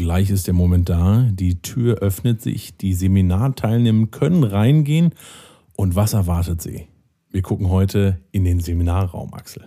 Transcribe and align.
gleich 0.00 0.30
ist 0.30 0.46
der 0.46 0.54
Moment 0.54 0.88
da. 0.88 1.28
Die 1.30 1.60
Tür 1.60 1.98
öffnet 1.98 2.40
sich, 2.40 2.74
die 2.74 2.94
Seminarteilnehmer 2.94 4.06
können 4.06 4.44
reingehen. 4.44 5.10
Und 5.76 5.94
was 5.94 6.14
erwartet 6.14 6.62
sie? 6.62 6.86
Wir 7.30 7.42
gucken 7.42 7.68
heute 7.68 8.18
in 8.32 8.44
den 8.44 8.60
Seminarraum, 8.60 9.34
Axel. 9.34 9.64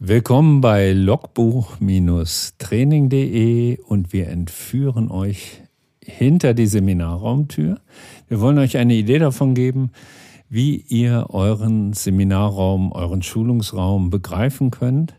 Willkommen 0.00 0.60
bei 0.60 0.92
logbuch-training.de 0.92 3.78
und 3.78 4.12
wir 4.12 4.30
entführen 4.30 5.12
euch 5.12 5.62
hinter 6.04 6.54
die 6.54 6.66
Seminarraumtür. 6.66 7.78
Wir 8.26 8.40
wollen 8.40 8.58
euch 8.58 8.78
eine 8.78 8.94
Idee 8.94 9.20
davon 9.20 9.54
geben, 9.54 9.92
wie 10.48 10.84
ihr 10.88 11.26
euren 11.30 11.92
Seminarraum, 11.92 12.90
euren 12.90 13.22
Schulungsraum 13.22 14.10
begreifen 14.10 14.72
könnt. 14.72 15.14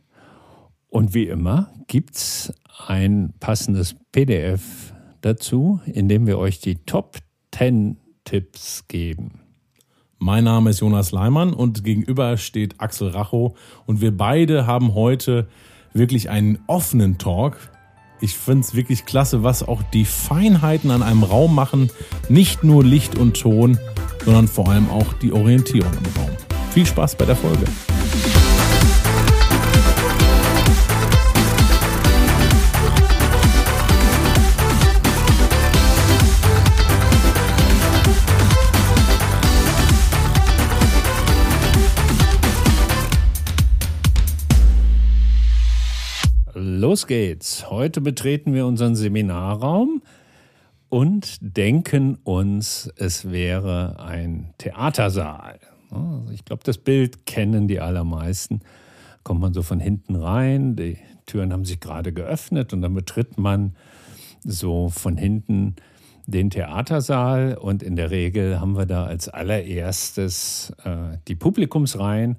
Und 0.89 1.13
wie 1.13 1.27
immer 1.27 1.69
gibt 1.87 2.17
es 2.17 2.53
ein 2.77 3.33
passendes 3.39 3.95
PDF 4.11 4.93
dazu, 5.21 5.79
in 5.85 6.09
dem 6.09 6.27
wir 6.27 6.37
euch 6.37 6.59
die 6.59 6.75
Top 6.85 7.17
10 7.55 7.97
Tipps 8.23 8.87
geben. 8.87 9.39
Mein 10.17 10.45
Name 10.45 10.69
ist 10.69 10.79
Jonas 10.79 11.11
Leimann 11.11 11.53
und 11.53 11.83
gegenüber 11.83 12.37
steht 12.37 12.79
Axel 12.79 13.09
Racho 13.09 13.55
und 13.85 14.01
wir 14.01 14.15
beide 14.15 14.65
haben 14.65 14.93
heute 14.93 15.47
wirklich 15.93 16.29
einen 16.29 16.59
offenen 16.67 17.17
Talk. 17.17 17.57
Ich 18.21 18.35
finde 18.37 18.61
es 18.61 18.73
wirklich 18.73 19.05
klasse, 19.05 19.43
was 19.43 19.67
auch 19.67 19.83
die 19.83 20.05
Feinheiten 20.05 20.91
an 20.91 21.03
einem 21.03 21.23
Raum 21.23 21.53
machen. 21.53 21.91
Nicht 22.29 22.63
nur 22.63 22.83
Licht 22.83 23.17
und 23.17 23.39
Ton, 23.39 23.77
sondern 24.23 24.47
vor 24.47 24.69
allem 24.69 24.89
auch 24.89 25.11
die 25.13 25.33
Orientierung 25.33 25.91
im 25.91 26.21
Raum. 26.21 26.31
Viel 26.71 26.85
Spaß 26.85 27.17
bei 27.17 27.25
der 27.25 27.35
Folge. 27.35 27.65
Los 46.83 47.07
geht's. 47.07 47.69
Heute 47.69 48.01
betreten 48.01 48.53
wir 48.53 48.65
unseren 48.65 48.97
Seminarraum 48.97 50.01
und 50.89 51.37
denken 51.39 52.17
uns, 52.25 52.91
es 52.97 53.31
wäre 53.31 54.01
ein 54.05 54.53
Theatersaal. 54.57 55.61
Also 55.89 56.25
ich 56.33 56.43
glaube, 56.43 56.63
das 56.65 56.77
Bild 56.77 57.25
kennen 57.25 57.69
die 57.69 57.79
allermeisten. 57.79 58.59
Kommt 59.23 59.39
man 59.39 59.53
so 59.53 59.61
von 59.61 59.79
hinten 59.79 60.17
rein, 60.17 60.75
die 60.75 60.97
Türen 61.25 61.53
haben 61.53 61.63
sich 61.63 61.79
gerade 61.79 62.11
geöffnet 62.11 62.73
und 62.73 62.81
dann 62.81 62.93
betritt 62.93 63.37
man 63.37 63.77
so 64.43 64.89
von 64.89 65.15
hinten 65.15 65.77
den 66.27 66.49
Theatersaal 66.49 67.57
und 67.57 67.81
in 67.81 67.95
der 67.95 68.11
Regel 68.11 68.59
haben 68.59 68.75
wir 68.75 68.85
da 68.85 69.05
als 69.05 69.29
allererstes 69.29 70.73
äh, 70.83 71.17
die 71.29 71.35
Publikumsreihen 71.35 72.35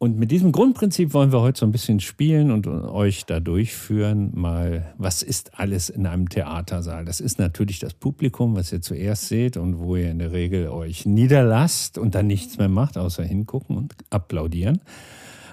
und 0.00 0.16
mit 0.16 0.30
diesem 0.30 0.52
Grundprinzip 0.52 1.12
wollen 1.12 1.32
wir 1.32 1.40
heute 1.40 1.58
so 1.58 1.66
ein 1.66 1.72
bisschen 1.72 1.98
spielen 1.98 2.52
und 2.52 2.68
euch 2.68 3.26
da 3.26 3.40
durchführen, 3.40 4.30
mal, 4.32 4.94
was 4.96 5.24
ist 5.24 5.58
alles 5.58 5.88
in 5.88 6.06
einem 6.06 6.28
Theatersaal? 6.28 7.04
Das 7.04 7.18
ist 7.18 7.40
natürlich 7.40 7.80
das 7.80 7.94
Publikum, 7.94 8.54
was 8.54 8.72
ihr 8.72 8.80
zuerst 8.80 9.26
seht 9.26 9.56
und 9.56 9.80
wo 9.80 9.96
ihr 9.96 10.12
in 10.12 10.20
der 10.20 10.30
Regel 10.30 10.68
euch 10.68 11.04
niederlasst 11.04 11.98
und 11.98 12.14
dann 12.14 12.28
nichts 12.28 12.58
mehr 12.58 12.68
macht, 12.68 12.96
außer 12.96 13.24
hingucken 13.24 13.76
und 13.76 13.96
applaudieren. 14.10 14.80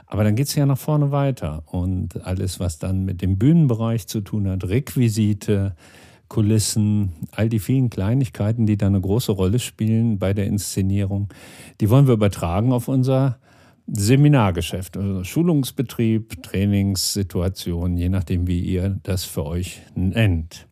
Aber 0.05 0.23
dann 0.23 0.35
geht 0.35 0.45
es 0.45 0.53
ja 0.53 0.67
nach 0.67 0.77
vorne 0.77 1.11
weiter 1.11 1.63
und 1.65 2.23
alles, 2.23 2.59
was 2.59 2.77
dann 2.77 3.03
mit 3.03 3.23
dem 3.23 3.39
Bühnenbereich 3.39 4.05
zu 4.05 4.21
tun 4.21 4.47
hat, 4.47 4.63
Requisite, 4.63 5.75
Kulissen, 6.27 7.13
all 7.31 7.49
die 7.49 7.59
vielen 7.59 7.89
Kleinigkeiten, 7.89 8.67
die 8.67 8.77
da 8.77 8.85
eine 8.85 9.01
große 9.01 9.31
Rolle 9.31 9.57
spielen 9.57 10.19
bei 10.19 10.35
der 10.35 10.45
Inszenierung, 10.45 11.29
die 11.81 11.89
wollen 11.89 12.05
wir 12.05 12.13
übertragen 12.13 12.71
auf 12.71 12.87
unser 12.87 13.39
Seminargeschäft, 13.87 14.97
also 14.97 15.23
Schulungsbetrieb, 15.23 16.41
Trainingssituation, 16.41 17.97
je 17.97 18.09
nachdem, 18.09 18.47
wie 18.47 18.59
ihr 18.59 18.99
das 19.03 19.25
für 19.25 19.45
euch 19.45 19.81
nennt. 19.93 20.67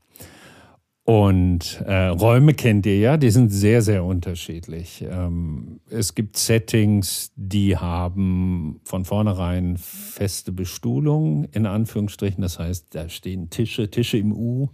Und 1.06 1.84
äh, 1.86 2.08
Räume 2.08 2.54
kennt 2.54 2.86
ihr 2.86 2.98
ja, 2.98 3.18
die 3.18 3.30
sind 3.30 3.50
sehr, 3.50 3.82
sehr 3.82 4.06
unterschiedlich. 4.06 5.06
Ähm, 5.08 5.82
es 5.90 6.16
gibt 6.16 6.38
Settings, 6.38 7.34
die 7.36 7.76
haben 7.76 8.80
von 8.86 9.04
vornherein 9.04 9.76
feste 9.78 10.54
Bestuhlung, 10.54 11.44
in 11.52 11.66
Anführungsstrichen. 11.66 12.42
Das 12.42 12.58
heißt, 12.58 12.96
da 12.96 13.10
stehen 13.10 13.50
Tische, 13.50 13.92
Tische 13.92 14.18
im 14.18 14.32
U, 14.32 14.70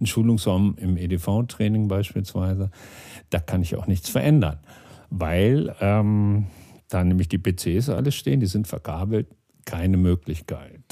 ein 0.00 0.06
Schulungsraum 0.06 0.74
im 0.78 0.96
EDV-Training 0.96 1.86
beispielsweise. 1.86 2.70
Da 3.28 3.40
kann 3.40 3.60
ich 3.60 3.76
auch 3.76 3.86
nichts 3.86 4.08
verändern, 4.08 4.60
weil 5.10 5.76
ähm, 5.82 6.46
da 6.88 7.02
nämlich 7.02 7.28
die 7.28 7.38
PCs 7.38 7.88
alles 7.88 8.14
stehen, 8.14 8.40
die 8.40 8.46
sind 8.46 8.66
verkabelt, 8.66 9.28
keine 9.64 9.96
Möglichkeit 9.96 10.82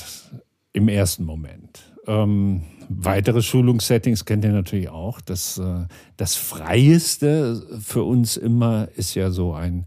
im 0.72 0.88
ersten 0.88 1.24
Moment. 1.24 1.92
Ähm, 2.06 2.62
weitere 2.88 3.42
Schulungssettings 3.42 4.24
kennt 4.24 4.44
ihr 4.44 4.52
natürlich 4.52 4.88
auch. 4.88 5.20
Das, 5.20 5.58
äh, 5.58 5.86
das 6.16 6.34
Freieste 6.34 7.62
für 7.80 8.02
uns 8.02 8.36
immer 8.36 8.88
ist 8.96 9.14
ja 9.14 9.30
so 9.30 9.52
ein 9.52 9.86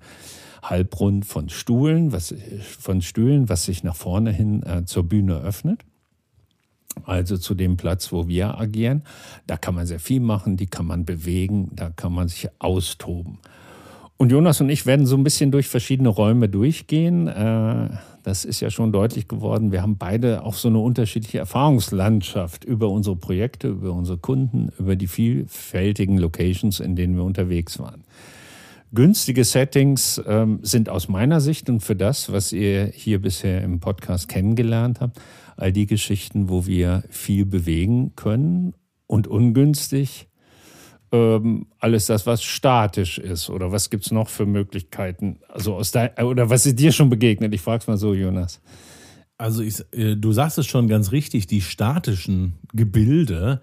Halbrund 0.61 1.25
von 1.25 1.49
Stuhlen, 1.49 2.11
was, 2.11 2.33
von 2.79 3.01
Stühlen, 3.01 3.49
was 3.49 3.65
sich 3.65 3.83
nach 3.83 3.95
vorne 3.95 4.31
hin 4.31 4.63
äh, 4.63 4.85
zur 4.85 5.03
Bühne 5.03 5.37
öffnet. 5.37 5.81
Also 7.03 7.37
zu 7.37 7.55
dem 7.55 7.75
Platz, 7.75 8.11
wo 8.13 8.27
wir 8.27 8.57
agieren. 8.57 9.03
Da 9.47 9.57
kann 9.57 9.75
man 9.75 9.85
sehr 9.85 9.99
viel 9.99 10.21
machen, 10.21 10.55
die 10.55 10.67
kann 10.67 10.85
man 10.85 11.03
bewegen, 11.03 11.71
da 11.73 11.89
kann 11.89 12.13
man 12.13 12.29
sich 12.29 12.47
austoben. 12.59 13.39
Und 14.17 14.31
Jonas 14.31 14.61
und 14.61 14.69
ich 14.69 14.85
werden 14.85 15.05
so 15.05 15.17
ein 15.17 15.23
bisschen 15.23 15.51
durch 15.51 15.67
verschiedene 15.67 16.09
Räume 16.09 16.47
durchgehen. 16.47 17.27
Äh, 17.27 17.89
das 18.23 18.45
ist 18.45 18.61
ja 18.61 18.71
schon 18.71 18.91
deutlich 18.91 19.27
geworden. 19.27 19.71
Wir 19.71 19.81
haben 19.81 19.97
beide 19.97 20.43
auch 20.43 20.53
so 20.53 20.69
eine 20.69 20.79
unterschiedliche 20.79 21.37
Erfahrungslandschaft 21.37 22.63
über 22.63 22.89
unsere 22.89 23.17
Projekte, 23.17 23.67
über 23.67 23.91
unsere 23.91 24.17
Kunden, 24.17 24.71
über 24.79 24.95
die 24.95 25.07
vielfältigen 25.07 26.17
Locations, 26.17 26.79
in 26.79 26.95
denen 26.95 27.17
wir 27.17 27.23
unterwegs 27.23 27.77
waren. 27.77 28.03
Günstige 28.93 29.43
Settings 29.43 30.21
ähm, 30.25 30.59
sind 30.61 30.87
aus 30.87 31.09
meiner 31.09 31.41
Sicht 31.41 31.69
und 31.69 31.81
für 31.81 31.97
das, 31.97 32.31
was 32.31 32.53
ihr 32.53 32.85
hier 32.85 33.21
bisher 33.21 33.61
im 33.61 33.81
Podcast 33.81 34.29
kennengelernt 34.29 35.01
habt, 35.01 35.19
all 35.57 35.73
die 35.73 35.85
Geschichten, 35.85 36.47
wo 36.47 36.65
wir 36.65 37.03
viel 37.09 37.45
bewegen 37.45 38.15
können 38.15 38.73
und 39.07 39.27
ungünstig 39.27 40.29
ähm, 41.15 41.67
alles 41.79 42.07
das, 42.07 42.25
was 42.25 42.43
statisch 42.43 43.17
ist? 43.17 43.49
Oder 43.49 43.71
was 43.71 43.89
gibt 43.89 44.05
es 44.05 44.11
noch 44.11 44.29
für 44.29 44.45
Möglichkeiten? 44.45 45.39
Also 45.47 45.75
aus 45.75 45.91
dein, 45.91 46.11
oder 46.23 46.49
was 46.49 46.65
ist 46.65 46.79
dir 46.79 46.91
schon 46.91 47.09
begegnet? 47.09 47.53
Ich 47.53 47.61
frage 47.61 47.79
es 47.79 47.87
mal 47.87 47.97
so, 47.97 48.13
Jonas. 48.13 48.61
Also 49.37 49.63
ich, 49.63 49.83
äh, 49.91 50.15
du 50.15 50.31
sagst 50.31 50.57
es 50.57 50.67
schon 50.67 50.87
ganz 50.87 51.11
richtig, 51.11 51.47
die 51.47 51.61
statischen 51.61 52.53
Gebilde, 52.73 53.61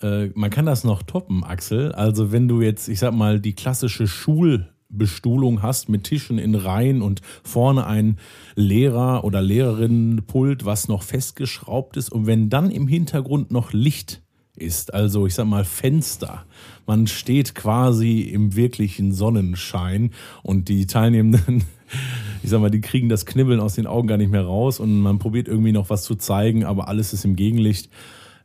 äh, 0.00 0.28
man 0.34 0.50
kann 0.50 0.66
das 0.66 0.84
noch 0.84 1.02
toppen, 1.02 1.44
Axel. 1.44 1.92
Also 1.92 2.32
wenn 2.32 2.48
du 2.48 2.60
jetzt, 2.60 2.88
ich 2.88 2.98
sag 2.98 3.12
mal, 3.14 3.40
die 3.40 3.54
klassische 3.54 4.06
Schulbestuhlung 4.06 5.62
hast 5.62 5.88
mit 5.88 6.04
Tischen 6.04 6.38
in 6.38 6.54
Reihen 6.54 7.02
und 7.02 7.20
vorne 7.42 7.86
ein 7.86 8.18
Lehrer- 8.54 9.24
oder 9.24 9.42
Lehrerinnenpult, 9.42 10.64
was 10.64 10.88
noch 10.88 11.02
festgeschraubt 11.02 11.96
ist 11.96 12.10
und 12.10 12.26
wenn 12.26 12.50
dann 12.50 12.70
im 12.70 12.88
Hintergrund 12.88 13.50
noch 13.50 13.72
Licht 13.72 14.21
ist, 14.56 14.92
also 14.92 15.26
ich 15.26 15.34
sag 15.34 15.46
mal 15.46 15.64
Fenster. 15.64 16.44
Man 16.86 17.06
steht 17.06 17.54
quasi 17.54 18.20
im 18.20 18.54
wirklichen 18.54 19.12
Sonnenschein 19.12 20.10
und 20.42 20.68
die 20.68 20.86
Teilnehmenden, 20.86 21.64
ich 22.42 22.50
sag 22.50 22.60
mal, 22.60 22.70
die 22.70 22.80
kriegen 22.80 23.08
das 23.08 23.26
Knibbeln 23.26 23.60
aus 23.60 23.74
den 23.74 23.86
Augen 23.86 24.08
gar 24.08 24.18
nicht 24.18 24.30
mehr 24.30 24.44
raus 24.44 24.80
und 24.80 25.00
man 25.00 25.18
probiert 25.18 25.48
irgendwie 25.48 25.72
noch 25.72 25.90
was 25.90 26.02
zu 26.02 26.16
zeigen, 26.16 26.64
aber 26.64 26.88
alles 26.88 27.12
ist 27.12 27.24
im 27.24 27.36
Gegenlicht. 27.36 27.88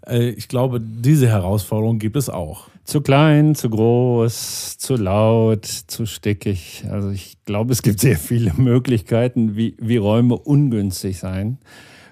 Äh, 0.05 0.29
ich 0.29 0.47
glaube, 0.47 0.79
diese 0.79 1.27
Herausforderung 1.27 1.99
gibt 1.99 2.15
es 2.15 2.29
auch. 2.29 2.67
Zu 2.85 3.01
klein, 3.01 3.53
zu 3.53 3.69
groß, 3.69 4.77
zu 4.77 4.95
laut, 4.95 5.65
zu 5.65 6.05
stickig. 6.05 6.85
Also 6.89 7.09
ich 7.09 7.37
glaube, 7.43 7.73
es 7.73 7.81
gibt 7.81 7.99
sehr 7.99 8.17
viele 8.17 8.53
Möglichkeiten, 8.57 9.57
wie, 9.57 9.75
wie 9.77 9.97
Räume 9.97 10.37
ungünstig 10.37 11.19
sein 11.19 11.57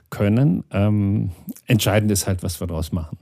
können. 0.09 0.65
Ähm, 0.71 1.31
entscheidend 1.65 2.11
ist 2.11 2.27
halt, 2.27 2.43
was 2.43 2.59
wir 2.59 2.67
daraus 2.67 2.91
machen. 2.91 3.17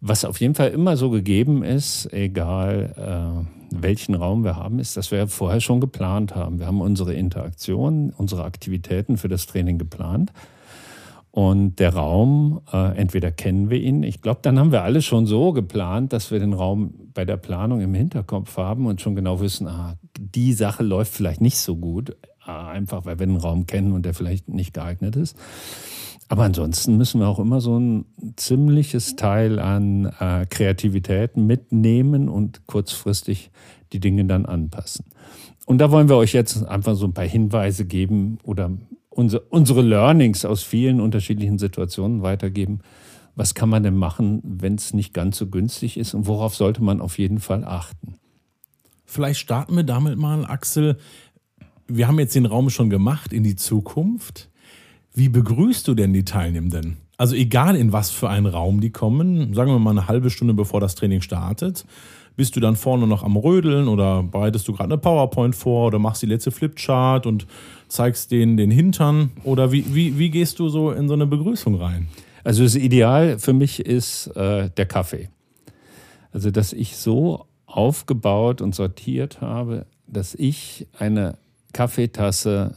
Was 0.00 0.24
auf 0.24 0.40
jeden 0.40 0.54
Fall 0.54 0.70
immer 0.70 0.96
so 0.96 1.10
gegeben 1.10 1.62
ist, 1.62 2.12
egal 2.12 2.92
äh, 2.96 3.82
welchen 3.82 4.14
Raum 4.14 4.44
wir 4.44 4.56
haben, 4.56 4.78
ist, 4.78 4.96
dass 4.96 5.10
wir 5.10 5.26
vorher 5.26 5.60
schon 5.60 5.80
geplant 5.80 6.34
haben. 6.34 6.58
Wir 6.58 6.66
haben 6.66 6.80
unsere 6.80 7.14
Interaktion, 7.14 8.12
unsere 8.16 8.44
Aktivitäten 8.44 9.16
für 9.16 9.28
das 9.28 9.46
Training 9.46 9.78
geplant. 9.78 10.32
Und 11.30 11.80
der 11.80 11.94
Raum, 11.94 12.62
äh, 12.72 12.96
entweder 12.96 13.30
kennen 13.30 13.68
wir 13.68 13.78
ihn, 13.78 14.02
ich 14.02 14.22
glaube, 14.22 14.38
dann 14.42 14.58
haben 14.58 14.72
wir 14.72 14.82
alle 14.82 15.02
schon 15.02 15.26
so 15.26 15.52
geplant, 15.52 16.14
dass 16.14 16.30
wir 16.30 16.38
den 16.38 16.54
Raum 16.54 16.94
bei 17.12 17.26
der 17.26 17.36
Planung 17.36 17.82
im 17.82 17.92
Hinterkopf 17.92 18.56
haben 18.56 18.86
und 18.86 19.02
schon 19.02 19.14
genau 19.14 19.38
wissen, 19.40 19.66
ah, 19.66 19.96
die 20.18 20.54
Sache 20.54 20.82
läuft 20.82 21.12
vielleicht 21.12 21.42
nicht 21.42 21.58
so 21.58 21.76
gut, 21.76 22.16
ah, 22.42 22.68
einfach 22.68 23.04
weil 23.04 23.18
wir 23.18 23.26
den 23.26 23.36
Raum 23.36 23.66
kennen 23.66 23.92
und 23.92 24.06
der 24.06 24.14
vielleicht 24.14 24.48
nicht 24.48 24.72
geeignet 24.72 25.14
ist. 25.14 25.36
Aber 26.28 26.42
ansonsten 26.42 26.96
müssen 26.96 27.20
wir 27.20 27.28
auch 27.28 27.38
immer 27.38 27.60
so 27.60 27.78
ein 27.78 28.04
ziemliches 28.36 29.14
Teil 29.16 29.60
an 29.60 30.06
äh, 30.18 30.46
Kreativität 30.46 31.36
mitnehmen 31.36 32.28
und 32.28 32.66
kurzfristig 32.66 33.50
die 33.92 34.00
Dinge 34.00 34.24
dann 34.24 34.44
anpassen. 34.44 35.04
Und 35.66 35.78
da 35.78 35.90
wollen 35.90 36.08
wir 36.08 36.16
euch 36.16 36.32
jetzt 36.32 36.64
einfach 36.64 36.96
so 36.96 37.06
ein 37.06 37.14
paar 37.14 37.26
Hinweise 37.26 37.84
geben 37.84 38.38
oder 38.42 38.70
unsere, 39.08 39.42
unsere 39.42 39.82
Learnings 39.82 40.44
aus 40.44 40.62
vielen 40.62 41.00
unterschiedlichen 41.00 41.58
Situationen 41.58 42.22
weitergeben. 42.22 42.80
Was 43.36 43.54
kann 43.54 43.68
man 43.68 43.82
denn 43.82 43.96
machen, 43.96 44.40
wenn 44.44 44.76
es 44.76 44.94
nicht 44.94 45.12
ganz 45.12 45.36
so 45.38 45.46
günstig 45.46 45.96
ist 45.96 46.14
und 46.14 46.26
worauf 46.26 46.56
sollte 46.56 46.82
man 46.82 47.00
auf 47.00 47.18
jeden 47.18 47.38
Fall 47.38 47.64
achten? 47.64 48.14
Vielleicht 49.04 49.40
starten 49.40 49.76
wir 49.76 49.84
damit 49.84 50.18
mal, 50.18 50.44
Axel. 50.44 50.98
Wir 51.86 52.08
haben 52.08 52.18
jetzt 52.18 52.34
den 52.34 52.46
Raum 52.46 52.70
schon 52.70 52.90
gemacht 52.90 53.32
in 53.32 53.44
die 53.44 53.54
Zukunft. 53.54 54.50
Wie 55.16 55.30
begrüßt 55.30 55.88
du 55.88 55.94
denn 55.94 56.12
die 56.12 56.26
Teilnehmenden? 56.26 56.98
Also 57.16 57.34
egal 57.34 57.74
in 57.74 57.90
was 57.90 58.10
für 58.10 58.28
einen 58.28 58.44
Raum 58.44 58.82
die 58.82 58.90
kommen, 58.90 59.54
sagen 59.54 59.72
wir 59.72 59.78
mal 59.78 59.92
eine 59.92 60.08
halbe 60.08 60.28
Stunde 60.28 60.52
bevor 60.52 60.78
das 60.78 60.94
Training 60.94 61.22
startet, 61.22 61.86
bist 62.36 62.54
du 62.54 62.60
dann 62.60 62.76
vorne 62.76 63.06
noch 63.06 63.22
am 63.22 63.34
Rödeln 63.34 63.88
oder 63.88 64.22
bereitest 64.22 64.68
du 64.68 64.74
gerade 64.74 64.92
eine 64.92 64.98
PowerPoint 64.98 65.56
vor 65.56 65.86
oder 65.86 65.98
machst 65.98 66.20
die 66.20 66.26
letzte 66.26 66.50
Flipchart 66.50 67.24
und 67.24 67.46
zeigst 67.88 68.30
denen 68.30 68.58
den 68.58 68.70
Hintern 68.70 69.30
oder 69.42 69.72
wie, 69.72 69.86
wie, 69.94 70.18
wie 70.18 70.28
gehst 70.28 70.58
du 70.58 70.68
so 70.68 70.90
in 70.90 71.08
so 71.08 71.14
eine 71.14 71.26
Begrüßung 71.26 71.76
rein? 71.76 72.08
Also 72.44 72.62
das 72.62 72.74
Ideal 72.74 73.38
für 73.38 73.54
mich 73.54 73.80
ist 73.80 74.26
äh, 74.36 74.68
der 74.68 74.84
Kaffee. 74.84 75.30
Also 76.30 76.50
dass 76.50 76.74
ich 76.74 76.98
so 76.98 77.46
aufgebaut 77.64 78.60
und 78.60 78.74
sortiert 78.74 79.40
habe, 79.40 79.86
dass 80.06 80.34
ich 80.34 80.86
eine 80.98 81.38
Kaffeetasse 81.72 82.74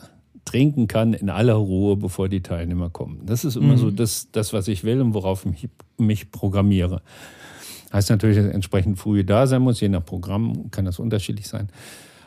trinken 0.49 0.87
kann 0.87 1.13
in 1.13 1.29
aller 1.29 1.53
Ruhe, 1.53 1.95
bevor 1.95 2.27
die 2.27 2.41
Teilnehmer 2.41 2.89
kommen. 2.89 3.21
Das 3.25 3.45
ist 3.45 3.55
immer 3.55 3.73
mhm. 3.73 3.77
so 3.77 3.91
das, 3.91 4.31
das, 4.31 4.51
was 4.51 4.67
ich 4.67 4.83
will 4.83 4.99
und 4.99 5.13
worauf 5.13 5.45
ich 5.45 5.69
mich 5.97 6.31
programmiere. 6.31 7.03
Heißt 7.93 8.09
natürlich, 8.09 8.37
dass 8.37 8.47
entsprechend 8.47 8.97
früh 8.97 9.23
da 9.23 9.45
sein 9.45 9.61
muss, 9.61 9.79
je 9.79 9.89
nach 9.89 10.03
Programm 10.03 10.71
kann 10.71 10.85
das 10.85 10.97
unterschiedlich 10.97 11.47
sein. 11.47 11.69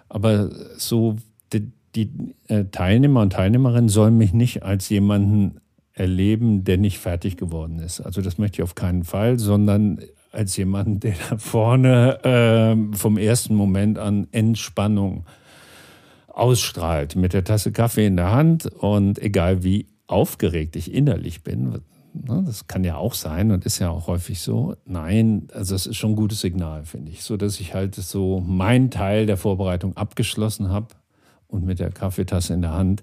Aber 0.08 0.50
so 0.76 1.16
die, 1.52 1.72
die 1.96 2.10
äh, 2.46 2.66
Teilnehmer 2.70 3.22
und 3.22 3.32
Teilnehmerinnen 3.32 3.88
sollen 3.88 4.16
mich 4.16 4.32
nicht 4.32 4.62
als 4.62 4.88
jemanden 4.88 5.60
erleben, 5.92 6.62
der 6.62 6.78
nicht 6.78 6.98
fertig 6.98 7.36
geworden 7.36 7.80
ist. 7.80 8.00
Also 8.00 8.22
das 8.22 8.38
möchte 8.38 8.58
ich 8.58 8.62
auf 8.62 8.76
keinen 8.76 9.02
Fall, 9.02 9.40
sondern 9.40 9.98
als 10.30 10.56
jemanden, 10.56 11.00
der 11.00 11.14
da 11.28 11.38
vorne 11.38 12.22
äh, 12.24 12.96
vom 12.96 13.18
ersten 13.18 13.56
Moment 13.56 13.98
an 13.98 14.28
Entspannung 14.30 15.24
ausstrahlt, 16.32 17.16
mit 17.16 17.32
der 17.32 17.44
Tasse 17.44 17.72
Kaffee 17.72 18.06
in 18.06 18.16
der 18.16 18.32
Hand 18.32 18.66
und 18.66 19.18
egal 19.18 19.62
wie 19.62 19.86
aufgeregt 20.06 20.76
ich 20.76 20.92
innerlich 20.92 21.42
bin, 21.42 21.80
ne, 22.12 22.42
das 22.46 22.66
kann 22.66 22.84
ja 22.84 22.96
auch 22.96 23.14
sein 23.14 23.50
und 23.50 23.64
ist 23.64 23.78
ja 23.78 23.90
auch 23.90 24.06
häufig 24.06 24.40
so. 24.40 24.76
Nein, 24.84 25.48
also 25.52 25.74
es 25.74 25.86
ist 25.86 25.96
schon 25.96 26.12
ein 26.12 26.16
gutes 26.16 26.40
Signal, 26.40 26.84
finde 26.84 27.10
ich, 27.10 27.22
so 27.22 27.36
dass 27.36 27.60
ich 27.60 27.74
halt 27.74 27.94
so 27.94 28.40
meinen 28.40 28.90
Teil 28.90 29.26
der 29.26 29.36
Vorbereitung 29.36 29.96
abgeschlossen 29.96 30.70
habe 30.70 30.88
und 31.48 31.64
mit 31.64 31.78
der 31.78 31.90
Kaffeetasse 31.90 32.54
in 32.54 32.62
der 32.62 32.72
Hand 32.72 33.02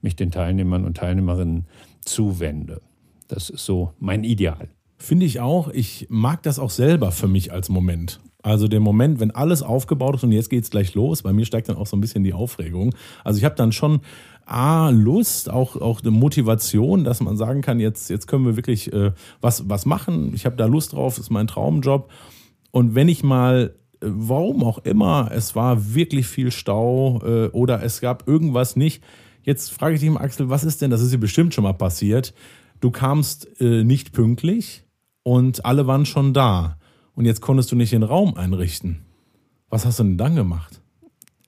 mich 0.00 0.16
den 0.16 0.30
Teilnehmern 0.30 0.84
und 0.84 0.96
Teilnehmerinnen 0.96 1.66
zuwende. 2.04 2.80
Das 3.26 3.50
ist 3.50 3.64
so 3.64 3.92
mein 3.98 4.24
Ideal. 4.24 4.68
Finde 4.96 5.26
ich 5.26 5.40
auch. 5.40 5.68
Ich 5.68 6.06
mag 6.08 6.42
das 6.42 6.58
auch 6.58 6.70
selber 6.70 7.12
für 7.12 7.28
mich 7.28 7.52
als 7.52 7.68
Moment. 7.68 8.20
Also 8.48 8.66
der 8.66 8.80
Moment, 8.80 9.20
wenn 9.20 9.30
alles 9.30 9.62
aufgebaut 9.62 10.16
ist 10.16 10.24
und 10.24 10.32
jetzt 10.32 10.48
geht 10.48 10.64
es 10.64 10.70
gleich 10.70 10.94
los, 10.94 11.22
bei 11.22 11.32
mir 11.32 11.44
steigt 11.44 11.68
dann 11.68 11.76
auch 11.76 11.86
so 11.86 11.96
ein 11.96 12.00
bisschen 12.00 12.24
die 12.24 12.32
Aufregung. 12.32 12.94
Also 13.22 13.38
ich 13.38 13.44
habe 13.44 13.54
dann 13.54 13.72
schon 13.72 14.00
A, 14.46 14.88
Lust, 14.88 15.50
auch, 15.50 15.76
auch 15.76 16.00
eine 16.00 16.10
Motivation, 16.10 17.04
dass 17.04 17.20
man 17.20 17.36
sagen 17.36 17.60
kann, 17.60 17.78
jetzt, 17.78 18.08
jetzt 18.08 18.26
können 18.26 18.46
wir 18.46 18.56
wirklich 18.56 18.90
äh, 18.92 19.12
was, 19.42 19.68
was 19.68 19.84
machen. 19.84 20.32
Ich 20.34 20.46
habe 20.46 20.56
da 20.56 20.64
Lust 20.64 20.94
drauf, 20.94 21.18
ist 21.18 21.28
mein 21.30 21.46
Traumjob. 21.46 22.10
Und 22.70 22.94
wenn 22.94 23.08
ich 23.08 23.22
mal, 23.22 23.74
äh, 24.00 24.06
warum 24.08 24.64
auch 24.64 24.78
immer, 24.78 25.30
es 25.32 25.54
war 25.54 25.94
wirklich 25.94 26.26
viel 26.26 26.50
Stau 26.50 27.20
äh, 27.24 27.48
oder 27.48 27.82
es 27.82 28.00
gab 28.00 28.26
irgendwas 28.26 28.76
nicht, 28.76 29.02
jetzt 29.42 29.70
frage 29.70 29.94
ich 29.94 30.00
dich 30.00 30.08
mal, 30.08 30.22
Axel, 30.22 30.48
was 30.48 30.64
ist 30.64 30.80
denn, 30.80 30.90
das 30.90 31.02
ist 31.02 31.12
dir 31.12 31.18
bestimmt 31.18 31.52
schon 31.52 31.64
mal 31.64 31.74
passiert, 31.74 32.32
du 32.80 32.90
kamst 32.90 33.60
äh, 33.60 33.84
nicht 33.84 34.12
pünktlich 34.12 34.84
und 35.22 35.66
alle 35.66 35.86
waren 35.86 36.06
schon 36.06 36.32
da 36.32 36.77
und 37.18 37.24
jetzt 37.24 37.40
konntest 37.40 37.72
du 37.72 37.74
nicht 37.74 37.92
den 37.92 38.04
Raum 38.04 38.36
einrichten. 38.36 39.00
Was 39.70 39.84
hast 39.84 39.98
du 39.98 40.04
denn 40.04 40.18
dann 40.18 40.36
gemacht? 40.36 40.80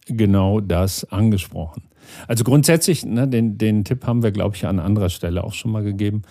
Genau 0.07 0.59
das 0.59 1.05
angesprochen. 1.05 1.85
Also 2.27 2.43
grundsätzlich, 2.43 3.07
ne, 3.07 3.29
den, 3.29 3.57
den 3.57 3.85
Tipp 3.85 4.05
haben 4.05 4.25
wir, 4.25 4.33
glaube 4.33 4.57
ich, 4.57 4.67
an 4.67 4.81
anderer 4.81 5.11
Stelle 5.11 5.45
auch 5.45 5.53
schon 5.53 5.71
mal 5.71 5.85
gegeben. 5.85 6.23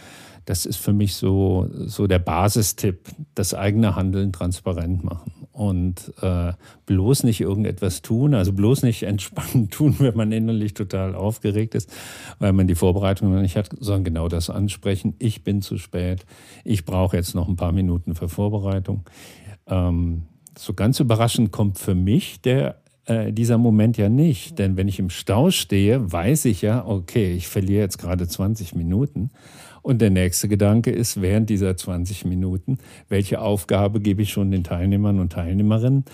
Das 0.43 0.65
ist 0.65 0.75
für 0.75 0.91
mich 0.91 1.15
so, 1.15 1.69
so 1.71 2.05
der 2.05 2.19
Basistipp, 2.19 3.07
das 3.33 3.53
eigene 3.53 3.95
Handeln 3.95 4.33
transparent 4.33 5.05
machen 5.05 5.31
und 5.51 6.13
äh, 6.21 6.53
bloß 6.85 7.23
nicht 7.23 7.41
irgendetwas 7.41 8.01
tun, 8.01 8.33
also 8.33 8.53
bloß 8.53 8.83
nicht 8.83 9.03
entspannt 9.03 9.71
tun, 9.71 9.95
wenn 9.99 10.15
man 10.15 10.31
innerlich 10.31 10.73
total 10.73 11.15
aufgeregt 11.15 11.75
ist, 11.75 11.91
weil 12.39 12.53
man 12.53 12.67
die 12.67 12.75
Vorbereitung 12.75 13.33
noch 13.33 13.41
nicht 13.41 13.57
hat, 13.57 13.69
sondern 13.79 14.03
genau 14.05 14.27
das 14.27 14.49
ansprechen. 14.49 15.15
Ich 15.19 15.43
bin 15.43 15.61
zu 15.61 15.77
spät, 15.77 16.25
ich 16.63 16.85
brauche 16.85 17.17
jetzt 17.17 17.35
noch 17.35 17.47
ein 17.47 17.55
paar 17.55 17.71
Minuten 17.71 18.15
für 18.15 18.29
Vorbereitung. 18.29 19.03
Ähm, 19.67 20.23
so 20.57 20.73
ganz 20.73 20.99
überraschend 20.99 21.51
kommt 21.51 21.79
für 21.79 21.95
mich 21.95 22.41
der 22.41 22.81
äh, 23.09 23.33
dieser 23.33 23.57
Moment 23.57 23.97
ja 23.97 24.07
nicht. 24.07 24.59
Denn 24.59 24.77
wenn 24.77 24.87
ich 24.87 24.99
im 24.99 25.09
Stau 25.09 25.49
stehe, 25.51 26.11
weiß 26.11 26.45
ich 26.45 26.61
ja, 26.61 26.85
okay, 26.85 27.33
ich 27.33 27.47
verliere 27.47 27.81
jetzt 27.81 27.97
gerade 27.97 28.27
20 28.27 28.75
Minuten. 28.75 29.31
Und 29.81 30.01
der 30.01 30.09
nächste 30.09 30.47
Gedanke 30.47 30.91
ist, 30.91 31.21
während 31.21 31.49
dieser 31.49 31.75
20 31.75 32.25
Minuten, 32.25 32.77
welche 33.07 33.41
Aufgabe 33.41 33.99
gebe 33.99 34.21
ich 34.21 34.31
schon 34.31 34.51
den 34.51 34.63
Teilnehmern 34.63 35.19
und 35.19 35.31
Teilnehmerinnen, 35.31 36.05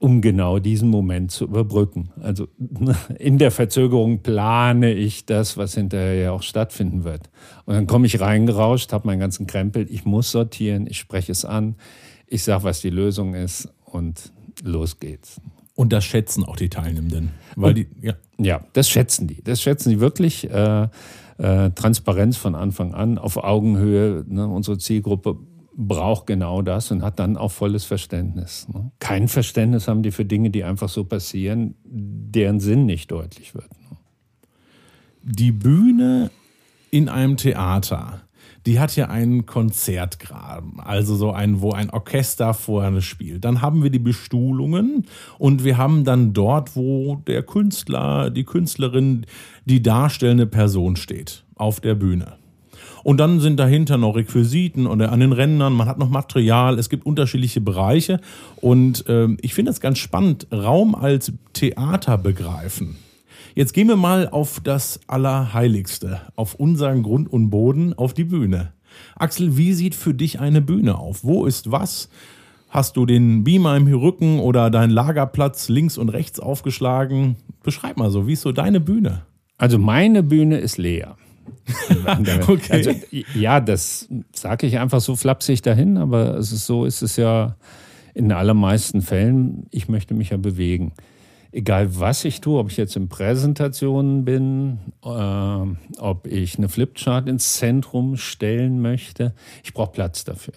um 0.00 0.22
genau 0.22 0.58
diesen 0.58 0.88
Moment 0.88 1.30
zu 1.30 1.44
überbrücken. 1.44 2.10
Also 2.20 2.48
in 3.18 3.38
der 3.38 3.50
Verzögerung 3.50 4.22
plane 4.22 4.94
ich 4.94 5.26
das, 5.26 5.56
was 5.56 5.74
hinterher 5.74 6.14
ja 6.14 6.32
auch 6.32 6.42
stattfinden 6.42 7.04
wird. 7.04 7.28
Und 7.66 7.74
dann 7.74 7.86
komme 7.86 8.06
ich 8.06 8.20
reingerauscht, 8.20 8.92
habe 8.92 9.06
meinen 9.06 9.20
ganzen 9.20 9.46
Krempel, 9.46 9.86
ich 9.90 10.04
muss 10.04 10.30
sortieren, 10.30 10.86
ich 10.88 10.98
spreche 10.98 11.32
es 11.32 11.44
an, 11.44 11.76
ich 12.26 12.42
sage, 12.42 12.64
was 12.64 12.80
die 12.80 12.90
Lösung 12.90 13.34
ist 13.34 13.68
und 13.84 14.32
los 14.62 14.98
geht's. 15.00 15.40
Und 15.74 15.92
das 15.92 16.04
schätzen 16.04 16.44
auch 16.44 16.56
die 16.56 16.68
Teilnehmenden. 16.68 17.30
Weil 17.56 17.74
die, 17.74 17.86
ja. 18.00 18.14
ja, 18.38 18.60
das 18.72 18.88
schätzen 18.88 19.26
die. 19.26 19.42
Das 19.42 19.62
schätzen 19.62 19.90
die 19.90 20.00
wirklich. 20.00 20.50
Äh, 20.50 20.88
äh, 21.40 21.70
Transparenz 21.70 22.36
von 22.36 22.54
Anfang 22.54 22.94
an 22.94 23.18
auf 23.18 23.36
Augenhöhe. 23.36 24.24
Ne? 24.28 24.46
Unsere 24.46 24.78
Zielgruppe 24.78 25.38
braucht 25.74 26.26
genau 26.26 26.60
das 26.60 26.90
und 26.90 27.02
hat 27.02 27.18
dann 27.18 27.36
auch 27.36 27.50
volles 27.50 27.84
Verständnis. 27.84 28.68
Ne? 28.72 28.90
Kein 28.98 29.28
Verständnis 29.28 29.88
haben 29.88 30.02
die 30.02 30.10
für 30.10 30.26
Dinge, 30.26 30.50
die 30.50 30.64
einfach 30.64 30.88
so 30.88 31.04
passieren, 31.04 31.74
deren 31.84 32.60
Sinn 32.60 32.84
nicht 32.84 33.10
deutlich 33.10 33.54
wird. 33.54 33.70
Ne? 33.70 33.96
Die 35.22 35.52
Bühne 35.52 36.30
in 36.90 37.08
einem 37.08 37.36
Theater 37.36 38.22
die 38.66 38.78
hat 38.78 38.94
ja 38.94 39.08
einen 39.08 39.46
Konzertgraben, 39.46 40.80
also 40.80 41.16
so 41.16 41.32
ein, 41.32 41.60
wo 41.62 41.72
ein 41.72 41.90
Orchester 41.90 42.52
vorne 42.52 43.00
spielt. 43.00 43.44
Dann 43.44 43.62
haben 43.62 43.82
wir 43.82 43.90
die 43.90 43.98
Bestuhlungen 43.98 45.06
und 45.38 45.64
wir 45.64 45.78
haben 45.78 46.04
dann 46.04 46.34
dort, 46.34 46.76
wo 46.76 47.16
der 47.26 47.42
Künstler, 47.42 48.30
die 48.30 48.44
Künstlerin, 48.44 49.24
die 49.70 49.82
darstellende 49.82 50.46
Person 50.46 50.96
steht, 50.96 51.44
auf 51.54 51.80
der 51.80 51.94
Bühne. 51.94 52.34
Und 53.02 53.18
dann 53.18 53.40
sind 53.40 53.58
dahinter 53.58 53.96
noch 53.96 54.16
Requisiten 54.16 54.86
oder 54.86 55.12
an 55.12 55.20
den 55.20 55.32
Rändern, 55.32 55.72
man 55.72 55.88
hat 55.88 55.98
noch 55.98 56.10
Material, 56.10 56.78
es 56.78 56.90
gibt 56.90 57.06
unterschiedliche 57.06 57.60
Bereiche. 57.60 58.20
Und 58.56 59.06
äh, 59.08 59.28
ich 59.40 59.54
finde 59.54 59.70
es 59.70 59.80
ganz 59.80 59.98
spannend, 59.98 60.48
Raum 60.52 60.94
als 60.94 61.32
Theater 61.54 62.18
begreifen. 62.18 62.96
Jetzt 63.54 63.72
gehen 63.72 63.88
wir 63.88 63.96
mal 63.96 64.28
auf 64.28 64.60
das 64.62 65.00
Allerheiligste, 65.06 66.20
auf 66.36 66.54
unseren 66.54 67.02
Grund 67.02 67.32
und 67.32 67.50
Boden, 67.50 67.94
auf 67.94 68.12
die 68.12 68.24
Bühne. 68.24 68.72
Axel, 69.16 69.56
wie 69.56 69.72
sieht 69.72 69.94
für 69.94 70.14
dich 70.14 70.40
eine 70.40 70.60
Bühne 70.60 70.98
auf? 70.98 71.24
Wo 71.24 71.46
ist 71.46 71.70
was? 71.70 72.10
Hast 72.68 72.96
du 72.96 73.06
den 73.06 73.42
Beamer 73.42 73.76
im 73.76 73.86
Rücken 73.88 74.38
oder 74.38 74.70
deinen 74.70 74.90
Lagerplatz 74.90 75.68
links 75.68 75.98
und 75.98 76.10
rechts 76.10 76.38
aufgeschlagen? 76.38 77.36
Beschreib 77.62 77.96
mal 77.96 78.10
so, 78.10 78.28
wie 78.28 78.34
ist 78.34 78.42
so 78.42 78.52
deine 78.52 78.78
Bühne? 78.78 79.22
Also 79.60 79.78
meine 79.78 80.22
Bühne 80.22 80.58
ist 80.58 80.78
leer. 80.78 81.16
okay. 82.48 82.72
Also, 82.72 82.92
ja, 83.34 83.60
das 83.60 84.08
sage 84.32 84.66
ich 84.66 84.78
einfach 84.78 85.00
so 85.00 85.14
flapsig 85.14 85.62
dahin, 85.62 85.96
aber 85.98 86.36
es 86.36 86.52
ist 86.52 86.66
so 86.66 86.84
ist 86.84 87.02
es 87.02 87.16
ja 87.16 87.56
in 88.14 88.24
den 88.24 88.32
allermeisten 88.32 89.02
Fällen. 89.02 89.66
Ich 89.70 89.88
möchte 89.88 90.14
mich 90.14 90.30
ja 90.30 90.36
bewegen 90.36 90.92
egal 91.52 91.98
was 91.98 92.24
ich 92.24 92.40
tue, 92.40 92.58
ob 92.58 92.70
ich 92.70 92.76
jetzt 92.76 92.96
in 92.96 93.08
Präsentationen 93.08 94.24
bin, 94.24 94.78
äh, 95.04 95.98
ob 95.98 96.26
ich 96.26 96.58
eine 96.58 96.68
Flipchart 96.68 97.28
ins 97.28 97.54
Zentrum 97.54 98.16
stellen 98.16 98.80
möchte, 98.80 99.34
ich 99.64 99.74
brauche 99.74 99.92
Platz 99.92 100.24
dafür. 100.24 100.54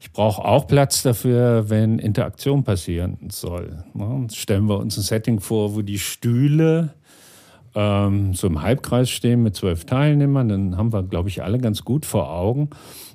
Ich 0.00 0.12
brauche 0.12 0.44
auch 0.44 0.66
Platz 0.66 1.02
dafür, 1.02 1.70
wenn 1.70 1.98
Interaktion 1.98 2.62
passieren 2.62 3.16
soll. 3.30 3.84
Ne? 3.94 4.26
Stellen 4.32 4.68
wir 4.68 4.78
uns 4.78 4.98
ein 4.98 5.02
Setting 5.02 5.40
vor, 5.40 5.74
wo 5.74 5.80
die 5.80 5.98
Stühle 5.98 6.94
ähm, 7.74 8.34
so 8.34 8.46
im 8.46 8.62
Halbkreis 8.62 9.10
stehen 9.10 9.42
mit 9.42 9.56
zwölf 9.56 9.84
Teilnehmern. 9.84 10.48
Dann 10.48 10.76
haben 10.76 10.92
wir, 10.92 11.02
glaube 11.02 11.28
ich, 11.28 11.42
alle 11.42 11.58
ganz 11.58 11.84
gut 11.84 12.06
vor 12.06 12.30
Augen. 12.30 12.70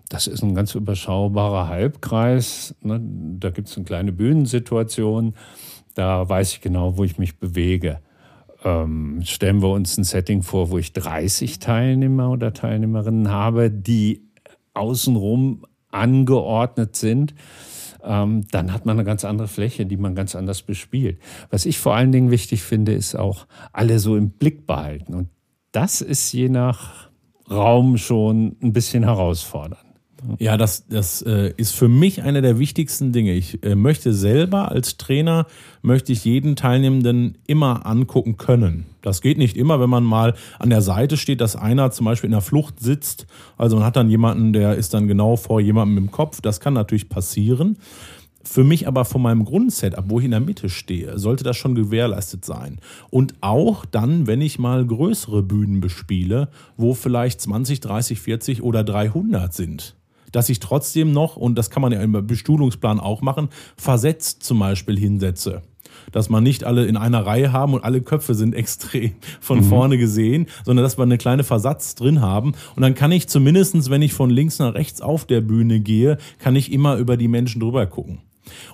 Das 0.09 0.27
ist 0.27 0.43
ein 0.43 0.55
ganz 0.55 0.75
überschaubarer 0.75 1.67
Halbkreis. 1.67 2.75
Ne? 2.81 2.99
Da 3.39 3.51
gibt 3.51 3.69
es 3.69 3.77
eine 3.77 3.85
kleine 3.85 4.11
Bühnensituation. 4.11 5.35
Da 5.93 6.27
weiß 6.27 6.53
ich 6.53 6.61
genau, 6.61 6.97
wo 6.97 7.03
ich 7.03 7.17
mich 7.17 7.39
bewege. 7.39 7.99
Ähm, 8.63 9.21
stellen 9.23 9.61
wir 9.61 9.69
uns 9.69 9.97
ein 9.97 10.03
Setting 10.03 10.43
vor, 10.43 10.69
wo 10.71 10.77
ich 10.77 10.91
30 10.93 11.59
Teilnehmer 11.59 12.29
oder 12.29 12.53
Teilnehmerinnen 12.53 13.29
habe, 13.29 13.71
die 13.71 14.23
außenrum 14.73 15.65
angeordnet 15.91 16.95
sind 16.95 17.33
ähm, 18.03 18.45
dann 18.51 18.73
hat 18.73 18.85
man 18.85 18.97
eine 18.97 19.05
ganz 19.05 19.25
andere 19.25 19.47
Fläche, 19.47 19.85
die 19.85 19.97
man 19.97 20.15
ganz 20.15 20.35
anders 20.35 20.61
bespielt. 20.61 21.19
Was 21.49 21.65
ich 21.65 21.79
vor 21.79 21.95
allen 21.95 22.11
Dingen 22.11 22.31
wichtig 22.31 22.63
finde, 22.63 22.93
ist 22.93 23.15
auch 23.15 23.47
alle 23.73 23.99
so 23.99 24.15
im 24.15 24.31
Blick 24.31 24.65
behalten. 24.65 25.13
Und 25.13 25.29
das 25.71 26.01
ist 26.01 26.31
je 26.31 26.49
nach 26.49 27.09
Raum 27.49 27.97
schon 27.97 28.55
ein 28.61 28.73
bisschen 28.73 29.03
herausfordernd. 29.03 29.88
Ja, 30.37 30.57
das, 30.57 30.85
das 30.87 31.21
äh, 31.21 31.53
ist 31.57 31.73
für 31.73 31.87
mich 31.87 32.23
einer 32.23 32.41
der 32.41 32.59
wichtigsten 32.59 33.11
Dinge. 33.11 33.33
Ich 33.33 33.63
äh, 33.63 33.75
möchte 33.75 34.13
selber 34.13 34.69
als 34.71 34.97
Trainer, 34.97 35.45
möchte 35.81 36.11
ich 36.11 36.25
jeden 36.25 36.55
Teilnehmenden 36.55 37.37
immer 37.47 37.85
angucken 37.85 38.37
können. 38.37 38.85
Das 39.01 39.21
geht 39.21 39.37
nicht 39.37 39.55
immer, 39.55 39.79
wenn 39.79 39.89
man 39.89 40.03
mal 40.03 40.35
an 40.57 40.69
der 40.69 40.81
Seite 40.81 41.15
steht, 41.15 41.41
dass 41.41 41.55
einer 41.55 41.91
zum 41.91 42.05
Beispiel 42.05 42.27
in 42.27 42.33
der 42.33 42.41
Flucht 42.41 42.79
sitzt. 42.79 43.27
Also 43.57 43.77
man 43.77 43.85
hat 43.85 43.95
dann 43.95 44.09
jemanden, 44.09 44.51
der 44.51 44.75
ist 44.75 44.93
dann 44.93 45.07
genau 45.07 45.37
vor 45.37 45.61
jemandem 45.61 45.97
im 45.97 46.11
Kopf. 46.11 46.41
Das 46.41 46.59
kann 46.59 46.73
natürlich 46.73 47.07
passieren. 47.07 47.77
Für 48.43 48.63
mich 48.63 48.87
aber 48.87 49.05
von 49.05 49.21
meinem 49.21 49.45
Grundsetup, 49.45 50.05
wo 50.07 50.19
ich 50.19 50.25
in 50.25 50.31
der 50.31 50.39
Mitte 50.39 50.69
stehe, 50.69 51.19
sollte 51.19 51.43
das 51.43 51.57
schon 51.57 51.75
gewährleistet 51.75 52.45
sein. 52.45 52.79
Und 53.09 53.35
auch 53.41 53.85
dann, 53.85 54.27
wenn 54.27 54.41
ich 54.41 54.59
mal 54.59 54.85
größere 54.85 55.43
Bühnen 55.43 55.81
bespiele, 55.81 56.49
wo 56.75 56.93
vielleicht 56.93 57.41
20, 57.41 57.79
30, 57.81 58.19
40 58.19 58.63
oder 58.63 58.83
300 58.83 59.53
sind 59.53 59.98
dass 60.31 60.49
ich 60.49 60.59
trotzdem 60.59 61.11
noch, 61.11 61.35
und 61.35 61.55
das 61.55 61.69
kann 61.69 61.81
man 61.81 61.91
ja 61.91 62.01
im 62.01 62.25
Bestuhlungsplan 62.25 62.99
auch 62.99 63.21
machen, 63.21 63.49
versetzt 63.77 64.43
zum 64.43 64.59
Beispiel 64.59 64.97
hinsetze 64.97 65.61
dass 66.11 66.29
man 66.29 66.43
nicht 66.43 66.63
alle 66.63 66.85
in 66.85 66.97
einer 66.97 67.25
Reihe 67.25 67.51
haben 67.51 67.73
und 67.73 67.83
alle 67.83 68.01
Köpfe 68.01 68.33
sind 68.33 68.55
extrem 68.55 69.13
von 69.39 69.59
mhm. 69.59 69.63
vorne 69.63 69.97
gesehen, 69.97 70.47
sondern 70.65 70.83
dass 70.83 70.97
wir 70.97 71.03
eine 71.03 71.17
kleine 71.17 71.43
Versatz 71.43 71.95
drin 71.95 72.21
haben. 72.21 72.53
Und 72.75 72.81
dann 72.81 72.95
kann 72.95 73.11
ich 73.11 73.27
zumindestens, 73.27 73.89
wenn 73.89 74.01
ich 74.01 74.13
von 74.13 74.29
links 74.29 74.59
nach 74.59 74.73
rechts 74.73 75.01
auf 75.01 75.25
der 75.25 75.41
Bühne 75.41 75.79
gehe, 75.79 76.17
kann 76.39 76.55
ich 76.55 76.71
immer 76.71 76.97
über 76.97 77.17
die 77.17 77.27
Menschen 77.27 77.59
drüber 77.59 77.85
gucken. 77.85 78.19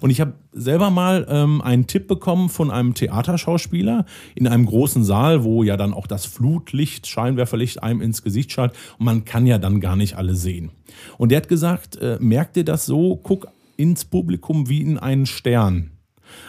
Und 0.02 0.10
ich 0.10 0.22
habe 0.22 0.34
selber 0.52 0.90
mal 0.90 1.26
ähm, 1.30 1.62
einen 1.62 1.88
Tipp 1.88 2.08
bekommen 2.08 2.50
von 2.50 2.72
einem 2.72 2.94
Theaterschauspieler 2.94 4.06
in 4.36 4.48
einem 4.48 4.66
großen 4.66 5.04
Saal, 5.04 5.44
wo 5.44 5.64
ja 5.64 5.78
dann 5.78 5.94
auch 5.94 6.08
das 6.08 6.26
Flutlicht, 6.26 7.08
Scheinwerferlicht 7.08 7.84
einem 7.84 8.02
ins 8.02 8.24
Gesicht 8.24 8.52
scheint 8.52 8.74
und 8.98 9.06
man 9.06 9.26
kann 9.26 9.46
ja 9.46 9.58
dann 9.58 9.80
gar 9.80 9.96
nicht 9.96 10.16
alle 10.16 10.36
sehen. 10.36 10.72
Und 11.18 11.32
der 11.32 11.38
hat 11.38 11.48
gesagt, 11.48 11.98
äh, 11.98 12.18
merk 12.20 12.54
dir 12.54 12.64
das 12.64 12.86
so, 12.86 13.20
guck 13.22 13.48
ins 13.78 14.06
Publikum 14.06 14.70
wie 14.70 14.82
in 14.82 14.98
einen 14.98 15.26
Stern. 15.26 15.92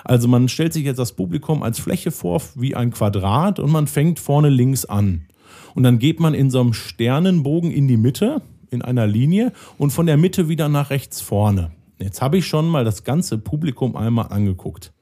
Also 0.04 0.28
man 0.28 0.48
stellt 0.48 0.72
sich 0.72 0.84
jetzt 0.84 0.98
das 0.98 1.12
Publikum 1.12 1.62
als 1.62 1.78
Fläche 1.78 2.10
vor 2.10 2.42
wie 2.54 2.74
ein 2.74 2.90
Quadrat 2.90 3.58
und 3.58 3.70
man 3.70 3.86
fängt 3.86 4.18
vorne 4.18 4.48
links 4.48 4.84
an. 4.84 5.26
Und 5.74 5.82
dann 5.82 5.98
geht 5.98 6.20
man 6.20 6.34
in 6.34 6.50
so 6.50 6.60
einem 6.60 6.72
Sternenbogen 6.72 7.70
in 7.70 7.86
die 7.88 7.96
Mitte, 7.96 8.42
in 8.70 8.82
einer 8.82 9.06
Linie 9.06 9.52
und 9.78 9.90
von 9.90 10.06
der 10.06 10.16
Mitte 10.16 10.48
wieder 10.48 10.68
nach 10.68 10.90
rechts 10.90 11.20
vorne. 11.20 11.70
Jetzt 11.98 12.20
habe 12.20 12.38
ich 12.38 12.46
schon 12.46 12.68
mal 12.68 12.84
das 12.84 13.04
ganze 13.04 13.38
Publikum 13.38 13.96
einmal 13.96 14.28
angeguckt. 14.28 14.92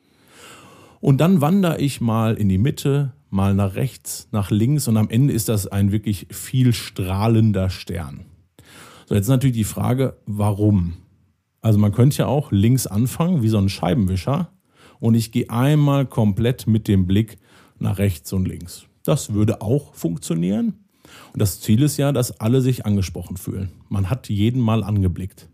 Und 1.01 1.21
dann 1.21 1.41
wandere 1.41 1.81
ich 1.81 2.01
mal 2.01 2.35
in 2.35 2.49
die 2.49 2.59
Mitte, 2.59 3.13
mal 3.31 3.53
nach 3.53 3.75
rechts, 3.75 4.29
nach 4.31 4.51
links 4.51 4.89
und 4.89 4.97
am 4.97 5.11
Ende 5.11 5.35
ist 5.35 5.49
das 5.49 5.67
ein 5.67 5.93
wirklich 5.93 6.29
viel 6.31 6.73
strahlender 6.73 7.69
Stern. 7.69 8.27
So, 9.07 9.15
jetzt 9.15 9.25
ist 9.25 9.31
natürlich 9.31 9.57
die 9.57 9.65
Frage, 9.65 10.17
warum? 10.25 10.95
Also 11.61 11.79
man 11.79 11.93
könnte 11.93 12.19
ja 12.19 12.27
auch 12.27 12.53
links 12.53 12.87
anfangen, 12.87 13.43
wie 13.43 13.49
so 13.49 13.59
ein 13.59 13.69
Scheibenwischer, 13.69 14.51
und 15.01 15.15
ich 15.15 15.33
gehe 15.33 15.51
einmal 15.51 16.07
komplett 16.07 16.67
mit 16.67 16.89
dem 16.89 17.07
Blick 17.07 17.37
nach 17.79 17.99
rechts 17.99 18.33
und 18.33 18.49
links. 18.49 18.87
Das 19.03 19.35
würde 19.35 19.61
auch 19.61 19.95
funktionieren. 19.95 20.85
Und 21.33 21.43
das 21.43 21.61
Ziel 21.61 21.83
ist 21.83 21.99
ja, 21.99 22.13
dass 22.13 22.41
alle 22.41 22.63
sich 22.63 22.87
angesprochen 22.87 23.37
fühlen. 23.37 23.71
Man 23.91 24.09
hat 24.09 24.31
jeden 24.31 24.63
mal 24.63 24.83
angeblickt. 24.83 25.51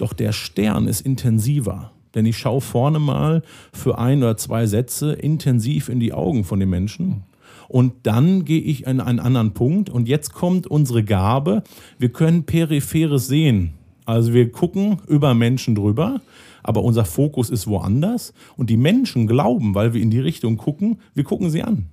Doch 0.00 0.14
der 0.14 0.32
Stern 0.32 0.88
ist 0.88 1.02
intensiver, 1.02 1.92
denn 2.14 2.24
ich 2.24 2.38
schaue 2.38 2.62
vorne 2.62 2.98
mal 2.98 3.42
für 3.70 3.98
ein 3.98 4.22
oder 4.22 4.38
zwei 4.38 4.64
Sätze 4.64 5.12
intensiv 5.12 5.90
in 5.90 6.00
die 6.00 6.14
Augen 6.14 6.44
von 6.44 6.58
den 6.58 6.70
Menschen. 6.70 7.24
Und 7.68 7.92
dann 8.04 8.46
gehe 8.46 8.62
ich 8.62 8.88
an 8.88 9.02
einen 9.02 9.20
anderen 9.20 9.52
Punkt 9.52 9.90
und 9.90 10.08
jetzt 10.08 10.32
kommt 10.32 10.66
unsere 10.66 11.04
Gabe. 11.04 11.62
Wir 11.98 12.08
können 12.08 12.44
peripheres 12.44 13.26
sehen. 13.26 13.74
Also 14.06 14.32
wir 14.32 14.50
gucken 14.50 15.02
über 15.06 15.34
Menschen 15.34 15.74
drüber, 15.74 16.22
aber 16.62 16.82
unser 16.82 17.04
Fokus 17.04 17.50
ist 17.50 17.66
woanders 17.66 18.32
und 18.56 18.70
die 18.70 18.78
Menschen 18.78 19.26
glauben, 19.26 19.74
weil 19.74 19.92
wir 19.92 20.00
in 20.00 20.10
die 20.10 20.18
Richtung 20.18 20.56
gucken, 20.56 20.98
wir 21.12 21.24
gucken 21.24 21.50
sie 21.50 21.62
an. 21.62 21.88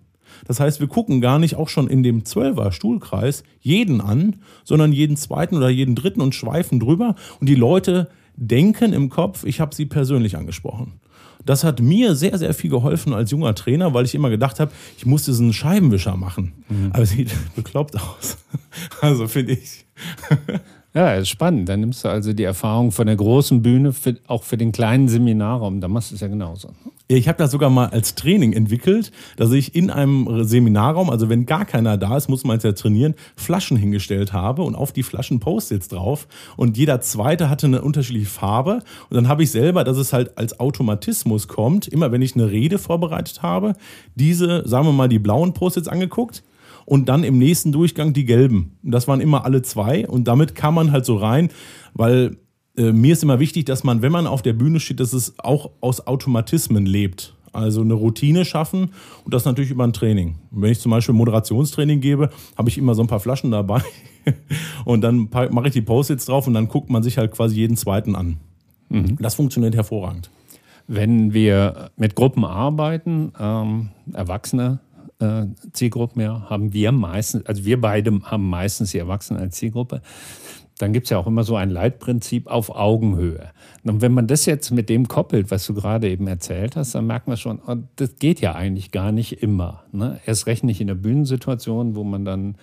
Das 0.46 0.60
heißt, 0.60 0.80
wir 0.80 0.88
gucken 0.88 1.22
gar 1.22 1.40
nicht 1.40 1.56
auch 1.56 1.70
schon 1.70 1.88
in 1.88 2.04
dem 2.04 2.26
Zwölfer 2.26 2.72
Stuhlkreis 2.72 3.44
jeden 3.60 4.02
an, 4.02 4.38
sondern 4.64 4.94
jeden 4.94 5.18
zweiten 5.18 5.56
oder 5.56 5.70
jeden 5.70 5.96
dritten 5.96 6.22
und 6.22 6.36
schweifen 6.36 6.80
drüber. 6.80 7.16
Und 7.40 7.48
die 7.48 7.56
Leute 7.56 8.10
denken 8.36 8.94
im 8.94 9.10
Kopf, 9.10 9.44
ich 9.44 9.60
habe 9.60 9.74
sie 9.76 9.86
persönlich 9.86 10.38
angesprochen. 10.38 10.94
Das 11.46 11.64
hat 11.64 11.82
mir 11.82 12.16
sehr, 12.16 12.38
sehr 12.38 12.54
viel 12.54 12.70
geholfen 12.70 13.14
als 13.14 13.32
junger 13.32 13.56
Trainer, 13.56 13.94
weil 13.94 14.06
ich 14.06 14.16
immer 14.16 14.30
gedacht 14.30 14.60
habe, 14.60 14.72
ich 14.98 15.06
muss 15.06 15.26
diesen 15.26 15.54
Scheibenwischer 15.54 16.18
machen. 16.18 16.54
Mhm. 16.68 16.92
Aber 16.92 17.06
sieht 17.06 17.32
bekloppt 17.56 17.96
aus. 17.96 18.38
Also 19.02 19.28
finde 19.28 19.54
ich. 19.54 19.86
Ja, 20.94 21.16
ist 21.16 21.30
spannend. 21.30 21.68
Dann 21.70 21.80
nimmst 21.80 22.04
du 22.04 22.10
also 22.10 22.34
die 22.34 22.44
Erfahrung 22.44 22.92
von 22.92 23.08
der 23.08 23.16
großen 23.16 23.62
Bühne 23.62 23.92
für, 23.94 24.18
auch 24.28 24.44
für 24.44 24.58
den 24.58 24.72
kleinen 24.72 25.08
Seminarraum. 25.08 25.82
Da 25.82 25.88
machst 25.88 26.12
du 26.12 26.16
es 26.16 26.22
ja 26.22 26.28
genauso. 26.28 26.70
Ich 27.10 27.30
habe 27.30 27.38
das 27.38 27.52
sogar 27.52 27.70
mal 27.70 27.88
als 27.88 28.16
Training 28.16 28.52
entwickelt, 28.52 29.14
dass 29.38 29.54
ich 29.54 29.76
in 29.76 29.90
einem 29.90 30.44
Seminarraum, 30.44 31.10
also 31.10 31.30
wenn 31.30 31.46
gar 31.46 31.64
keiner 31.64 31.98
da 31.98 32.18
ist, 32.18 32.28
muss 32.28 32.44
man 32.44 32.58
es 32.58 32.64
ja 32.64 32.74
trainieren, 32.74 33.16
Flaschen 33.38 33.78
hingestellt 33.78 34.34
habe 34.34 34.64
und 34.64 34.76
auf 34.76 34.92
die 34.92 35.04
Flaschen 35.04 35.40
Post-its 35.40 35.88
drauf. 35.88 36.28
Und 36.58 36.76
jeder 36.76 37.00
zweite 37.00 37.50
hatte 37.50 37.68
eine 37.68 37.82
unterschiedliche 37.82 38.30
Farbe. 38.30 38.82
Und 39.10 39.16
dann 39.16 39.30
habe 39.30 39.44
ich 39.44 39.52
selber, 39.52 39.86
dass 39.86 39.96
es 39.96 40.12
halt 40.12 40.38
als 40.38 40.60
Automatismus 40.60 41.48
kommt, 41.48 41.88
immer 41.88 42.12
wenn 42.12 42.22
ich 42.22 42.36
eine 42.36 42.52
Rede 42.52 42.78
vorbereitet 42.78 43.42
habe, 43.42 43.76
diese, 44.16 44.68
sagen 44.68 44.86
wir 44.86 44.92
mal, 44.92 45.08
die 45.08 45.20
blauen 45.20 45.54
Post-its 45.54 45.88
angeguckt 45.88 46.44
und 46.86 47.08
dann 47.08 47.24
im 47.24 47.38
nächsten 47.38 47.72
Durchgang 47.72 48.12
die 48.12 48.26
gelben. 48.26 48.78
Das 48.84 49.08
waren 49.08 49.22
immer 49.22 49.46
alle 49.46 49.62
zwei 49.62 50.06
und 50.06 50.28
damit 50.28 50.56
kam 50.56 50.76
man 50.76 50.92
halt 50.92 51.06
so 51.06 51.16
rein, 51.16 51.52
weil 51.94 52.36
äh, 52.78 52.92
mir 52.92 53.14
ist 53.14 53.24
immer 53.24 53.40
wichtig, 53.40 53.66
dass 53.66 53.84
man, 53.84 54.02
wenn 54.02 54.12
man 54.12 54.28
auf 54.28 54.42
der 54.42 54.54
Bühne 54.54 54.80
steht, 54.80 55.00
dass 55.00 55.14
es 55.14 55.38
auch 55.40 55.72
aus 55.82 56.06
Automatismen 56.08 56.86
lebt. 56.86 57.34
Also 57.54 57.82
eine 57.82 57.96
Routine 57.96 58.46
schaffen 58.46 58.92
und 59.24 59.34
das 59.34 59.46
natürlich 59.46 59.72
über 59.72 59.84
ein 59.84 59.94
Training. 59.94 60.36
wenn 60.52 60.72
ich 60.72 60.80
zum 60.80 60.92
Beispiel 60.92 61.16
Moderationstraining 61.16 62.02
gebe, 62.02 62.30
habe 62.56 62.70
ich 62.70 62.78
immer 62.78 62.94
so 62.94 63.02
ein 63.02 63.08
paar 63.08 63.20
Flaschen 63.20 63.50
dabei 63.50 63.82
und 64.86 65.02
dann 65.02 65.30
mache 65.32 65.68
ich 65.68 65.74
die 65.74 65.82
Post-its 65.82 66.26
drauf 66.26 66.46
und 66.46 66.54
dann 66.54 66.68
guckt 66.68 66.92
man 66.92 67.02
sich 67.02 67.18
halt 67.18 67.32
quasi 67.32 67.56
jeden 67.56 67.76
zweiten 67.76 68.16
an. 68.16 68.38
Mhm. 68.90 69.18
Das 69.20 69.36
funktioniert 69.36 69.74
hervorragend. 69.74 70.30
Wenn 70.88 71.34
wir 71.34 71.90
mit 71.96 72.16
Gruppen 72.16 72.46
arbeiten, 72.46 73.32
ähm, 73.40 73.90
Erwachsene 74.14 74.80
äh, 75.20 75.46
Zielgruppen 75.72 76.22
ja, 76.22 76.50
haben 76.50 76.74
wir 76.74 76.92
meistens, 76.92 77.46
also 77.46 77.66
wir 77.66 77.82
beide 77.82 78.20
haben 78.24 78.50
meistens 78.50 78.92
die 78.92 79.00
Erwachsenen 79.00 79.42
als 79.42 79.56
Zielgruppe. 79.56 80.02
Dann 80.78 80.94
gibt 80.94 81.06
es 81.06 81.10
ja 81.10 81.18
auch 81.18 81.28
immer 81.28 81.44
so 81.44 81.56
ein 81.56 81.70
Leitprinzip 81.70 82.48
auf 82.48 82.70
Augenhöhe. 82.76 83.50
Und 83.84 84.02
wenn 84.02 84.12
man 84.12 84.28
das 84.28 84.46
jetzt 84.46 84.72
mit 84.72 84.90
dem 84.90 85.08
koppelt, 85.08 85.50
was 85.52 85.66
du 85.66 85.74
gerade 85.74 86.10
eben 86.10 86.28
erzählt 86.28 86.76
hast, 86.76 86.94
dann 86.96 87.08
merkt 87.08 87.28
man 87.28 87.38
schon, 87.38 87.60
oh, 87.66 87.76
das 87.96 88.18
geht 88.18 88.42
ja 88.42 88.54
eigentlich 88.54 88.92
gar 88.92 89.12
nicht 89.12 89.42
immer. 89.42 89.84
Ne? 89.92 90.20
Erst 90.26 90.48
recht 90.48 90.64
nicht 90.64 90.82
in 90.82 90.88
der 90.88 90.96
Bühnensituation, 90.96 91.96
wo 91.96 92.04
man 92.04 92.26
dann 92.26 92.56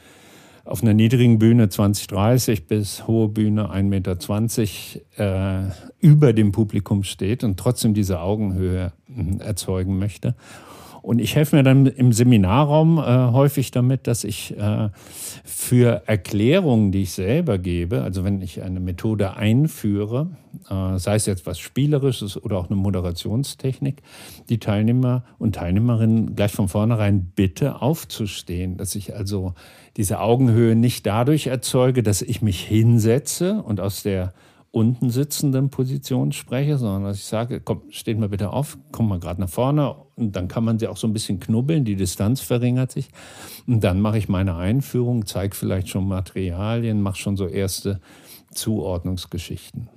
auf 0.64 0.82
einer 0.82 0.94
niedrigen 0.94 1.38
Bühne 1.38 1.68
20, 1.68 2.06
30 2.06 2.66
bis 2.66 3.06
hohe 3.06 3.28
Bühne 3.28 3.70
1,20 3.70 3.82
Meter 3.82 5.68
äh, 5.68 5.70
über 6.00 6.32
dem 6.32 6.52
Publikum 6.52 7.02
steht 7.04 7.44
und 7.44 7.58
trotzdem 7.58 7.92
diese 7.92 8.20
Augenhöhe 8.20 8.92
äh, 9.08 9.44
erzeugen 9.44 9.98
möchte. 9.98 10.34
Und 11.04 11.18
ich 11.18 11.36
helfe 11.36 11.56
mir 11.56 11.62
dann 11.62 11.84
im 11.84 12.14
Seminarraum 12.14 12.96
äh, 12.96 13.02
häufig 13.02 13.70
damit, 13.70 14.06
dass 14.06 14.24
ich 14.24 14.56
äh, 14.56 14.88
für 15.44 16.02
Erklärungen, 16.06 16.92
die 16.92 17.02
ich 17.02 17.12
selber 17.12 17.58
gebe, 17.58 18.00
also 18.00 18.24
wenn 18.24 18.40
ich 18.40 18.62
eine 18.62 18.80
Methode 18.80 19.36
einführe, 19.36 20.30
äh, 20.70 20.98
sei 20.98 21.16
es 21.16 21.26
jetzt 21.26 21.44
was 21.44 21.58
Spielerisches 21.58 22.42
oder 22.42 22.56
auch 22.56 22.70
eine 22.70 22.76
Moderationstechnik, 22.76 24.00
die 24.48 24.58
Teilnehmer 24.58 25.24
und 25.38 25.56
Teilnehmerinnen 25.56 26.36
gleich 26.36 26.52
von 26.52 26.68
vornherein 26.68 27.32
bitte 27.36 27.82
aufzustehen, 27.82 28.78
dass 28.78 28.94
ich 28.94 29.14
also 29.14 29.52
diese 29.98 30.20
Augenhöhe 30.20 30.74
nicht 30.74 31.04
dadurch 31.04 31.48
erzeuge, 31.48 32.02
dass 32.02 32.22
ich 32.22 32.40
mich 32.40 32.60
hinsetze 32.60 33.62
und 33.62 33.78
aus 33.78 34.02
der 34.02 34.32
unten 34.74 35.08
sitzenden 35.08 35.70
Position 35.70 36.32
spreche, 36.32 36.78
sondern 36.78 37.04
dass 37.04 37.18
ich 37.18 37.24
sage, 37.24 37.60
komm, 37.60 37.82
steht 37.90 38.18
mal 38.18 38.28
bitte 38.28 38.50
auf, 38.50 38.76
komm 38.90 39.08
mal 39.08 39.20
gerade 39.20 39.40
nach 39.40 39.48
vorne 39.48 39.94
und 40.16 40.34
dann 40.34 40.48
kann 40.48 40.64
man 40.64 40.80
sie 40.80 40.88
auch 40.88 40.96
so 40.96 41.06
ein 41.06 41.12
bisschen 41.12 41.38
knubbeln, 41.38 41.84
die 41.84 41.94
Distanz 41.94 42.40
verringert 42.40 42.90
sich 42.90 43.08
und 43.68 43.84
dann 43.84 44.00
mache 44.00 44.18
ich 44.18 44.28
meine 44.28 44.56
Einführung, 44.56 45.26
zeige 45.26 45.54
vielleicht 45.54 45.90
schon 45.90 46.08
Materialien, 46.08 47.02
mache 47.02 47.18
schon 47.18 47.36
so 47.36 47.46
erste 47.46 48.00
Zuordnungsgeschichten. 48.52 49.88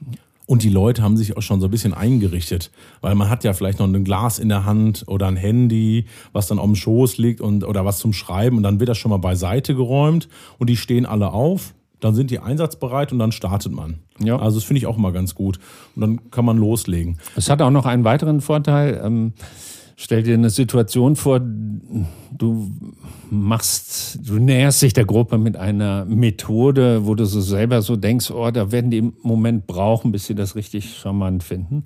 Und 0.46 0.64
die 0.64 0.70
Leute 0.70 1.02
haben 1.02 1.18
sich 1.18 1.36
auch 1.36 1.42
schon 1.42 1.60
so 1.60 1.68
ein 1.68 1.72
bisschen 1.72 1.94
eingerichtet, 1.94 2.72
weil 3.02 3.16
man 3.16 3.30
hat 3.30 3.44
ja 3.44 3.54
vielleicht 3.54 3.80
noch 3.80 3.88
ein 3.88 4.04
Glas 4.04 4.38
in 4.38 4.48
der 4.48 4.64
Hand 4.64 5.04
oder 5.08 5.28
ein 5.28 5.36
Handy, 5.36 6.06
was 6.34 6.48
dann 6.48 6.60
auf 6.60 6.66
dem 6.66 6.76
Schoß 6.76 7.18
liegt 7.18 7.42
und 7.42 7.66
oder 7.66 7.84
was 7.84 7.98
zum 7.98 8.14
Schreiben 8.14 8.58
und 8.58 8.64
dann 8.64 8.80
wird 8.80 8.90
das 8.90 8.98
schon 9.00 9.10
mal 9.10 9.18
beiseite 9.18 9.74
geräumt 9.76 10.30
und 10.60 10.70
die 10.70 10.78
stehen 10.78 11.08
alle 11.08 11.34
auf, 11.34 11.74
dann 12.00 12.16
sind 12.16 12.32
die 12.32 12.39
einsatzbereit 12.39 13.12
und 13.12 13.20
dann 13.20 13.32
startet 13.32 13.72
man. 13.72 14.00
Ja. 14.20 14.38
Also 14.39 14.60
das 14.60 14.66
finde 14.66 14.80
ich 14.80 14.88
auch 14.88 14.98
immer 14.98 15.12
ganz 15.12 15.36
gut 15.36 15.60
und 15.96 16.01
dann 16.01 16.32
kann 16.32 16.46
man 16.46 16.58
loslegen. 16.58 17.18
Es 17.36 17.50
hat 17.50 17.62
auch 17.62 17.72
noch 17.72 17.86
einen 17.86 18.04
weiteren 18.04 18.42
Vorteil. 18.42 19.01
Ähm 19.04 19.34
Stell 20.00 20.22
dir 20.22 20.36
eine 20.36 20.51
Situation 20.51 21.16
vor, 21.16 21.39
du 21.39 22.72
machst, 23.32 24.20
du 24.22 24.36
näherst 24.38 24.80
dich 24.84 24.94
der 24.94 25.06
Gruppe 25.06 25.39
mit 25.39 25.58
einer 25.58 26.06
Methode, 26.06 27.08
wo 27.08 27.16
du 27.16 27.25
so 27.25 27.42
selber 27.42 27.82
so 27.82 27.96
denkst, 27.96 28.30
oh, 28.30 28.51
da 28.51 28.72
werden 28.72 28.92
die 28.92 29.00
im 29.00 29.13
Moment 29.24 29.66
brauchen, 29.66 30.12
bis 30.12 30.27
sie 30.27 30.36
das 30.36 30.56
richtig 30.56 30.96
charmant 31.00 31.42
finden. 31.42 31.86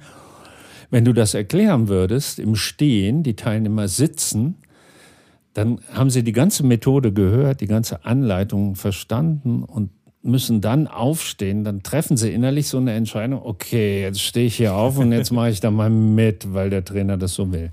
Wenn 0.89 1.05
du 1.05 1.13
das 1.13 1.33
erklären 1.33 1.87
würdest, 1.87 2.37
im 2.37 2.55
Stehen, 2.55 3.23
die 3.23 3.37
Teilnehmer 3.37 3.87
sitzen, 3.87 4.57
dann 5.53 5.79
haben 5.93 6.09
sie 6.09 6.25
die 6.25 6.33
ganze 6.33 6.65
Methode 6.65 7.13
gehört, 7.13 7.61
die 7.61 7.67
ganze 7.67 8.03
Anleitung 8.03 8.75
verstanden 8.75 9.63
und 9.63 9.89
müssen 10.23 10.61
dann 10.61 10.87
aufstehen, 10.87 11.63
dann 11.63 11.83
treffen 11.83 12.17
sie 12.17 12.31
innerlich 12.31 12.67
so 12.67 12.77
eine 12.77 12.93
Entscheidung, 12.93 13.41
okay, 13.43 14.01
jetzt 14.01 14.21
stehe 14.21 14.47
ich 14.47 14.55
hier 14.55 14.75
auf 14.75 14.97
und 14.97 15.11
jetzt 15.11 15.31
mache 15.31 15.49
ich 15.49 15.59
da 15.59 15.71
mal 15.71 15.89
mit, 15.89 16.53
weil 16.53 16.69
der 16.69 16.85
Trainer 16.85 17.17
das 17.17 17.33
so 17.33 17.51
will. 17.51 17.71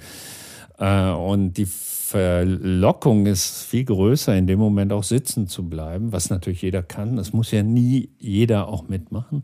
Äh, 0.79 1.11
und 1.11 1.55
die 1.55 1.67
Verlockung 1.67 3.27
ist 3.27 3.65
viel 3.65 3.85
größer, 3.85 4.35
in 4.35 4.47
dem 4.47 4.59
Moment 4.59 4.93
auch 4.93 5.05
sitzen 5.05 5.47
zu 5.47 5.69
bleiben, 5.69 6.13
was 6.13 6.31
natürlich 6.31 6.63
jeder 6.63 6.83
kann. 6.83 7.17
Das 7.17 7.35
muss 7.35 7.51
ja 7.51 7.63
nie 7.63 8.09
jeder 8.19 8.69
auch 8.69 8.89
mitmachen 8.89 9.43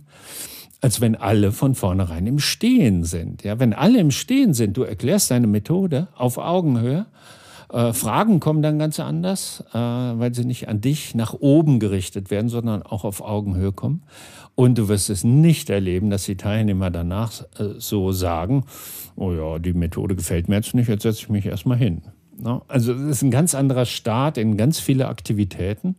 als 0.84 1.00
wenn 1.00 1.16
alle 1.16 1.50
von 1.50 1.74
vornherein 1.74 2.26
im 2.26 2.38
Stehen 2.38 3.04
sind. 3.04 3.42
Ja, 3.42 3.58
wenn 3.58 3.72
alle 3.72 4.00
im 4.00 4.10
Stehen 4.10 4.52
sind, 4.52 4.76
du 4.76 4.82
erklärst 4.82 5.30
deine 5.30 5.46
Methode 5.46 6.08
auf 6.14 6.36
Augenhöhe, 6.36 7.06
äh, 7.74 7.92
Fragen 7.92 8.38
kommen 8.38 8.62
dann 8.62 8.78
ganz 8.78 9.00
anders, 9.00 9.64
äh, 9.72 9.76
weil 9.76 10.32
sie 10.32 10.44
nicht 10.44 10.68
an 10.68 10.80
dich 10.80 11.16
nach 11.16 11.34
oben 11.34 11.80
gerichtet 11.80 12.30
werden, 12.30 12.48
sondern 12.48 12.82
auch 12.82 13.04
auf 13.04 13.20
Augenhöhe 13.20 13.72
kommen. 13.72 14.04
Und 14.54 14.78
du 14.78 14.88
wirst 14.88 15.10
es 15.10 15.24
nicht 15.24 15.70
erleben, 15.70 16.08
dass 16.08 16.24
die 16.24 16.36
Teilnehmer 16.36 16.90
danach 16.90 17.42
äh, 17.58 17.74
so 17.78 18.12
sagen, 18.12 18.64
oh 19.16 19.32
ja, 19.32 19.58
die 19.58 19.72
Methode 19.72 20.14
gefällt 20.14 20.48
mir 20.48 20.54
jetzt 20.56 20.74
nicht, 20.74 20.88
jetzt 20.88 21.02
setze 21.02 21.22
ich 21.22 21.28
mich 21.28 21.46
erstmal 21.46 21.76
hin. 21.76 22.02
No? 22.40 22.62
Also 22.68 22.94
das 22.94 23.02
ist 23.02 23.22
ein 23.22 23.32
ganz 23.32 23.56
anderer 23.56 23.86
Start 23.86 24.38
in 24.38 24.56
ganz 24.56 24.78
viele 24.78 25.08
Aktivitäten, 25.08 25.96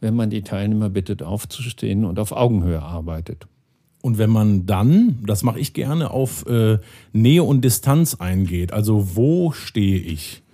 wenn 0.00 0.14
man 0.14 0.30
die 0.30 0.42
Teilnehmer 0.42 0.90
bittet, 0.90 1.24
aufzustehen 1.24 2.04
und 2.04 2.20
auf 2.20 2.30
Augenhöhe 2.30 2.82
arbeitet. 2.82 3.48
Und 4.00 4.18
wenn 4.18 4.30
man 4.30 4.66
dann, 4.66 5.18
das 5.26 5.42
mache 5.42 5.58
ich 5.58 5.74
gerne, 5.74 6.12
auf 6.12 6.46
äh, 6.46 6.78
Nähe 7.12 7.42
und 7.42 7.64
Distanz 7.64 8.14
eingeht, 8.14 8.72
also 8.72 9.16
wo 9.16 9.50
stehe 9.50 9.98
ich? 9.98 10.44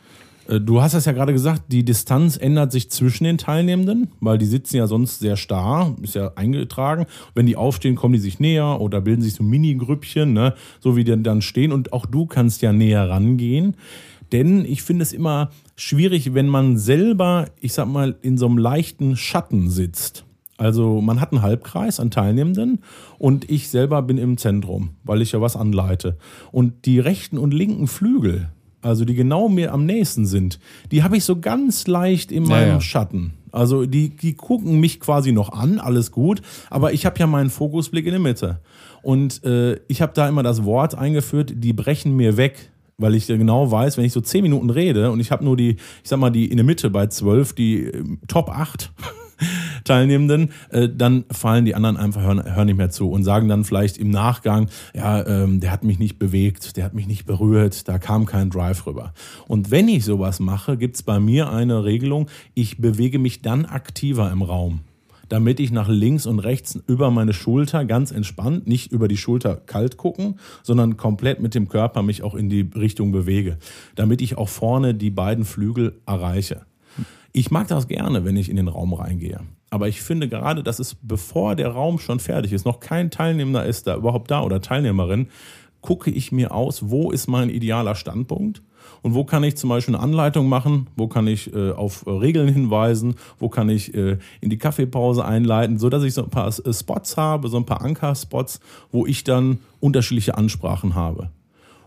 Äh, 0.48 0.60
du 0.60 0.82
hast 0.82 0.94
es 0.94 1.04
ja 1.04 1.12
gerade 1.12 1.32
gesagt, 1.32 1.64
die 1.68 1.84
Distanz 1.84 2.36
ändert 2.36 2.72
sich 2.72 2.90
zwischen 2.90 3.24
den 3.24 3.38
Teilnehmenden, 3.38 4.08
weil 4.20 4.38
die 4.38 4.46
sitzen 4.46 4.76
ja 4.76 4.86
sonst 4.86 5.20
sehr 5.20 5.36
starr, 5.36 5.96
ist 6.02 6.14
ja 6.14 6.32
eingetragen. 6.36 7.06
Wenn 7.34 7.46
die 7.46 7.56
aufstehen, 7.56 7.96
kommen 7.96 8.14
die 8.14 8.20
sich 8.20 8.40
näher 8.40 8.80
oder 8.80 9.00
bilden 9.00 9.22
sich 9.22 9.34
so 9.34 9.42
Mini-Grüppchen, 9.42 10.32
ne? 10.32 10.54
so 10.80 10.96
wie 10.96 11.04
die 11.04 11.22
dann 11.22 11.42
stehen. 11.42 11.72
Und 11.72 11.92
auch 11.92 12.06
du 12.06 12.26
kannst 12.26 12.62
ja 12.62 12.72
näher 12.72 13.08
rangehen. 13.08 13.76
Denn 14.32 14.64
ich 14.64 14.82
finde 14.82 15.02
es 15.02 15.12
immer 15.12 15.50
schwierig, 15.76 16.32
wenn 16.32 16.48
man 16.48 16.78
selber, 16.78 17.46
ich 17.60 17.74
sag 17.74 17.86
mal, 17.86 18.16
in 18.22 18.38
so 18.38 18.46
einem 18.46 18.56
leichten 18.56 19.16
Schatten 19.16 19.68
sitzt. 19.68 20.24
Also 20.56 21.00
man 21.00 21.20
hat 21.20 21.32
einen 21.32 21.42
Halbkreis 21.42 22.00
an 22.00 22.10
Teilnehmenden 22.10 22.78
und 23.18 23.50
ich 23.50 23.68
selber 23.68 24.00
bin 24.02 24.16
im 24.16 24.38
Zentrum, 24.38 24.90
weil 25.02 25.20
ich 25.20 25.32
ja 25.32 25.40
was 25.40 25.56
anleite. 25.56 26.16
Und 26.50 26.86
die 26.86 26.98
rechten 26.98 27.36
und 27.36 27.52
linken 27.52 27.88
Flügel, 27.88 28.48
also 28.82 29.04
die 29.04 29.14
genau 29.14 29.48
mir 29.48 29.72
am 29.72 29.86
nächsten 29.86 30.26
sind, 30.26 30.58
die 30.90 31.02
habe 31.02 31.16
ich 31.16 31.24
so 31.24 31.38
ganz 31.40 31.86
leicht 31.86 32.30
in 32.32 32.44
meinem 32.44 32.68
ja, 32.68 32.74
ja. 32.74 32.80
Schatten. 32.80 33.32
Also 33.52 33.86
die, 33.86 34.10
die 34.10 34.34
gucken 34.34 34.80
mich 34.80 34.98
quasi 34.98 35.32
noch 35.32 35.52
an, 35.52 35.78
alles 35.78 36.10
gut, 36.10 36.42
aber 36.70 36.92
ich 36.92 37.06
habe 37.06 37.18
ja 37.18 37.26
meinen 37.26 37.50
Fokusblick 37.50 38.06
in 38.06 38.12
der 38.12 38.20
Mitte. 38.20 38.60
Und 39.02 39.44
äh, 39.44 39.78
ich 39.88 40.00
habe 40.00 40.12
da 40.14 40.28
immer 40.28 40.42
das 40.42 40.64
Wort 40.64 40.96
eingeführt, 40.96 41.52
die 41.56 41.72
brechen 41.72 42.16
mir 42.16 42.36
weg 42.36 42.70
weil 42.98 43.14
ich 43.14 43.26
genau 43.26 43.70
weiß, 43.70 43.96
wenn 43.96 44.04
ich 44.04 44.12
so 44.12 44.20
zehn 44.20 44.42
Minuten 44.42 44.70
rede 44.70 45.10
und 45.10 45.18
ich 45.18 45.32
habe 45.32 45.44
nur 45.44 45.56
die, 45.56 45.70
ich 45.70 46.08
sag 46.08 46.18
mal, 46.18 46.30
die 46.30 46.46
in 46.46 46.56
der 46.56 46.64
Mitte 46.64 46.88
bei 46.88 47.06
zwölf, 47.08 47.52
die 47.52 47.86
äh, 47.86 48.04
Top 48.28 48.48
8, 48.48 48.92
Teilnehmenden, 49.84 50.50
äh, 50.70 50.88
dann 50.88 51.24
fallen 51.30 51.64
die 51.64 51.74
anderen 51.74 51.96
einfach, 51.96 52.22
hören, 52.22 52.42
hören 52.54 52.66
nicht 52.66 52.76
mehr 52.76 52.90
zu 52.90 53.10
und 53.10 53.24
sagen 53.24 53.48
dann 53.48 53.64
vielleicht 53.64 53.98
im 53.98 54.10
Nachgang, 54.10 54.68
ja, 54.94 55.26
ähm, 55.26 55.60
der 55.60 55.70
hat 55.70 55.84
mich 55.84 55.98
nicht 55.98 56.18
bewegt, 56.18 56.76
der 56.76 56.84
hat 56.84 56.94
mich 56.94 57.06
nicht 57.06 57.26
berührt, 57.26 57.88
da 57.88 57.98
kam 57.98 58.26
kein 58.26 58.50
Drive 58.50 58.86
rüber. 58.86 59.12
Und 59.48 59.70
wenn 59.70 59.88
ich 59.88 60.04
sowas 60.04 60.40
mache, 60.40 60.76
gibt's 60.76 61.02
bei 61.02 61.20
mir 61.20 61.50
eine 61.50 61.84
Regelung, 61.84 62.28
ich 62.54 62.78
bewege 62.78 63.18
mich 63.18 63.42
dann 63.42 63.64
aktiver 63.64 64.30
im 64.30 64.42
Raum 64.42 64.80
damit 65.32 65.60
ich 65.60 65.72
nach 65.72 65.88
links 65.88 66.26
und 66.26 66.40
rechts 66.40 66.78
über 66.86 67.10
meine 67.10 67.32
Schulter 67.32 67.86
ganz 67.86 68.10
entspannt, 68.10 68.66
nicht 68.66 68.92
über 68.92 69.08
die 69.08 69.16
Schulter 69.16 69.56
kalt 69.56 69.96
gucken, 69.96 70.38
sondern 70.62 70.98
komplett 70.98 71.40
mit 71.40 71.54
dem 71.54 71.70
Körper 71.70 72.02
mich 72.02 72.22
auch 72.22 72.34
in 72.34 72.50
die 72.50 72.68
Richtung 72.74 73.12
bewege, 73.12 73.56
damit 73.94 74.20
ich 74.20 74.36
auch 74.36 74.50
vorne 74.50 74.94
die 74.94 75.08
beiden 75.08 75.46
Flügel 75.46 75.94
erreiche. 76.04 76.66
Ich 77.32 77.50
mag 77.50 77.66
das 77.68 77.88
gerne, 77.88 78.26
wenn 78.26 78.36
ich 78.36 78.50
in 78.50 78.56
den 78.56 78.68
Raum 78.68 78.92
reingehe. 78.92 79.40
Aber 79.72 79.88
ich 79.88 80.02
finde 80.02 80.28
gerade, 80.28 80.62
dass 80.62 80.78
es, 80.78 80.96
bevor 81.00 81.56
der 81.56 81.68
Raum 81.68 81.98
schon 81.98 82.20
fertig 82.20 82.52
ist, 82.52 82.66
noch 82.66 82.78
kein 82.78 83.10
Teilnehmer 83.10 83.64
ist 83.64 83.86
da 83.86 83.96
überhaupt 83.96 84.30
da 84.30 84.42
oder 84.42 84.60
Teilnehmerin, 84.60 85.28
gucke 85.80 86.10
ich 86.10 86.30
mir 86.30 86.52
aus, 86.52 86.90
wo 86.90 87.10
ist 87.10 87.26
mein 87.26 87.48
idealer 87.48 87.94
Standpunkt 87.94 88.62
und 89.00 89.14
wo 89.14 89.24
kann 89.24 89.42
ich 89.44 89.56
zum 89.56 89.70
Beispiel 89.70 89.94
eine 89.94 90.04
Anleitung 90.04 90.46
machen, 90.46 90.88
wo 90.94 91.08
kann 91.08 91.26
ich 91.26 91.54
äh, 91.54 91.70
auf 91.70 92.06
Regeln 92.06 92.48
hinweisen, 92.48 93.14
wo 93.38 93.48
kann 93.48 93.70
ich 93.70 93.94
äh, 93.94 94.18
in 94.42 94.50
die 94.50 94.58
Kaffeepause 94.58 95.24
einleiten, 95.24 95.78
so 95.78 95.88
dass 95.88 96.02
ich 96.02 96.12
so 96.12 96.22
ein 96.22 96.28
paar 96.28 96.48
äh, 96.48 96.72
Spots 96.74 97.16
habe, 97.16 97.48
so 97.48 97.56
ein 97.56 97.64
paar 97.64 97.80
Ankerspots, 97.80 98.60
wo 98.90 99.06
ich 99.06 99.24
dann 99.24 99.58
unterschiedliche 99.80 100.36
Ansprachen 100.36 100.94
habe. 100.94 101.30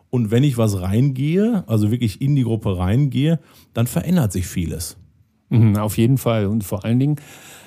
Und 0.09 0.31
wenn 0.31 0.43
ich 0.43 0.57
was 0.57 0.81
reingehe, 0.81 1.63
also 1.67 1.91
wirklich 1.91 2.19
in 2.19 2.35
die 2.35 2.45
Gruppe 2.45 2.79
reingehe, 2.79 3.39
dann 3.75 3.85
verändert 3.85 4.31
sich 4.31 4.47
vieles. 4.47 4.97
Mhm, 5.49 5.77
auf 5.77 5.99
jeden 5.99 6.17
Fall. 6.17 6.47
Und 6.47 6.63
vor 6.63 6.83
allen 6.83 6.99
Dingen, 6.99 7.17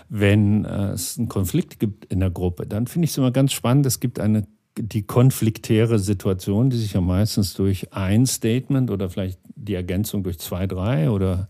wenn 0.09 0.65
äh, 0.65 0.91
es 0.91 1.19
einen 1.19 1.29
Konflikt 1.29 1.79
gibt 1.79 2.07
in 2.07 2.21
der 2.21 2.31
Gruppe, 2.31 2.67
dann 2.67 2.87
finde 2.87 3.05
ich 3.05 3.13
es 3.13 3.19
immer 3.19 3.31
ganz 3.31 3.53
spannend. 3.53 3.87
Es 3.87 4.01
gibt 4.01 4.21
eine 4.21 4.47
die 4.81 5.03
konfliktäre 5.03 5.99
Situation, 5.99 6.71
die 6.71 6.77
sich 6.77 6.93
ja 6.93 7.01
meistens 7.01 7.55
durch 7.55 7.93
ein 7.93 8.27
Statement 8.27 8.91
oder 8.91 9.11
vielleicht 9.11 9.41
die 9.57 9.75
Ergänzung 9.75 10.23
durch 10.23 10.39
zwei, 10.39 10.69
drei 10.69 11.11
oder 11.11 11.49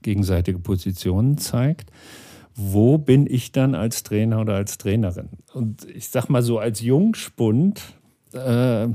gegenseitige 0.00 0.58
Positionen 0.58 1.36
zeigt. 1.36 1.90
Wo 2.54 2.96
bin 2.96 3.26
ich 3.26 3.52
dann 3.52 3.74
als 3.74 4.02
Trainer 4.02 4.40
oder 4.40 4.54
als 4.54 4.78
Trainerin? 4.78 5.28
Und 5.52 5.86
ich 5.94 6.08
sag 6.08 6.28
mal 6.28 6.42
so, 6.42 6.58
als 6.58 6.80
Jungspund, 6.80 7.82
äh, 8.32 8.88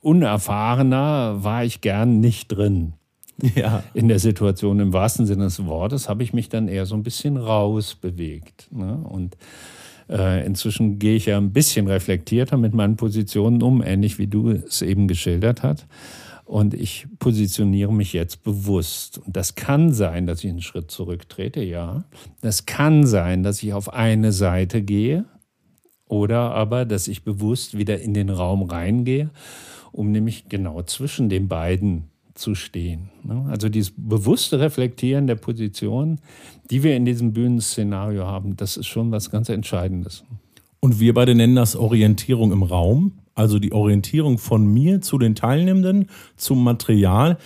unerfahrener, 0.00 1.44
war 1.44 1.64
ich 1.64 1.80
gern 1.80 2.18
nicht 2.18 2.48
drin 2.48 2.94
ja. 3.54 3.82
in 3.94 4.08
der 4.08 4.18
Situation. 4.18 4.80
Im 4.80 4.92
wahrsten 4.92 5.26
Sinne 5.26 5.44
des 5.44 5.64
Wortes 5.66 6.08
habe 6.08 6.22
ich 6.22 6.32
mich 6.32 6.48
dann 6.48 6.68
eher 6.68 6.86
so 6.86 6.94
ein 6.94 7.02
bisschen 7.02 7.36
rausbewegt. 7.36 8.68
Ne? 8.72 8.96
Und 8.96 9.36
äh, 10.08 10.44
inzwischen 10.44 10.98
gehe 10.98 11.16
ich 11.16 11.26
ja 11.26 11.38
ein 11.38 11.52
bisschen 11.52 11.86
reflektierter 11.86 12.56
mit 12.56 12.74
meinen 12.74 12.96
Positionen 12.96 13.62
um, 13.62 13.82
ähnlich 13.82 14.18
wie 14.18 14.26
du 14.26 14.50
es 14.50 14.82
eben 14.82 15.08
geschildert 15.08 15.62
hast. 15.62 15.86
Und 16.44 16.74
ich 16.74 17.06
positioniere 17.20 17.92
mich 17.92 18.12
jetzt 18.12 18.42
bewusst. 18.42 19.18
Und 19.18 19.36
das 19.36 19.54
kann 19.54 19.92
sein, 19.92 20.26
dass 20.26 20.42
ich 20.42 20.50
einen 20.50 20.62
Schritt 20.62 20.90
zurücktrete, 20.90 21.62
ja. 21.62 22.02
Das 22.40 22.66
kann 22.66 23.06
sein, 23.06 23.44
dass 23.44 23.62
ich 23.62 23.72
auf 23.72 23.92
eine 23.92 24.32
Seite 24.32 24.82
gehe 24.82 25.26
oder 26.08 26.50
aber, 26.50 26.86
dass 26.86 27.06
ich 27.06 27.22
bewusst 27.22 27.78
wieder 27.78 28.00
in 28.00 28.14
den 28.14 28.30
Raum 28.30 28.64
reingehe, 28.64 29.30
um 29.92 30.10
nämlich 30.10 30.48
genau 30.48 30.82
zwischen 30.82 31.28
den 31.28 31.46
beiden 31.46 32.09
zu 32.34 32.54
stehen. 32.54 33.10
Ne? 33.22 33.46
Also 33.48 33.68
dieses 33.68 33.92
bewusste 33.96 34.60
Reflektieren 34.60 35.26
der 35.26 35.36
Position, 35.36 36.18
die 36.70 36.82
wir 36.82 36.96
in 36.96 37.04
diesem 37.04 37.32
Bühnenszenario 37.32 38.26
haben, 38.26 38.56
das 38.56 38.76
ist 38.76 38.86
schon 38.86 39.10
was 39.10 39.30
ganz 39.30 39.48
Entscheidendes. 39.48 40.24
Und 40.80 40.98
wir 40.98 41.12
beide 41.12 41.34
nennen 41.34 41.56
das 41.56 41.76
Orientierung 41.76 42.52
im 42.52 42.62
Raum, 42.62 43.12
also 43.34 43.58
die 43.58 43.72
Orientierung 43.72 44.38
von 44.38 44.66
mir 44.66 45.00
zu 45.00 45.18
den 45.18 45.34
Teilnehmenden, 45.34 46.06
zum 46.36 46.64
Material. 46.64 47.38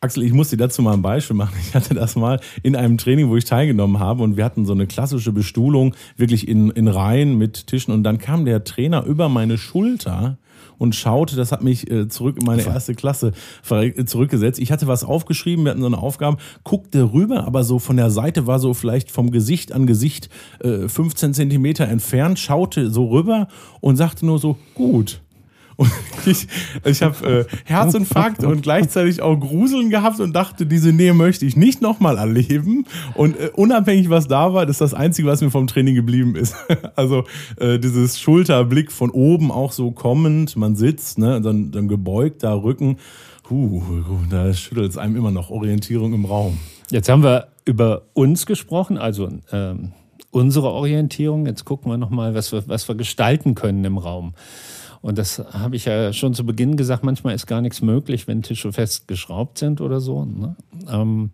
Axel, 0.00 0.22
ich 0.22 0.32
muss 0.32 0.50
dir 0.50 0.56
dazu 0.56 0.80
mal 0.80 0.94
ein 0.94 1.02
Beispiel 1.02 1.36
machen. 1.36 1.56
Ich 1.60 1.74
hatte 1.74 1.94
das 1.94 2.16
mal 2.16 2.40
in 2.62 2.76
einem 2.76 2.96
Training, 2.96 3.28
wo 3.28 3.36
ich 3.36 3.44
teilgenommen 3.44 3.98
habe 3.98 4.22
und 4.22 4.36
wir 4.36 4.44
hatten 4.44 4.64
so 4.64 4.72
eine 4.72 4.86
klassische 4.86 5.32
Bestuhlung, 5.32 5.94
wirklich 6.16 6.48
in, 6.48 6.70
in 6.70 6.88
Reihen 6.88 7.36
mit 7.36 7.66
Tischen 7.66 7.92
und 7.92 8.04
dann 8.04 8.18
kam 8.18 8.44
der 8.44 8.64
Trainer 8.64 9.04
über 9.04 9.28
meine 9.28 9.58
Schulter 9.58 10.38
und 10.80 10.94
schaute, 10.94 11.36
das 11.36 11.52
hat 11.52 11.62
mich 11.62 11.90
äh, 11.90 12.08
zurück 12.08 12.38
in 12.40 12.46
meine 12.46 12.62
erste 12.64 12.94
Klasse 12.94 13.32
äh, 13.68 14.04
zurückgesetzt. 14.06 14.58
Ich 14.58 14.72
hatte 14.72 14.86
was 14.86 15.04
aufgeschrieben, 15.04 15.66
wir 15.66 15.72
hatten 15.72 15.82
so 15.82 15.86
eine 15.86 15.98
Aufgabe, 15.98 16.38
guckte 16.64 17.12
rüber, 17.12 17.44
aber 17.46 17.64
so 17.64 17.78
von 17.78 17.98
der 17.98 18.10
Seite 18.10 18.46
war 18.46 18.58
so 18.58 18.72
vielleicht 18.72 19.10
vom 19.10 19.30
Gesicht 19.30 19.72
an 19.72 19.86
Gesicht 19.86 20.30
äh, 20.60 20.88
15 20.88 21.34
Zentimeter 21.34 21.86
entfernt, 21.86 22.38
schaute 22.38 22.90
so 22.90 23.08
rüber 23.10 23.48
und 23.80 23.96
sagte 23.96 24.24
nur 24.24 24.38
so, 24.38 24.56
gut. 24.74 25.20
Und 25.80 25.90
ich, 26.26 26.46
ich 26.84 27.00
habe 27.00 27.46
äh, 27.50 27.56
Herzinfarkt 27.64 28.44
und 28.44 28.60
gleichzeitig 28.60 29.22
auch 29.22 29.34
Gruseln 29.36 29.88
gehabt 29.88 30.20
und 30.20 30.34
dachte, 30.34 30.66
diese 30.66 30.92
Nähe 30.92 31.14
möchte 31.14 31.46
ich 31.46 31.56
nicht 31.56 31.80
nochmal 31.80 32.18
erleben. 32.18 32.84
Und 33.14 33.40
äh, 33.40 33.50
unabhängig, 33.54 34.10
was 34.10 34.28
da 34.28 34.52
war, 34.52 34.66
das 34.66 34.74
ist 34.74 34.80
das 34.82 34.94
Einzige, 34.94 35.28
was 35.28 35.40
mir 35.40 35.50
vom 35.50 35.66
Training 35.66 35.94
geblieben 35.94 36.36
ist. 36.36 36.54
also 36.96 37.24
äh, 37.58 37.78
dieses 37.78 38.20
Schulterblick 38.20 38.92
von 38.92 39.08
oben 39.08 39.50
auch 39.50 39.72
so 39.72 39.90
kommend, 39.90 40.54
man 40.54 40.76
sitzt, 40.76 41.18
ne, 41.18 41.40
dann, 41.40 41.70
dann 41.70 41.88
gebeugter 41.88 42.62
Rücken. 42.62 42.98
Huh, 43.48 43.80
da 44.28 44.52
schüttelt 44.52 44.90
es 44.90 44.98
einem 44.98 45.16
immer 45.16 45.30
noch 45.30 45.48
Orientierung 45.48 46.12
im 46.12 46.26
Raum. 46.26 46.58
Jetzt 46.90 47.08
haben 47.08 47.22
wir 47.22 47.48
über 47.64 48.02
uns 48.12 48.44
gesprochen, 48.44 48.98
also 48.98 49.30
ähm, 49.50 49.92
unsere 50.30 50.68
Orientierung. 50.72 51.46
Jetzt 51.46 51.64
gucken 51.64 51.90
wir 51.90 51.96
nochmal, 51.96 52.34
was 52.34 52.52
wir, 52.52 52.68
was 52.68 52.86
wir 52.86 52.96
gestalten 52.96 53.54
können 53.54 53.82
im 53.86 53.96
Raum. 53.96 54.34
Und 55.02 55.16
das 55.18 55.38
habe 55.52 55.76
ich 55.76 55.86
ja 55.86 56.12
schon 56.12 56.34
zu 56.34 56.44
Beginn 56.44 56.76
gesagt, 56.76 57.04
manchmal 57.04 57.34
ist 57.34 57.46
gar 57.46 57.62
nichts 57.62 57.80
möglich, 57.80 58.28
wenn 58.28 58.42
Tische 58.42 58.72
fest 58.72 59.08
geschraubt 59.08 59.58
sind 59.58 59.80
oder 59.80 60.00
so. 60.00 60.24
Ne? 60.24 60.56
Ähm, 60.90 61.30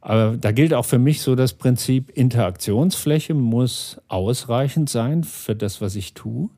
aber 0.00 0.36
da 0.36 0.52
gilt 0.52 0.74
auch 0.74 0.84
für 0.84 0.98
mich 0.98 1.22
so 1.22 1.34
das 1.34 1.54
Prinzip, 1.54 2.10
Interaktionsfläche 2.10 3.34
muss 3.34 4.00
ausreichend 4.08 4.90
sein 4.90 5.24
für 5.24 5.56
das, 5.56 5.80
was 5.80 5.96
ich 5.96 6.14
tue. 6.14 6.50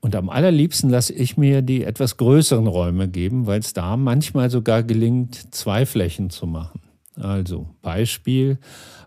Und 0.00 0.14
am 0.14 0.28
allerliebsten 0.28 0.90
lasse 0.90 1.14
ich 1.14 1.36
mir 1.36 1.62
die 1.62 1.82
etwas 1.82 2.16
größeren 2.16 2.66
Räume 2.66 3.08
geben, 3.08 3.46
weil 3.46 3.60
es 3.60 3.72
da 3.72 3.96
manchmal 3.96 4.50
sogar 4.50 4.82
gelingt, 4.82 5.54
zwei 5.54 5.86
Flächen 5.86 6.30
zu 6.30 6.46
machen. 6.46 6.80
Also 7.18 7.66
Beispiel, 7.82 8.58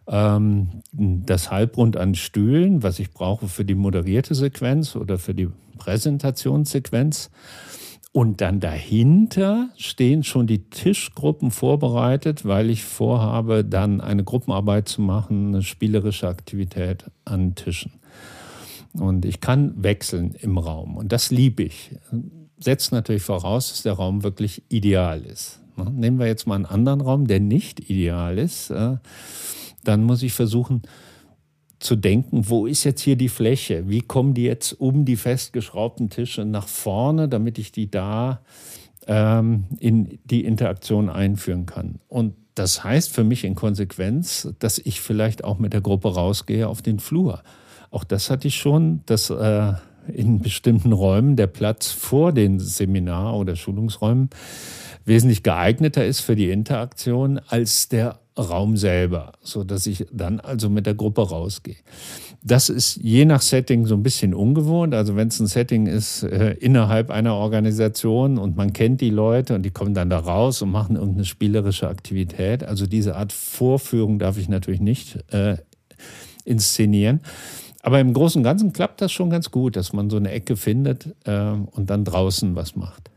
ähm, 0.10 0.82
das 0.92 1.52
Halbrund 1.52 1.96
an 1.96 2.16
Stühlen, 2.16 2.84
was 2.84 3.00
ich 3.00 3.12
brauche 3.12 3.48
für 3.48 3.64
die 3.64 3.76
moderierte 3.76 4.36
Sequenz 4.36 4.96
oder 4.96 5.18
für 5.18 5.34
die 5.34 5.50
Präsentationssequenz. 5.78 7.30
Und 8.12 8.42
dann 8.42 8.60
dahinter 8.60 9.70
stehen 9.78 10.24
schon 10.24 10.48
die 10.48 10.70
Tischgruppen 10.70 11.52
vorbereitet, 11.52 12.44
weil 12.44 12.72
ich 12.72 12.84
vorhabe, 12.84 13.64
dann 13.64 14.02
eine 14.02 14.24
Gruppenarbeit 14.24 14.88
zu 14.88 15.02
machen, 15.02 15.50
eine 15.50 15.62
spielerische 15.62 16.28
Aktivität 16.28 17.06
an 17.24 17.54
Tischen. 17.54 17.92
Und 18.94 19.26
ich 19.26 19.42
kann 19.42 19.84
wechseln 19.84 20.34
im 20.42 20.58
Raum. 20.58 20.98
Und 20.98 21.12
das 21.12 21.30
liebe 21.30 21.62
ich. 21.62 21.92
Setzt 22.58 22.92
natürlich 22.92 23.22
voraus, 23.22 23.70
dass 23.70 23.84
der 23.84 23.94
Raum 23.94 24.24
wirklich 24.24 24.64
ideal 24.70 25.22
ist. 25.22 25.60
Nehmen 25.78 26.18
wir 26.18 26.26
jetzt 26.26 26.48
mal 26.48 26.56
einen 26.56 26.66
anderen 26.66 27.02
Raum, 27.02 27.28
der 27.28 27.40
nicht 27.40 27.90
ideal 27.92 28.40
ist. 28.40 28.74
Dann 29.84 30.04
muss 30.04 30.24
ich 30.24 30.34
versuchen 30.34 30.82
zu 31.80 31.96
denken, 31.96 32.50
wo 32.50 32.66
ist 32.66 32.84
jetzt 32.84 33.02
hier 33.02 33.16
die 33.16 33.30
Fläche? 33.30 33.88
Wie 33.88 34.02
kommen 34.02 34.34
die 34.34 34.44
jetzt 34.44 34.74
um 34.74 35.06
die 35.06 35.16
festgeschraubten 35.16 36.10
Tische 36.10 36.46
nach 36.46 36.68
vorne, 36.68 37.30
damit 37.30 37.58
ich 37.58 37.72
die 37.72 37.90
da 37.90 38.42
ähm, 39.08 39.66
in 39.80 40.20
die 40.26 40.44
Interaktion 40.44 41.10
einführen 41.10 41.66
kann? 41.66 42.00
Und 42.08 42.36
das 42.56 42.84
heißt 42.84 43.14
für 43.14 43.24
mich 43.24 43.46
in 43.46 43.56
Konsequenz, 43.56 44.54
dass 44.60 44.78
ich 44.80 45.00
vielleicht 45.00 45.46
auch 45.46 45.60
mit 45.60 45.72
der 45.72 45.82
Gruppe 45.82 46.14
rausgehe 46.14 46.68
auf 46.68 46.82
den 46.82 47.00
Flur. 47.00 47.42
Auch 47.92 48.04
das 48.04 48.30
hatte 48.30 48.50
ich 48.50 48.58
schon, 48.58 49.02
dass 49.06 49.30
äh, 49.30 49.74
in 50.14 50.40
bestimmten 50.40 50.92
Räumen 50.92 51.38
der 51.38 51.48
Platz 51.48 51.92
vor 51.92 52.34
den 52.34 52.60
Seminar- 52.60 53.38
oder 53.38 53.56
Schulungsräumen 53.56 54.30
wesentlich 55.06 55.44
geeigneter 55.44 56.06
ist 56.06 56.20
für 56.20 56.36
die 56.36 56.50
Interaktion 56.50 57.40
als 57.48 57.88
der 57.88 58.20
Raum 58.42 58.78
selber, 58.78 59.34
so 59.42 59.64
dass 59.64 59.86
ich 59.86 60.06
dann 60.12 60.40
also 60.40 60.70
mit 60.70 60.86
der 60.86 60.96
Gruppe 60.96 61.30
rausgehe. 61.30 61.78
Das 62.44 62.70
ist 62.70 62.98
je 62.98 63.26
nach 63.26 63.42
Setting 63.42 63.86
so 63.86 63.96
ein 63.96 64.04
bisschen 64.04 64.34
ungewohnt. 64.34 64.94
Also 64.94 65.16
wenn 65.16 65.28
es 65.28 65.40
ein 65.40 65.48
Setting 65.48 65.88
ist 65.88 66.24
äh, 66.24 66.54
innerhalb 66.54 67.12
einer 67.12 67.36
Organisation 67.36 68.38
und 68.38 68.56
man 68.56 68.72
kennt 68.74 69.02
die 69.02 69.10
Leute 69.10 69.56
und 69.56 69.64
die 69.64 69.72
kommen 69.72 69.94
dann 69.94 70.10
da 70.10 70.20
raus 70.20 70.62
und 70.62 70.72
machen 70.72 70.96
irgendeine 70.96 71.26
spielerische 71.26 71.90
Aktivität. 71.90 72.64
Also 72.64 72.88
diese 72.88 73.16
Art 73.16 73.34
Vorführung 73.34 74.20
darf 74.20 74.38
ich 74.38 74.48
natürlich 74.48 74.82
nicht 74.82 75.20
äh, 75.34 75.58
inszenieren. 76.46 77.22
Aber 77.82 78.00
im 78.00 78.14
Großen 78.14 78.40
und 78.40 78.44
Ganzen 78.44 78.74
klappt 78.74 79.02
das 79.02 79.12
schon 79.12 79.30
ganz 79.30 79.52
gut, 79.52 79.76
dass 79.76 79.94
man 79.94 80.10
so 80.10 80.18
eine 80.18 80.32
Ecke 80.32 80.56
findet 80.58 81.16
äh, 81.26 81.52
und 81.52 81.90
dann 81.90 82.04
draußen 82.04 82.56
was 82.56 82.76
macht. 82.76 83.10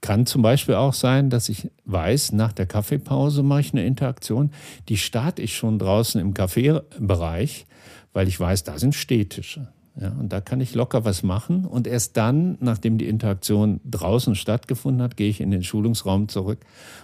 Kann 0.00 0.24
zum 0.24 0.42
Beispiel 0.42 0.76
auch 0.76 0.94
sein, 0.94 1.28
dass 1.28 1.48
ich 1.48 1.70
weiß, 1.84 2.32
nach 2.32 2.52
der 2.52 2.66
Kaffeepause 2.66 3.42
mache 3.42 3.60
ich 3.60 3.72
eine 3.72 3.84
Interaktion, 3.84 4.50
die 4.88 4.96
starte 4.96 5.42
ich 5.42 5.56
schon 5.56 5.78
draußen 5.78 6.20
im 6.20 6.32
Kaffeebereich, 6.32 7.66
weil 8.12 8.26
ich 8.26 8.40
weiß, 8.40 8.64
da 8.64 8.78
sind 8.78 8.94
Stehtische. 8.94 9.68
Ja, 10.00 10.12
und 10.18 10.32
da 10.32 10.40
kann 10.40 10.60
ich 10.60 10.74
locker 10.74 11.04
was 11.04 11.22
machen. 11.22 11.66
Und 11.66 11.86
erst 11.86 12.16
dann, 12.16 12.56
nachdem 12.60 12.96
die 12.96 13.08
Interaktion 13.08 13.80
draußen 13.84 14.34
stattgefunden 14.34 15.02
hat, 15.02 15.16
gehe 15.16 15.28
ich 15.28 15.40
in 15.40 15.50
den 15.50 15.62
Schulungsraum 15.62 16.28
zurück 16.28 16.60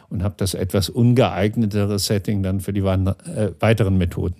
und 0.08 0.22
habe 0.22 0.36
das 0.38 0.54
etwas 0.54 0.88
ungeeignetere 0.88 1.98
Setting 1.98 2.42
dann 2.42 2.60
für 2.60 2.72
die 2.72 2.80
äh, 2.80 3.52
weiteren 3.60 3.98
Methoden. 3.98 4.36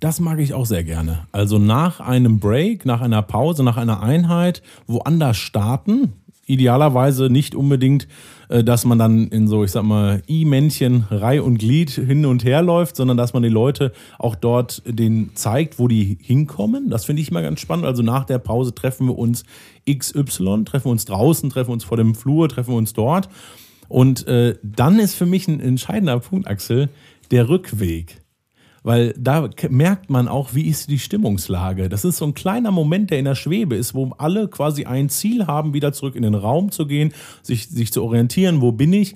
Das 0.00 0.20
mag 0.20 0.38
ich 0.38 0.54
auch 0.54 0.64
sehr 0.64 0.84
gerne. 0.84 1.26
Also 1.32 1.58
nach 1.58 1.98
einem 1.98 2.38
Break, 2.38 2.86
nach 2.86 3.00
einer 3.00 3.22
Pause, 3.22 3.64
nach 3.64 3.76
einer 3.76 4.00
Einheit 4.00 4.62
woanders 4.86 5.36
starten, 5.36 6.12
idealerweise 6.48 7.30
nicht 7.30 7.54
unbedingt, 7.54 8.08
äh, 8.48 8.64
dass 8.64 8.84
man 8.84 8.98
dann 8.98 9.28
in 9.28 9.46
so, 9.46 9.62
ich 9.62 9.70
sag 9.70 9.84
mal, 9.84 10.22
I-Männchen, 10.28 11.04
Reih 11.10 11.42
und 11.42 11.58
Glied 11.58 11.90
hin 11.90 12.26
und 12.26 12.44
her 12.44 12.62
läuft, 12.62 12.96
sondern 12.96 13.16
dass 13.16 13.34
man 13.34 13.42
die 13.42 13.48
Leute 13.48 13.92
auch 14.18 14.34
dort 14.34 14.82
den 14.86 15.30
zeigt, 15.34 15.78
wo 15.78 15.86
die 15.86 16.18
hinkommen. 16.20 16.90
Das 16.90 17.04
finde 17.04 17.22
ich 17.22 17.30
immer 17.30 17.42
ganz 17.42 17.60
spannend. 17.60 17.86
Also 17.86 18.02
nach 18.02 18.24
der 18.24 18.38
Pause 18.38 18.74
treffen 18.74 19.06
wir 19.06 19.18
uns 19.18 19.44
XY, 19.88 20.64
treffen 20.64 20.86
wir 20.86 20.92
uns 20.92 21.04
draußen, 21.04 21.50
treffen 21.50 21.68
wir 21.68 21.74
uns 21.74 21.84
vor 21.84 21.96
dem 21.96 22.14
Flur, 22.14 22.48
treffen 22.48 22.72
wir 22.72 22.78
uns 22.78 22.92
dort. 22.94 23.28
Und 23.88 24.26
äh, 24.26 24.56
dann 24.62 24.98
ist 24.98 25.14
für 25.14 25.26
mich 25.26 25.48
ein 25.48 25.60
entscheidender 25.60 26.18
Punkt, 26.20 26.46
Axel, 26.46 26.88
der 27.30 27.48
Rückweg 27.48 28.22
weil 28.88 29.12
da 29.18 29.50
merkt 29.68 30.08
man 30.08 30.28
auch, 30.28 30.54
wie 30.54 30.66
ist 30.66 30.88
die 30.88 30.98
Stimmungslage. 30.98 31.90
Das 31.90 32.06
ist 32.06 32.16
so 32.16 32.24
ein 32.24 32.32
kleiner 32.32 32.70
Moment, 32.70 33.10
der 33.10 33.18
in 33.18 33.26
der 33.26 33.34
Schwebe 33.34 33.76
ist, 33.76 33.94
wo 33.94 34.14
alle 34.16 34.48
quasi 34.48 34.86
ein 34.86 35.10
Ziel 35.10 35.46
haben, 35.46 35.74
wieder 35.74 35.92
zurück 35.92 36.16
in 36.16 36.22
den 36.22 36.34
Raum 36.34 36.70
zu 36.70 36.86
gehen, 36.86 37.12
sich, 37.42 37.68
sich 37.68 37.92
zu 37.92 38.02
orientieren, 38.02 38.62
wo 38.62 38.72
bin 38.72 38.94
ich. 38.94 39.14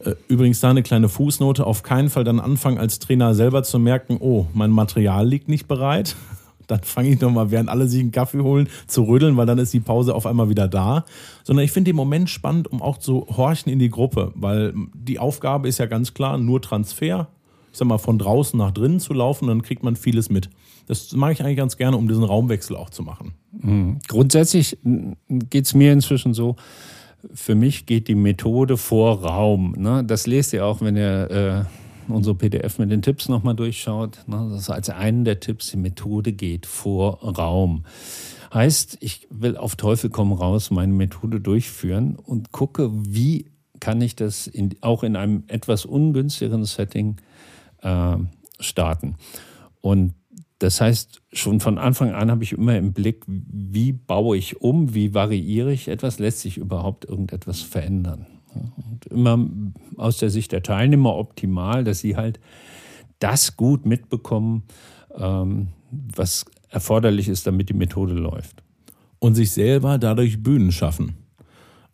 Äh, 0.00 0.16
übrigens 0.26 0.58
da 0.58 0.70
eine 0.70 0.82
kleine 0.82 1.08
Fußnote, 1.08 1.64
auf 1.64 1.84
keinen 1.84 2.10
Fall 2.10 2.24
dann 2.24 2.40
anfangen 2.40 2.78
als 2.78 2.98
Trainer 2.98 3.32
selber 3.36 3.62
zu 3.62 3.78
merken, 3.78 4.16
oh, 4.18 4.46
mein 4.54 4.72
Material 4.72 5.24
liegt 5.24 5.48
nicht 5.48 5.68
bereit. 5.68 6.16
Dann 6.66 6.82
fange 6.82 7.10
ich 7.10 7.20
nochmal, 7.20 7.52
während 7.52 7.68
alle 7.68 7.86
sich 7.86 8.00
einen 8.00 8.10
Kaffee 8.10 8.40
holen, 8.40 8.68
zu 8.88 9.02
rütteln, 9.02 9.36
weil 9.36 9.46
dann 9.46 9.58
ist 9.58 9.74
die 9.74 9.80
Pause 9.80 10.14
auf 10.14 10.26
einmal 10.26 10.48
wieder 10.48 10.68
da. 10.68 11.04
Sondern 11.42 11.64
ich 11.64 11.72
finde 11.72 11.90
den 11.90 11.96
Moment 11.96 12.30
spannend, 12.30 12.70
um 12.72 12.80
auch 12.80 12.98
zu 12.98 13.26
horchen 13.36 13.70
in 13.70 13.78
die 13.78 13.90
Gruppe, 13.90 14.32
weil 14.34 14.72
die 14.94 15.18
Aufgabe 15.18 15.68
ist 15.68 15.78
ja 15.78 15.86
ganz 15.86 16.14
klar, 16.14 16.38
nur 16.38 16.62
Transfer, 16.62 17.28
ich 17.72 17.78
sag 17.78 17.88
mal, 17.88 17.98
von 17.98 18.18
draußen 18.18 18.58
nach 18.58 18.70
drinnen 18.70 19.00
zu 19.00 19.14
laufen, 19.14 19.48
dann 19.48 19.62
kriegt 19.62 19.82
man 19.82 19.96
vieles 19.96 20.28
mit. 20.28 20.50
Das 20.86 21.12
mag 21.12 21.32
ich 21.32 21.42
eigentlich 21.42 21.56
ganz 21.56 21.76
gerne, 21.76 21.96
um 21.96 22.06
diesen 22.06 22.24
Raumwechsel 22.24 22.76
auch 22.76 22.90
zu 22.90 23.02
machen. 23.02 23.34
Mhm. 23.52 23.98
Grundsätzlich 24.08 24.78
geht 24.84 25.64
es 25.64 25.74
mir 25.74 25.92
inzwischen 25.92 26.34
so, 26.34 26.56
für 27.32 27.54
mich 27.54 27.86
geht 27.86 28.08
die 28.08 28.14
Methode 28.14 28.76
vor 28.76 29.24
Raum. 29.24 29.74
Ne? 29.78 30.04
Das 30.04 30.26
lest 30.26 30.52
ihr 30.52 30.66
auch, 30.66 30.80
wenn 30.82 30.96
ihr 30.96 31.30
äh, 31.30 32.12
unsere 32.12 32.34
PDF 32.34 32.78
mit 32.78 32.90
den 32.90 33.00
Tipps 33.00 33.28
nochmal 33.28 33.54
durchschaut. 33.54 34.18
Ne? 34.26 34.48
Das 34.50 34.62
ist 34.62 34.70
als 34.70 34.90
einen 34.90 35.24
der 35.24 35.40
Tipps, 35.40 35.70
die 35.70 35.76
Methode 35.78 36.32
geht 36.32 36.66
vor 36.66 37.22
Raum. 37.22 37.84
Heißt, 38.52 38.98
ich 39.00 39.26
will 39.30 39.56
auf 39.56 39.76
Teufel 39.76 40.10
komm 40.10 40.32
raus 40.32 40.70
meine 40.70 40.92
Methode 40.92 41.40
durchführen 41.40 42.16
und 42.16 42.52
gucke, 42.52 42.90
wie 42.92 43.46
kann 43.80 44.00
ich 44.02 44.14
das 44.14 44.46
in, 44.46 44.74
auch 44.80 45.02
in 45.02 45.16
einem 45.16 45.44
etwas 45.46 45.86
ungünstigeren 45.86 46.64
Setting 46.64 47.16
äh, 47.82 48.16
starten. 48.58 49.16
Und 49.80 50.14
das 50.58 50.80
heißt, 50.80 51.22
schon 51.32 51.58
von 51.58 51.76
Anfang 51.76 52.12
an 52.12 52.30
habe 52.30 52.44
ich 52.44 52.52
immer 52.52 52.76
im 52.76 52.92
Blick, 52.92 53.24
wie 53.26 53.92
baue 53.92 54.36
ich 54.36 54.60
um, 54.60 54.94
wie 54.94 55.12
variiere 55.12 55.72
ich 55.72 55.88
etwas, 55.88 56.20
lässt 56.20 56.40
sich 56.40 56.56
überhaupt 56.56 57.04
irgendetwas 57.04 57.62
verändern. 57.62 58.26
Und 58.54 59.06
immer 59.06 59.44
aus 59.96 60.18
der 60.18 60.30
Sicht 60.30 60.52
der 60.52 60.62
Teilnehmer 60.62 61.16
optimal, 61.16 61.82
dass 61.84 61.98
sie 61.98 62.16
halt 62.16 62.38
das 63.18 63.56
gut 63.56 63.86
mitbekommen, 63.86 64.62
ähm, 65.16 65.68
was 65.90 66.44
erforderlich 66.68 67.28
ist, 67.28 67.46
damit 67.46 67.68
die 67.68 67.74
Methode 67.74 68.14
läuft. 68.14 68.62
Und 69.18 69.34
sich 69.34 69.50
selber 69.50 69.98
dadurch 69.98 70.42
Bühnen 70.42 70.70
schaffen. 70.70 71.16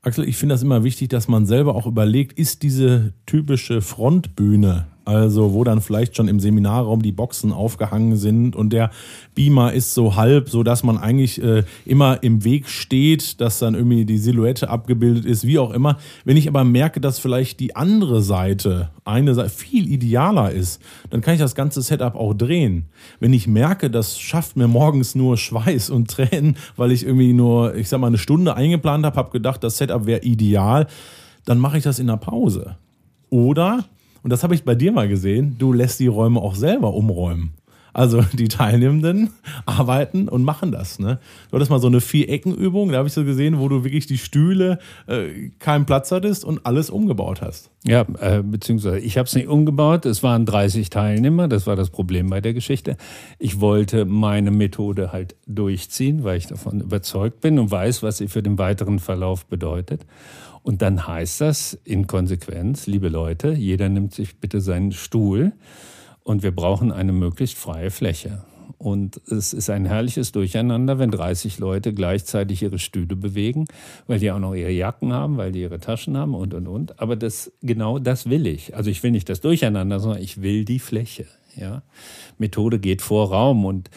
Axel, 0.03 0.29
ich 0.29 0.37
finde 0.37 0.55
das 0.55 0.63
immer 0.63 0.85
wichtig, 0.85 1.09
dass 1.09 1.27
man 1.27 1.47
selber 1.47 1.75
auch 1.75 1.87
überlegt, 1.87 2.39
ist 2.39 2.63
diese 2.63 3.15
typische 3.27 3.81
Frontbühne 3.81 4.87
also 5.09 5.55
wo 5.55 5.65
dann 5.65 5.81
vielleicht 5.81 6.17
schon 6.17 6.29
im 6.29 6.39
Seminarraum 6.39 7.01
die 7.01 7.13
Boxen 7.13 7.51
aufgehangen 7.51 8.17
sind 8.17 8.55
und 8.55 8.75
der 8.75 8.91
Beamer 9.35 9.73
ist 9.73 9.95
so 9.95 10.17
halb, 10.17 10.51
so 10.51 10.63
dass 10.63 10.83
man 10.83 10.99
eigentlich 10.99 11.43
äh, 11.43 11.65
immer 11.87 12.23
im 12.23 12.45
Weg 12.45 12.69
steht, 12.69 13.41
dass 13.41 13.59
dann 13.59 13.75
irgendwie 13.75 14.05
die 14.05 14.19
Silhouette 14.19 14.69
abgebildet 14.69 15.25
ist, 15.25 15.47
wie 15.47 15.59
auch 15.59 15.71
immer. 15.71 15.97
Wenn 16.27 16.37
ich 16.37 16.47
aber 16.47 16.63
merke, 16.63 17.01
dass 17.01 17.19
vielleicht 17.19 17.59
die 17.59 17.75
andere 17.75 18.21
Seite, 18.21 18.91
eine 19.07 19.33
Seite 19.33 19.49
viel 19.49 19.91
idealer 19.91 20.51
ist, 20.51 20.83
dann 21.09 21.23
kann 21.23 21.33
ich 21.33 21.41
das 21.41 21.55
ganze 21.55 21.81
Setup 21.81 22.15
auch 22.15 22.35
drehen. 22.35 22.85
Wenn 23.19 23.33
ich 23.33 23.47
merke, 23.47 23.89
das 23.91 24.21
schafft 24.21 24.59
mir 24.59 24.69
morgens 24.69 25.15
nur 25.15 25.39
Schweiß 25.39 25.89
und 25.89 26.11
Tränen, 26.11 26.59
weil 26.77 26.93
ich 26.93 27.07
irgendwie 27.07 27.33
nur, 27.33 27.75
ich 27.77 27.89
sag 27.89 27.99
mal, 28.01 28.09
eine 28.09 28.19
Stunde 28.19 28.57
eingeplant 28.57 29.07
habe, 29.07 29.17
habe 29.17 29.31
gedacht, 29.31 29.65
das 29.65 29.79
Setup 29.79 30.05
wäre 30.05 30.21
ideal, 30.21 30.87
dann 31.47 31.59
mache 31.59 31.79
ich 31.79 31.85
das 31.85 31.99
in 31.99 32.09
der 32.09 32.19
Pause. 32.19 32.77
Oder 33.31 33.85
und 34.23 34.31
das 34.31 34.43
habe 34.43 34.55
ich 34.55 34.65
bei 34.65 34.75
dir 34.75 34.93
mal 34.93 35.09
gesehen, 35.09 35.57
du 35.59 35.73
lässt 35.73 36.01
die 36.01 36.07
Räume 36.07 36.41
auch 36.41 36.55
selber 36.55 36.95
umräumen. 36.95 37.53
Also 37.99 38.23
die 38.33 38.47
Teilnehmenden 38.47 39.31
arbeiten 39.67 40.29
und 40.29 40.45
machen 40.45 40.71
das. 40.71 41.01
Ne? 41.01 41.19
Du 41.51 41.57
hattest 41.57 41.71
mal 41.71 41.81
so 41.81 41.89
eine 41.89 42.01
Viereckenübung, 42.01 42.91
da 42.93 42.99
habe 42.99 43.09
ich 43.09 43.15
so 43.15 43.25
gesehen, 43.25 43.59
wo 43.59 43.69
du 43.69 43.83
wirklich 43.83 44.07
die 44.07 44.19
Stühle 44.19 44.79
äh, 45.09 45.51
keinen 45.59 45.85
Platz 45.85 46.13
hattest 46.13 46.45
und 46.45 46.65
alles 46.65 46.91
umgebaut 46.91 47.43
hast. 47.43 47.71
Ja, 47.85 48.03
äh, 48.21 48.43
beziehungsweise 48.43 49.01
ich 49.01 49.19
habe 49.19 49.27
es 49.27 49.35
nicht 49.35 49.49
umgebaut. 49.49 50.07
Es 50.07 50.23
waren 50.23 50.47
30 50.47 50.91
Teilnehmer, 50.91 51.49
das 51.49 51.67
war 51.67 51.75
das 51.75 51.91
Problem 51.91 52.31
bei 52.31 52.41
der 52.41 52.55
Geschichte. 52.55 52.97
Ich 53.41 53.61
wollte 53.61 54.05
meine 54.05 54.53
Methode 54.53 55.11
halt 55.11 55.35
durchziehen, 55.47 56.23
weil 56.23 56.39
ich 56.39 56.47
davon 56.47 56.81
überzeugt 56.81 57.41
bin 57.41 57.59
und 57.59 57.71
weiß, 57.71 58.05
was 58.05 58.19
sie 58.19 58.29
für 58.29 58.43
den 58.43 58.59
weiteren 58.59 59.01
Verlauf 59.01 59.47
bedeutet. 59.47 60.07
Und 60.63 60.83
dann 60.83 61.07
heißt 61.07 61.41
das 61.41 61.79
in 61.85 62.07
Konsequenz, 62.07 62.87
liebe 62.87 63.09
Leute, 63.09 63.53
jeder 63.53 63.89
nimmt 63.89 64.15
sich 64.15 64.39
bitte 64.41 64.61
seinen 64.61 64.93
Stuhl 64.93 65.53
und 66.23 66.43
wir 66.43 66.53
brauchen 66.55 66.93
eine 66.93 67.13
möglichst 67.13 67.57
freie 67.57 67.91
Fläche. 67.91 68.43
Und 68.77 69.21
es 69.27 69.53
ist 69.53 69.71
ein 69.71 69.87
herrliches 69.87 70.31
Durcheinander, 70.31 70.99
wenn 71.01 71.11
30 71.11 71.59
Leute 71.59 71.93
gleichzeitig 71.93 72.63
ihre 72.63 72.79
Stühle 72.79 73.17
bewegen, 73.17 73.65
weil 74.07 74.21
die 74.21 74.31
auch 74.31 74.39
noch 74.39 74.55
ihre 74.55 74.71
Jacken 74.71 75.13
haben, 75.13 75.37
weil 75.37 75.51
die 75.51 75.63
ihre 75.63 75.81
Taschen 75.81 76.17
haben 76.17 76.35
und, 76.35 76.55
und, 76.55 76.69
und. 76.69 77.01
Aber 77.01 77.17
das, 77.17 77.53
genau 77.61 77.99
das 77.99 78.31
will 78.31 78.47
ich. 78.47 78.77
Also 78.77 78.91
ich 78.91 79.03
will 79.03 79.11
nicht 79.11 79.29
das 79.29 79.41
Durcheinander, 79.41 79.99
sondern 79.99 80.23
ich 80.23 80.43
will 80.43 80.65
die 80.65 80.79
Fläche. 80.79 81.27
Ja? 81.57 81.83
Methode 82.39 82.79
geht 82.79 83.03
vor 83.03 83.31
Raum 83.31 83.65
und 83.65 83.91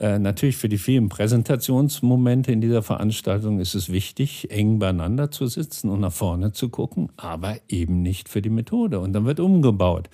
äh, 0.00 0.18
natürlich 0.18 0.56
für 0.56 0.70
die 0.70 0.78
vielen 0.78 1.10
Präsentationsmomente 1.10 2.50
in 2.50 2.62
dieser 2.62 2.82
Veranstaltung 2.82 3.60
ist 3.60 3.74
es 3.74 3.92
wichtig, 3.92 4.50
eng 4.50 4.78
beieinander 4.78 5.30
zu 5.30 5.46
sitzen 5.46 5.90
und 5.90 6.00
nach 6.00 6.12
vorne 6.12 6.52
zu 6.52 6.70
gucken, 6.70 7.10
aber 7.16 7.56
eben 7.68 8.00
nicht 8.00 8.30
für 8.30 8.40
die 8.40 8.48
Methode. 8.48 8.98
Und 8.98 9.12
dann 9.12 9.26
wird 9.26 9.40
umgebaut. 9.40 10.08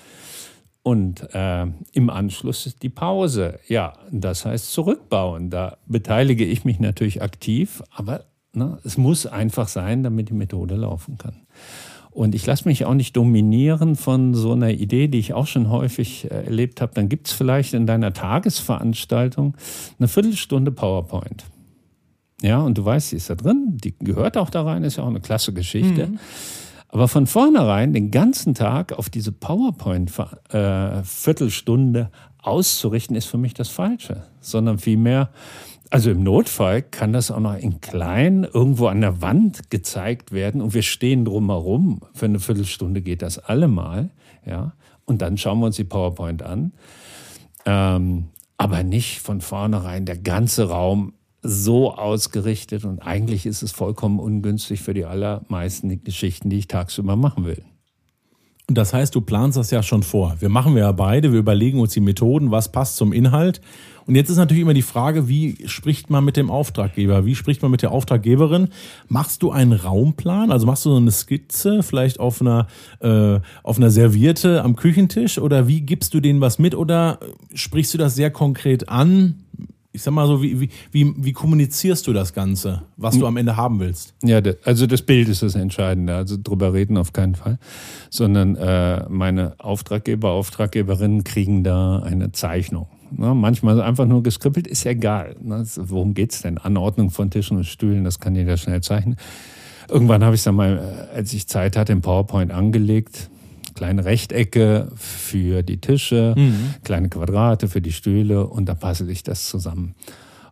Und 0.83 1.33
äh, 1.33 1.67
im 1.93 2.11
Anschluss 2.11 2.67
ist 2.67 2.83
die 2.83 2.89
Pause. 2.89 3.61
Ja, 3.69 3.93
das 4.11 4.45
heißt 4.45 4.73
zurückbauen. 4.73 5.51
Da 5.51 5.79
beteilige 5.87 6.45
ich 6.45 6.65
mich 6.65 6.81
natürlich 6.81 7.23
aktiv, 7.23 7.83
aber 7.91 8.25
ne, 8.53 8.79
es 8.83 8.97
muss 8.97 9.27
einfach 9.27 9.69
sein, 9.69 10.03
damit 10.03 10.31
die 10.31 10.35
Methode 10.35 10.75
laufen 10.75 11.17
kann. 11.17 11.47
Und 12.17 12.35
ich 12.35 12.45
lasse 12.47 12.67
mich 12.67 12.87
auch 12.87 12.95
nicht 12.95 13.15
dominieren 13.15 13.95
von 13.95 14.33
so 14.33 14.53
einer 14.53 14.71
Idee, 14.71 15.07
die 15.07 15.19
ich 15.19 15.35
auch 15.35 15.47
schon 15.47 15.69
häufig 15.69 16.31
erlebt 16.31 16.81
habe. 16.81 16.95
Dann 16.95 17.11
gibt 17.11 17.27
es 17.27 17.35
vielleicht 17.35 17.75
in 17.75 17.87
deiner 17.87 18.15
Tagesveranstaltung 18.15 19.55
eine 19.99 20.09
Viertelstunde 20.09 20.71
PowerPoint. 20.71 21.45
Ja, 22.41 22.63
und 22.63 22.79
du 22.79 22.87
weißt, 22.87 23.11
sie 23.11 23.17
ist 23.17 23.29
da 23.29 23.35
drin, 23.35 23.77
die 23.85 23.95
gehört 23.99 24.39
auch 24.39 24.49
da 24.49 24.63
rein, 24.63 24.83
ist 24.83 24.97
ja 24.97 25.05
auch 25.05 25.09
eine 25.09 25.21
klasse 25.21 25.53
Geschichte. 25.53 26.07
Mhm. 26.07 26.19
Aber 26.89 27.07
von 27.07 27.27
vornherein 27.27 27.93
den 27.93 28.11
ganzen 28.11 28.55
Tag 28.55 28.95
auf 28.95 29.11
diese 29.11 29.33
PowerPoint-Viertelstunde 29.33 32.01
äh, 32.01 32.07
auszurichten, 32.43 33.15
ist 33.15 33.27
für 33.27 33.37
mich 33.37 33.53
das 33.53 33.69
Falsche, 33.69 34.23
sondern 34.41 34.79
vielmehr 34.79 35.29
also 35.91 36.11
im 36.11 36.23
Notfall 36.23 36.83
kann 36.83 37.13
das 37.13 37.31
auch 37.31 37.41
noch 37.41 37.57
in 37.57 37.81
klein 37.81 38.45
irgendwo 38.45 38.89
an 38.89 39.01
der 39.01 39.23
Wand 39.23 39.71
gezeigt 39.71 40.33
werden 40.33 40.61
und 40.61 40.75
wir 40.75 40.83
stehen 40.83 41.25
drumherum. 41.25 42.01
Für 42.15 42.27
eine 42.27 42.41
Viertelstunde 42.41 43.03
geht 43.03 43.23
das 43.23 43.39
allemal, 43.39 44.11
ja. 44.45 44.73
Und 45.05 45.23
dann 45.23 45.39
schauen 45.39 45.61
wir 45.61 45.67
uns 45.67 45.77
die 45.77 45.85
PowerPoint 45.85 46.43
an. 46.43 46.73
Ähm, 47.65 48.29
aber 48.59 48.83
nicht 48.83 49.21
von 49.21 49.41
vornherein 49.41 50.05
der 50.07 50.17
ganze 50.17 50.69
Raum 50.69 51.13
so 51.43 51.95
ausgerichtet 51.95 52.85
und 52.85 53.01
eigentlich 53.01 53.47
ist 53.47 53.63
es 53.63 53.71
vollkommen 53.71 54.19
ungünstig 54.19 54.81
für 54.81 54.95
die 54.95 55.05
allermeisten 55.05 56.03
Geschichten, 56.03 56.51
die 56.51 56.59
ich 56.59 56.67
tagsüber 56.67 57.15
machen 57.15 57.45
will. 57.45 57.63
Und 58.69 58.77
das 58.77 58.93
heißt, 58.93 59.15
du 59.15 59.21
planst 59.21 59.57
das 59.57 59.71
ja 59.71 59.83
schon 59.83 60.03
vor. 60.03 60.37
Wir 60.41 60.49
machen 60.49 60.75
wir 60.75 60.83
ja 60.83 60.93
beide, 60.93 61.33
wir 61.33 61.39
überlegen 61.39 61.79
uns 61.79 61.93
die 61.93 62.01
Methoden, 62.01 62.51
was 62.51 62.73
passt 62.73 62.97
zum 62.97 63.13
Inhalt. 63.13 63.61
Und 64.07 64.15
jetzt 64.15 64.31
ist 64.31 64.37
natürlich 64.37 64.63
immer 64.63 64.75
die 64.75 64.83
Frage, 64.83 65.29
wie 65.29 65.67
spricht 65.67 66.11
man 66.11 66.25
mit 66.25 66.37
dem 66.37 66.51
Auftraggeber? 66.51 67.27
Wie 67.27 67.35
spricht 67.35 67.63
man 67.63 67.71
mit 67.71 67.83
der 67.83 67.91
Auftraggeberin? 67.91 68.69
Machst 69.09 69.43
du 69.43 69.51
einen 69.51 69.73
Raumplan? 69.73 70.53
Also 70.53 70.67
machst 70.67 70.85
du 70.85 70.91
so 70.91 70.97
eine 70.97 71.11
Skizze 71.11 71.83
vielleicht 71.83 72.21
auf 72.21 72.41
einer, 72.41 72.69
äh, 73.01 73.41
auf 73.65 73.79
einer 73.79 73.91
Serviette 73.91 74.63
am 74.63 74.77
Küchentisch? 74.77 75.39
Oder 75.39 75.67
wie 75.67 75.81
gibst 75.81 76.15
du 76.15 76.21
denen 76.21 76.41
was 76.41 76.59
mit? 76.59 76.75
Oder 76.77 77.19
sprichst 77.53 77.95
du 77.95 77.99
das 77.99 78.15
sehr 78.15 78.31
konkret 78.31 78.89
an? 78.89 79.43
Ich 79.97 80.03
sag 80.03 80.13
mal 80.13 80.27
so, 80.27 80.43
wie, 80.43 80.61
wie, 80.61 80.69
wie, 80.93 81.15
wie 81.17 81.33
kommunizierst 81.33 82.07
du 82.07 82.13
das 82.13 82.35
Ganze, 82.35 82.83
was 82.99 83.19
du 83.19 83.27
am 83.27 83.39
Ende 83.39 83.57
haben 83.57 83.81
willst? 83.81 84.15
Ja, 84.23 84.41
also 84.65 84.87
das 84.87 85.01
Bild 85.01 85.29
ist 85.29 85.43
das 85.43 85.55
Entscheidende. 85.55 86.15
Also 86.15 86.37
drüber 86.41 86.75
reden 86.75 86.99
auf 86.99 87.15
keinen 87.15 87.35
Fall. 87.35 87.59
Sondern 88.11 88.57
äh, 88.57 89.09
meine 89.09 89.55
Auftraggeber, 89.59 90.33
Auftraggeberinnen 90.33 91.25
kriegen 91.25 91.65
da 91.65 92.01
eine 92.01 92.31
Zeichnung. 92.33 92.89
Ne? 93.11 93.35
Manchmal 93.35 93.81
einfach 93.81 94.05
nur 94.05 94.23
geskribbelt, 94.23 94.67
ist 94.67 94.85
egal. 94.85 95.35
Ne? 95.43 95.65
Worum 95.77 96.13
geht's 96.13 96.43
denn? 96.43 96.59
Anordnung 96.59 97.11
von 97.11 97.31
Tischen 97.31 97.57
und 97.57 97.65
Stühlen, 97.65 98.05
das 98.05 98.21
kann 98.21 98.35
jeder 98.35 98.59
schnell 98.59 98.83
zeichnen. 98.83 99.17
Irgendwann 99.89 100.23
habe 100.23 100.35
ich 100.35 100.41
es 100.41 100.45
dann 100.45 100.57
mal, 100.57 101.09
äh, 101.13 101.17
als 101.17 101.33
ich 101.33 101.47
Zeit 101.47 101.75
hatte, 101.75 101.93
im 101.93 102.03
PowerPoint 102.03 102.53
angelegt 102.53 103.31
kleine 103.77 104.05
Rechtecke 104.05 104.89
für 104.97 105.63
die 105.63 105.81
Tische, 105.81 106.35
mhm. 106.37 106.75
kleine 106.83 107.09
Quadrate 107.09 107.69
für 107.69 107.81
die 107.81 107.93
Stühle 107.93 108.47
und 108.49 108.69
da 108.69 108.75
passe 108.75 109.09
ich 109.11 109.23
das 109.23 109.47
zusammen. 109.47 109.95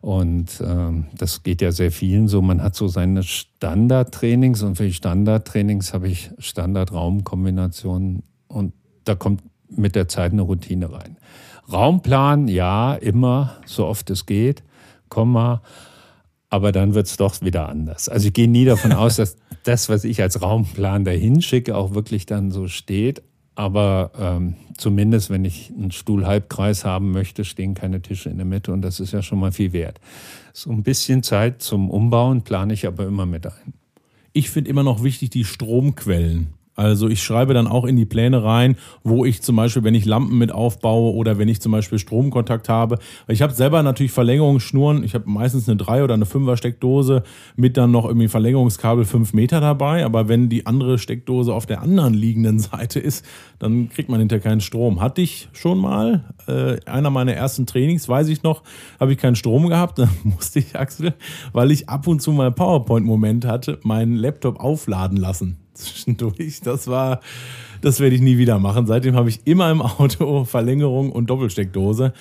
Und 0.01 0.63
ähm, 0.65 1.07
das 1.17 1.43
geht 1.43 1.63
ja 1.63 1.73
sehr 1.73 1.91
vielen 1.91 2.29
so. 2.29 2.43
Man 2.43 2.63
hat 2.63 2.77
so 2.77 2.89
seine 2.89 3.23
Standardtrainings 3.23 4.63
und 4.63 4.77
für 4.77 4.85
die 4.85 4.93
Standardtrainings 4.93 5.95
habe 5.95 6.09
ich 6.09 6.31
Standardraumkombinationen 6.39 8.23
und 8.47 8.75
da 9.05 9.15
kommt 9.15 9.43
mit 9.71 9.97
der 9.97 10.07
Zeit 10.07 10.33
eine 10.33 10.43
Routine 10.43 10.93
rein. 10.93 11.17
Raumplan, 11.73 12.49
ja, 12.49 12.95
immer, 12.95 13.57
so 13.65 13.87
oft 13.87 14.11
es 14.11 14.27
geht, 14.27 14.63
Komma, 15.09 15.63
aber 16.51 16.71
dann 16.71 16.95
wird 16.95 17.07
es 17.07 17.17
doch 17.17 17.41
wieder 17.41 17.69
anders. 17.71 18.11
Also 18.11 18.29
ich 18.29 18.35
gehe 18.35 18.49
nie 18.49 18.67
davon 18.67 18.93
aus, 18.93 19.17
dass 19.17 19.37
das, 19.65 19.89
was 19.89 20.05
ich 20.05 20.23
als 20.23 20.41
Raumplan 20.41 21.05
dahin 21.05 21.43
schicke, 21.43 21.77
auch 21.77 21.95
wirklich 21.95 22.27
dann 22.27 22.51
so 22.51 22.69
steht. 22.69 23.23
Aber 23.57 24.13
ähm, 24.19 24.55
zumindest, 24.77 25.31
wenn 25.31 25.45
ich 25.45 25.73
einen 25.77 25.93
Stuhlhalbkreis 25.93 26.85
haben 26.85 27.13
möchte, 27.13 27.45
stehen 27.45 27.75
keine 27.75 28.03
Tische 28.03 28.29
in 28.29 28.37
der 28.37 28.47
Mitte 28.47 28.73
und 28.73 28.83
das 28.83 29.01
ist 29.01 29.13
ja 29.13 29.23
schon 29.23 29.39
mal 29.39 29.53
viel 29.53 29.73
wert. 29.73 30.01
So 30.53 30.71
ein 30.71 30.83
bisschen 30.83 31.23
Zeit 31.23 31.63
zum 31.63 31.91
Umbauen 31.91 32.43
plane 32.43 32.75
ich 32.75 32.87
aber 32.87 33.07
immer 33.07 33.27
mit 33.27 33.47
ein. 33.47 33.75
Ich 34.33 34.51
finde 34.51 34.71
immer 34.71 34.83
noch 34.83 35.05
wichtig 35.05 35.31
die 35.31 35.45
Stromquellen. 35.45 36.49
Also 36.77 37.09
ich 37.09 37.23
schreibe 37.23 37.55
dann 37.55 37.67
auch 37.67 37.85
in 37.85 37.97
die 37.97 38.05
Pläne 38.05 38.43
rein, 38.43 38.77
wo 39.05 39.25
ich 39.25 39.43
zum 39.43 39.57
Beispiel, 39.57 39.85
wenn 39.85 39.95
ich 39.95 40.05
Lampen 40.05 40.39
mit 40.39 40.51
aufbaue 40.51 41.15
oder 41.15 41.39
wenn 41.39 41.49
ich 41.49 41.61
zum 41.61 41.73
Beispiel 41.73 41.99
Stromkontakt 41.99 42.69
habe. 42.69 42.99
Ich 43.29 43.43
habe 43.43 43.53
selber 43.53 43.83
natürlich 43.83 44.13
Verlängerungsschnuren. 44.13 45.05
Ich 45.05 45.15
habe 45.15 45.29
meistens 45.31 45.69
eine 45.69 45.77
3 45.77 46.03
oder 46.03 46.15
eine 46.15 46.25
5er 46.25 46.57
Steckdose 46.57 47.23
mit 47.57 47.77
dann 47.77 47.93
noch 47.93 48.07
irgendwie 48.07 48.29
Verlängerungskabel 48.29 49.05
5 49.05 49.35
Meter 49.35 49.61
dabei. 49.61 50.05
Aber 50.05 50.29
wenn 50.29 50.49
die 50.49 50.67
andere 50.67 50.99
Steckdose 50.99 51.55
auf 51.55 51.67
der 51.67 51.81
anderen 51.81 52.15
liegenden 52.15 52.59
Seite 52.59 52.99
ist, 52.99 53.25
dann 53.61 53.89
kriegt 53.89 54.09
man 54.09 54.19
hinterher 54.19 54.43
keinen 54.43 54.61
Strom. 54.61 55.01
Hatte 55.01 55.23
ich 55.23 55.49
schon 55.53 55.79
mal. 55.79 56.25
Äh, 56.49 56.79
einer 56.87 57.11
meiner 57.11 57.35
ersten 57.35 57.67
Trainings, 57.67 58.09
weiß 58.09 58.29
ich 58.29 58.43
noch, 58.43 58.63
habe 58.99 59.13
ich 59.13 59.19
keinen 59.19 59.37
Strom 59.37 59.69
gehabt. 59.69 59.99
Dann 60.05 60.11
musste 60.25 60.59
ich, 60.59 60.77
Axel, 60.77 61.15
weil 61.53 61.71
ich 61.71 61.89
ab 61.89 62.07
und 62.07 62.21
zu 62.21 62.33
mal 62.33 62.51
PowerPoint-Moment 62.51 63.47
hatte, 63.47 63.79
meinen 63.83 64.17
Laptop 64.17 64.61
aufladen 64.61 65.17
lassen 65.17 65.64
zwischendurch. 65.79 66.61
Das 66.63 66.89
war, 66.89 67.21
das 67.81 68.01
werde 68.01 68.17
ich 68.17 68.23
nie 68.23 68.39
wieder 68.39 68.59
machen. 68.59 68.87
Seitdem 68.87 69.17
habe 69.17 69.29
ich 69.29 69.47
immer 69.47 69.71
im 69.71 69.83
Auto 69.83 70.45
Verlängerung 70.45 71.13
und 71.13 71.29
Doppelsteckdose. 71.29 72.13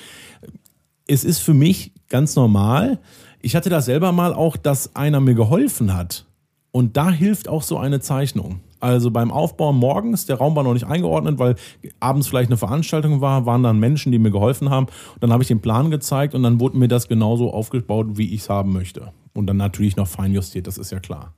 Es 1.07 1.23
ist 1.23 1.39
für 1.39 1.53
mich 1.53 1.91
ganz 2.09 2.35
normal. 2.35 2.99
Ich 3.41 3.55
hatte 3.55 3.69
das 3.69 3.85
selber 3.85 4.11
mal 4.11 4.33
auch, 4.33 4.57
dass 4.57 4.95
einer 4.95 5.19
mir 5.19 5.35
geholfen 5.35 5.93
hat. 5.93 6.25
Und 6.71 6.97
da 6.97 7.11
hilft 7.11 7.47
auch 7.47 7.61
so 7.61 7.77
eine 7.77 7.99
Zeichnung. 7.99 8.61
Also 8.79 9.11
beim 9.11 9.31
Aufbau 9.31 9.71
morgens, 9.71 10.25
der 10.25 10.37
Raum 10.37 10.55
war 10.55 10.63
noch 10.63 10.73
nicht 10.73 10.87
eingeordnet, 10.87 11.39
weil 11.39 11.55
abends 12.01 12.27
vielleicht 12.27 12.49
eine 12.49 12.57
Veranstaltung 12.57 13.21
war, 13.21 13.45
waren 13.45 13.63
dann 13.63 13.79
Menschen, 13.79 14.11
die 14.11 14.19
mir 14.19 14.31
geholfen 14.31 14.69
haben. 14.69 14.87
Und 14.87 15.23
dann 15.23 15.31
habe 15.31 15.43
ich 15.43 15.47
den 15.47 15.61
Plan 15.61 15.89
gezeigt 15.89 16.35
und 16.35 16.43
dann 16.43 16.59
wurde 16.59 16.77
mir 16.77 16.89
das 16.89 17.07
genauso 17.07 17.53
aufgebaut, 17.53 18.17
wie 18.17 18.33
ich 18.33 18.41
es 18.41 18.49
haben 18.49 18.73
möchte. 18.73 19.13
Und 19.33 19.47
dann 19.47 19.57
natürlich 19.57 19.95
noch 19.95 20.07
fein 20.07 20.33
justiert, 20.33 20.67
das 20.67 20.77
ist 20.77 20.91
ja 20.91 20.99
klar. 20.99 21.33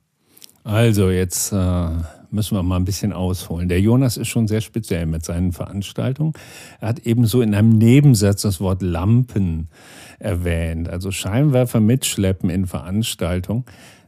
Also 0.65 1.11
jetzt 1.11 1.51
äh, 1.51 1.89
müssen 2.31 2.57
wir 2.57 2.63
mal 2.63 2.77
ein 2.77 2.85
bisschen 2.85 3.13
ausholen. 3.13 3.69
Der 3.69 3.79
Jonas 3.79 4.17
ist 4.17 4.29
schon 4.29 4.47
sehr 4.47 4.61
speziell 4.61 5.05
mit 5.05 5.23
seinen 5.23 5.51
Veranstaltungen. 5.51 6.33
Er 6.81 6.87
hat 6.87 6.99
ebenso 7.05 7.41
in 7.41 7.53
einem 7.53 7.77
Nebensatz 7.77 8.41
das 8.41 8.59
Wort 8.59 8.81
Lampen 8.81 9.69
erwähnt, 10.17 10.89
also 10.89 11.11
Scheinwerfer 11.11 11.81
mitschleppen 11.81 12.49
in 12.49 12.65
Veranstaltungen. 12.65 13.65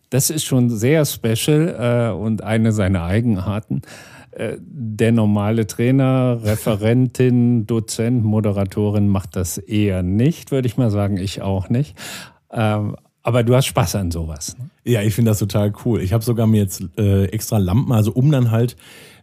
Das 0.10 0.32
ist 0.32 0.46
schon 0.46 0.72
sehr 0.72 1.06
special 1.06 2.12
äh, 2.12 2.20
und 2.20 2.42
eine 2.42 2.72
seiner 2.72 3.04
Eigenarten. 3.04 3.84
Äh, 4.32 4.58
der 4.60 5.12
normale 5.12 5.68
Trainer, 5.68 6.40
Referentin, 6.44 7.68
Dozent, 7.68 8.24
Moderatorin 8.24 9.08
macht 9.08 9.36
das 9.36 9.60
eher 9.60 10.02
nicht, 10.02 10.50
würde 10.50 10.68
ich 10.68 10.76
mal 10.76 10.90
sagen. 10.90 11.18
Ich 11.18 11.44
auch 11.44 11.70
nicht. 11.70 11.96
Ähm, 12.52 12.96
aber 13.28 13.44
du 13.44 13.54
hast 13.58 13.66
Spaß 13.66 13.96
an 13.96 14.10
sowas. 14.10 14.56
Ne? 14.58 14.70
Ja, 14.86 15.02
ich 15.02 15.14
finde 15.14 15.32
das 15.32 15.40
total 15.40 15.74
cool. 15.84 16.02
Ich 16.02 16.14
habe 16.14 16.24
sogar 16.24 16.48
mir 16.48 16.62
jetzt 16.62 16.82
äh, 16.98 17.26
extra 17.26 17.58
Lampen, 17.58 17.92
also 17.92 18.14
um 18.14 18.32
dann 18.32 18.52
halt 18.52 18.78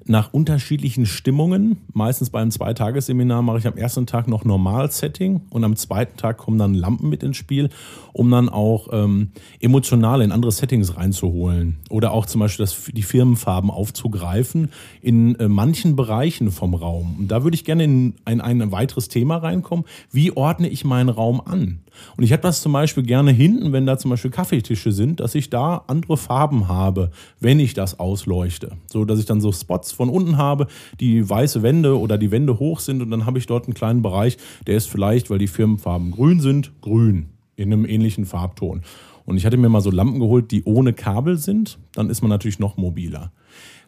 nach 0.07 0.33
unterschiedlichen 0.33 1.07
Stimmungen. 1.07 1.79
Meistens 1.93 2.31
beim 2.31 2.51
Zweitagesseminar 2.51 3.43
mache 3.43 3.59
ich 3.59 3.67
am 3.67 3.77
ersten 3.77 4.07
Tag 4.07 4.29
noch 4.29 4.45
Normal-Setting 4.45 5.43
und 5.51 5.65
am 5.65 5.77
zweiten 5.77 6.17
Tag 6.17 6.39
kommen 6.39 6.59
dann 6.59 6.75
Lampen 6.75 7.09
mit 7.09 7.23
ins 7.23 7.37
Spiel, 7.37 7.71
um 8.13 8.31
dann 8.31 8.49
auch 8.49 8.89
ähm, 8.93 9.31
emotional 9.61 10.21
in 10.21 10.33
andere 10.33 10.53
Settings 10.53 10.97
reinzuholen. 10.97 11.79
Oder 11.91 12.13
auch 12.13 12.27
zum 12.27 12.41
Beispiel 12.41 12.65
das, 12.65 12.91
die 12.93 13.03
Firmenfarben 13.03 13.71
aufzugreifen 13.71 14.71
in 15.01 15.35
äh, 15.37 15.49
manchen 15.49 15.97
Bereichen 15.97 16.51
vom 16.51 16.75
Raum. 16.75 17.17
Und 17.21 17.29
da 17.29 17.43
würde 17.45 17.55
ich 17.55 17.65
gerne 17.65 17.85
in 17.85 18.15
ein, 18.25 18.41
ein 18.41 18.73
weiteres 18.73 19.09
Thema 19.09 19.37
reinkommen. 19.37 19.85
Wie 20.13 20.37
ordne 20.37 20.69
ich 20.69 20.85
meinen 20.85 21.09
Raum 21.09 21.41
an? 21.41 21.81
Und 22.17 22.25
ich 22.25 22.33
habe 22.33 22.43
das 22.43 22.61
zum 22.61 22.73
Beispiel 22.73 23.05
gerne 23.05 23.31
hinten, 23.31 23.73
wenn 23.73 23.87
da 23.87 23.99
zum 23.99 24.11
Beispiel 24.11 24.31
Kaffeetische 24.31 24.93
sind, 24.93 25.21
dass 25.21 25.35
ich 25.35 25.51
da 25.51 25.85
andere 25.87 26.17
Farben 26.17 26.69
habe, 26.69 27.11
wenn 27.41 27.61
ich 27.61 27.75
das 27.75 28.01
ausleuchte. 28.01 28.73
So 28.87 29.05
dass 29.05 29.19
ich 29.19 29.27
dann 29.27 29.41
so 29.41 29.53
Spots 29.53 29.93
von 29.95 30.09
unten 30.09 30.37
habe, 30.37 30.67
die 31.01 31.29
weiße 31.29 31.63
Wände 31.63 31.99
oder 31.99 32.19
die 32.19 32.31
Wände 32.31 32.59
hoch 32.59 32.81
sind 32.81 33.03
und 33.03 33.11
dann 33.11 33.27
habe 33.27 33.39
ich 33.39 33.47
dort 33.47 33.65
einen 33.67 33.75
kleinen 33.75 34.03
Bereich, 34.03 34.37
der 34.67 34.77
ist 34.77 34.89
vielleicht, 34.89 35.31
weil 35.31 35.39
die 35.39 35.49
Firmenfarben 35.49 36.11
grün 36.11 36.41
sind, 36.41 36.73
grün 36.81 37.31
in 37.57 37.73
einem 37.73 37.87
ähnlichen 37.87 38.27
Farbton. 38.27 38.83
Und 39.25 39.37
ich 39.37 39.47
hatte 39.47 39.57
mir 39.57 39.69
mal 39.69 39.81
so 39.81 39.91
Lampen 39.91 40.21
geholt, 40.21 40.51
die 40.51 40.65
ohne 40.65 40.93
Kabel 40.93 41.39
sind, 41.39 41.79
dann 41.93 42.11
ist 42.11 42.21
man 42.21 42.29
natürlich 42.29 42.59
noch 42.59 42.77
mobiler. 42.77 43.33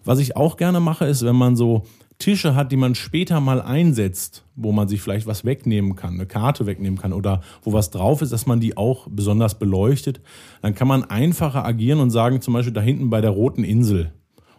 Was 0.05 0.19
ich 0.19 0.37
auch 0.37 0.57
gerne 0.57 0.81
mache, 0.81 1.05
ist, 1.05 1.25
wenn 1.25 1.37
man 1.37 1.57
so 1.57 1.83
Tische 2.19 2.55
hat, 2.55 2.73
die 2.73 2.77
man 2.77 2.95
später 2.95 3.41
mal 3.41 3.61
einsetzt, 3.61 4.45
wo 4.55 4.73
man 4.73 4.89
sich 4.89 5.03
vielleicht 5.03 5.27
was 5.27 5.45
wegnehmen 5.45 5.97
kann, 5.97 6.15
eine 6.15 6.27
Karte 6.27 6.65
wegnehmen 6.65 6.99
kann 6.99 7.13
oder 7.13 7.43
wo 7.63 7.75
was 7.75 7.91
drauf 7.91 8.23
ist, 8.23 8.33
dass 8.33 8.47
man 8.47 8.59
die 8.59 8.77
auch 8.77 9.07
besonders 9.11 9.59
beleuchtet, 9.59 10.21
dann 10.63 10.75
kann 10.75 10.89
man 10.89 11.05
einfacher 11.05 11.65
agieren 11.65 12.01
und 12.01 12.11
sagen, 12.11 12.41
zum 12.41 12.55
Beispiel 12.55 12.73
da 12.73 12.81
hinten 12.81 13.11
bei 13.11 13.21
der 13.21 13.31
roten 13.31 13.65
Insel 13.65 14.13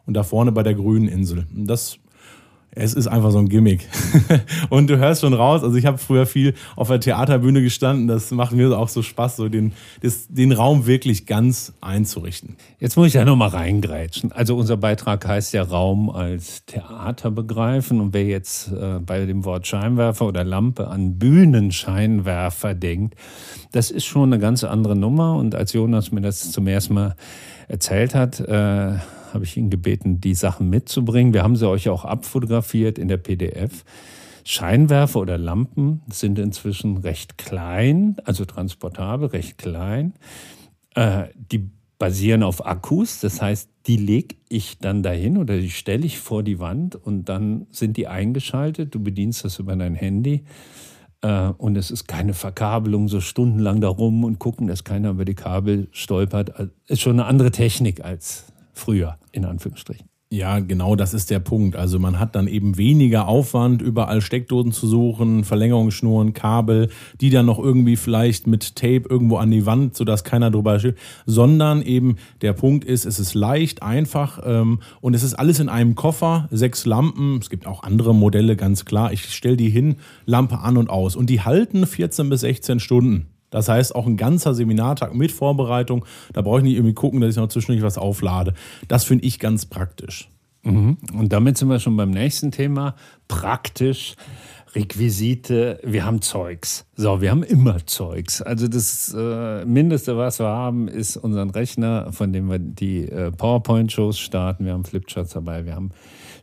und 0.07 0.15
da 0.15 0.23
vorne 0.23 0.51
bei 0.51 0.63
der 0.63 0.73
grünen 0.73 1.07
Insel. 1.07 1.45
Das 1.53 1.99
es 2.79 2.93
ist 2.93 3.07
einfach 3.07 3.31
so 3.31 3.39
ein 3.39 3.49
Gimmick. 3.49 3.87
und 4.69 4.87
du 4.87 4.97
hörst 4.97 5.21
schon 5.21 5.33
raus, 5.33 5.63
also 5.63 5.75
ich 5.75 5.85
habe 5.87 5.97
früher 5.97 6.27
viel 6.27 6.53
auf 6.75 6.89
der 6.89 6.99
Theaterbühne 6.99 7.61
gestanden, 7.63 8.07
das 8.07 8.29
macht 8.31 8.51
mir 8.51 8.77
auch 8.77 8.89
so 8.89 9.01
Spaß, 9.01 9.37
so 9.37 9.49
den, 9.49 9.73
das, 10.01 10.27
den 10.27 10.51
Raum 10.51 10.85
wirklich 10.85 11.25
ganz 11.25 11.73
einzurichten. 11.81 12.55
Jetzt 12.79 12.95
muss 12.95 13.07
ich 13.07 13.13
ja 13.15 13.25
nochmal 13.25 13.49
reingrätschen. 13.49 14.31
Also 14.31 14.55
unser 14.55 14.77
Beitrag 14.77 15.27
heißt 15.27 15.53
ja 15.53 15.63
Raum 15.63 16.11
als 16.11 16.65
Theater 16.65 17.31
begreifen 17.31 17.99
und 17.99 18.13
wer 18.13 18.25
jetzt 18.25 18.71
äh, 18.71 18.99
bei 18.99 19.25
dem 19.25 19.43
Wort 19.43 19.65
Scheinwerfer 19.65 20.27
oder 20.27 20.43
Lampe 20.43 20.87
an 20.87 21.17
Bühnenscheinwerfer 21.17 22.75
denkt, 22.75 23.15
das 23.71 23.89
ist 23.89 24.05
schon 24.05 24.31
eine 24.31 24.39
ganz 24.39 24.63
andere 24.63 24.95
Nummer 24.95 25.35
und 25.35 25.55
als 25.55 25.73
Jonas 25.73 26.11
mir 26.11 26.21
das 26.21 26.51
zum 26.51 26.67
ersten 26.67 26.93
Mal 26.93 27.15
erzählt 27.67 28.13
hat, 28.13 28.39
äh, 28.39 28.97
habe 29.33 29.45
ich 29.45 29.57
ihn 29.57 29.69
gebeten, 29.69 30.21
die 30.21 30.35
Sachen 30.35 30.69
mitzubringen. 30.69 31.33
Wir 31.33 31.43
haben 31.43 31.55
sie 31.55 31.67
euch 31.67 31.89
auch 31.89 32.05
abfotografiert 32.05 32.97
in 32.97 33.07
der 33.07 33.17
PDF. 33.17 33.83
Scheinwerfer 34.43 35.19
oder 35.19 35.37
Lampen 35.37 36.01
sind 36.09 36.39
inzwischen 36.39 36.97
recht 36.97 37.37
klein, 37.37 38.15
also 38.23 38.45
transportabel, 38.45 39.27
recht 39.29 39.57
klein. 39.57 40.13
Äh, 40.95 41.25
die 41.35 41.69
basieren 41.99 42.43
auf 42.43 42.65
Akkus, 42.65 43.19
das 43.19 43.41
heißt, 43.41 43.69
die 43.87 43.97
lege 43.97 44.35
ich 44.49 44.77
dann 44.79 45.03
dahin 45.03 45.37
oder 45.37 45.57
die 45.57 45.69
stelle 45.69 46.05
ich 46.05 46.19
vor 46.19 46.43
die 46.43 46.59
Wand 46.59 46.95
und 46.95 47.25
dann 47.25 47.67
sind 47.71 47.97
die 47.97 48.07
eingeschaltet. 48.07 48.93
Du 48.93 49.01
bedienst 49.01 49.43
das 49.43 49.59
über 49.59 49.75
dein 49.75 49.95
Handy 49.95 50.43
äh, 51.21 51.49
und 51.57 51.75
es 51.75 51.91
ist 51.91 52.07
keine 52.07 52.33
Verkabelung, 52.33 53.07
so 53.07 53.19
stundenlang 53.19 53.81
darum 53.81 54.23
und 54.23 54.39
gucken, 54.39 54.67
dass 54.67 54.83
keiner 54.83 55.11
über 55.11 55.25
die 55.25 55.35
Kabel 55.35 55.87
stolpert. 55.91 56.55
Also, 56.55 56.71
ist 56.87 57.01
schon 57.01 57.19
eine 57.19 57.25
andere 57.25 57.51
Technik 57.51 58.03
als 58.03 58.45
früher, 58.77 59.17
in 59.31 59.45
Anführungsstrichen. 59.45 60.07
Ja, 60.29 60.59
genau, 60.59 60.97
das 60.97 61.13
ist 61.13 61.29
der 61.29 61.39
Punkt. 61.39 61.77
Also 61.77 61.99
man 61.99 62.19
hat 62.19 62.35
dann 62.35 62.49
eben 62.49 62.77
weniger 62.77 63.29
Aufwand, 63.29 63.81
überall 63.81 64.19
Steckdosen 64.19 64.73
zu 64.73 64.85
suchen, 64.85 65.45
Verlängerungsschnuren, 65.45 66.33
Kabel, 66.33 66.89
die 67.21 67.29
dann 67.29 67.45
noch 67.45 67.59
irgendwie 67.59 67.95
vielleicht 67.95 68.45
mit 68.45 68.75
Tape 68.75 69.03
irgendwo 69.09 69.37
an 69.37 69.51
die 69.51 69.65
Wand, 69.65 69.95
sodass 69.95 70.25
keiner 70.25 70.51
drüber 70.51 70.79
steht, 70.79 70.97
sondern 71.25 71.81
eben 71.81 72.17
der 72.41 72.51
Punkt 72.51 72.83
ist, 72.83 73.05
es 73.05 73.19
ist 73.19 73.35
leicht, 73.35 73.83
einfach 73.83 74.41
ähm, 74.45 74.81
und 74.99 75.13
es 75.13 75.23
ist 75.23 75.35
alles 75.35 75.61
in 75.61 75.69
einem 75.69 75.95
Koffer, 75.95 76.49
sechs 76.51 76.85
Lampen, 76.85 77.37
es 77.37 77.49
gibt 77.49 77.65
auch 77.65 77.83
andere 77.83 78.13
Modelle, 78.13 78.57
ganz 78.57 78.83
klar. 78.83 79.13
Ich 79.13 79.33
stelle 79.33 79.55
die 79.55 79.69
hin, 79.69 79.95
Lampe 80.25 80.59
an 80.59 80.75
und 80.75 80.89
aus 80.89 81.15
und 81.15 81.29
die 81.29 81.39
halten 81.39 81.87
14 81.87 82.27
bis 82.27 82.41
16 82.41 82.81
Stunden. 82.81 83.27
Das 83.49 83.69
heißt, 83.69 83.95
auch 83.95 84.05
ein 84.05 84.17
ganzer 84.17 84.53
Seminartag 84.53 85.13
mit 85.13 85.31
Vorbereitung, 85.31 86.05
da 86.33 86.41
brauche 86.41 86.59
ich 86.59 86.63
nicht 86.63 86.75
irgendwie 86.75 86.93
gucken, 86.93 87.21
dass 87.21 87.31
ich 87.31 87.37
noch 87.37 87.47
zwischendurch 87.47 87.83
was 87.83 87.97
auflade. 87.97 88.53
Das 88.87 89.03
finde 89.03 89.25
ich 89.25 89.39
ganz 89.39 89.65
praktisch. 89.65 90.29
Mhm. 90.63 90.97
Und 91.13 91.31
damit 91.31 91.57
sind 91.57 91.69
wir 91.69 91.79
schon 91.79 91.95
beim 91.95 92.11
nächsten 92.11 92.51
Thema. 92.51 92.95
Praktisch. 93.27 94.15
Requisite, 94.75 95.79
wir 95.83 96.05
haben 96.05 96.21
Zeugs. 96.21 96.85
So, 96.95 97.21
wir 97.21 97.31
haben 97.31 97.41
immer 97.41 97.85
Zeugs. 97.85 98.41
Also 98.41 98.67
das 98.67 99.15
äh, 99.17 99.65
Mindeste, 99.65 100.17
was 100.17 100.39
wir 100.39 100.47
haben, 100.47 100.87
ist 100.87 101.17
unseren 101.17 101.49
Rechner, 101.49 102.11
von 102.11 102.33
dem 102.33 102.49
wir 102.49 102.59
die 102.59 103.09
äh, 103.09 103.31
PowerPoint-Shows 103.31 104.19
starten. 104.19 104.65
Wir 104.65 104.73
haben 104.73 104.83
Flipcharts 104.83 105.33
dabei, 105.33 105.65
wir 105.65 105.73
haben 105.73 105.91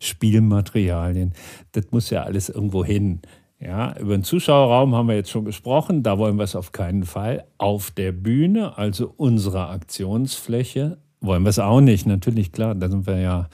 Spielmaterialien. 0.01 1.33
Das 1.73 1.85
muss 1.91 2.11
ja 2.11 2.23
alles 2.23 2.49
irgendwo 2.49 2.85
hin. 2.85 3.21
Ja, 3.61 3.97
über 3.99 4.17
den 4.17 4.25
Zuschauerraum 4.25 4.95
haben 4.95 5.09
wir 5.09 5.15
jetzt 5.15 5.31
schon 5.31 5.45
gesprochen. 5.45 6.03
Da 6.03 6.19
wollen 6.19 6.37
wir 6.37 6.45
es 6.45 6.57
auf 6.57 6.73
keinen 6.73 7.05
Fall. 7.05 7.45
Auf 7.57 7.91
der 7.91 8.13
Bühne, 8.13 8.77
also 8.77 9.13
unserer 9.17 9.71
Aktionsfläche, 9.71 10.99
wollen 11.21 11.45
wir 11.45 11.51
es 11.51 11.59
auch 11.59 11.81
nicht. 11.81 12.07
Natürlich, 12.07 12.53
klar, 12.53 12.75
da 12.75 12.89
sind 12.89 13.07
wir 13.07 13.19
ja 13.19 13.49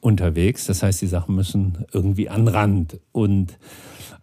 unterwegs. 0.00 0.66
Das 0.66 0.82
heißt, 0.82 1.02
die 1.02 1.06
Sachen 1.06 1.34
müssen 1.34 1.84
irgendwie 1.92 2.30
an 2.30 2.48
Rand. 2.48 3.00
Und 3.12 3.58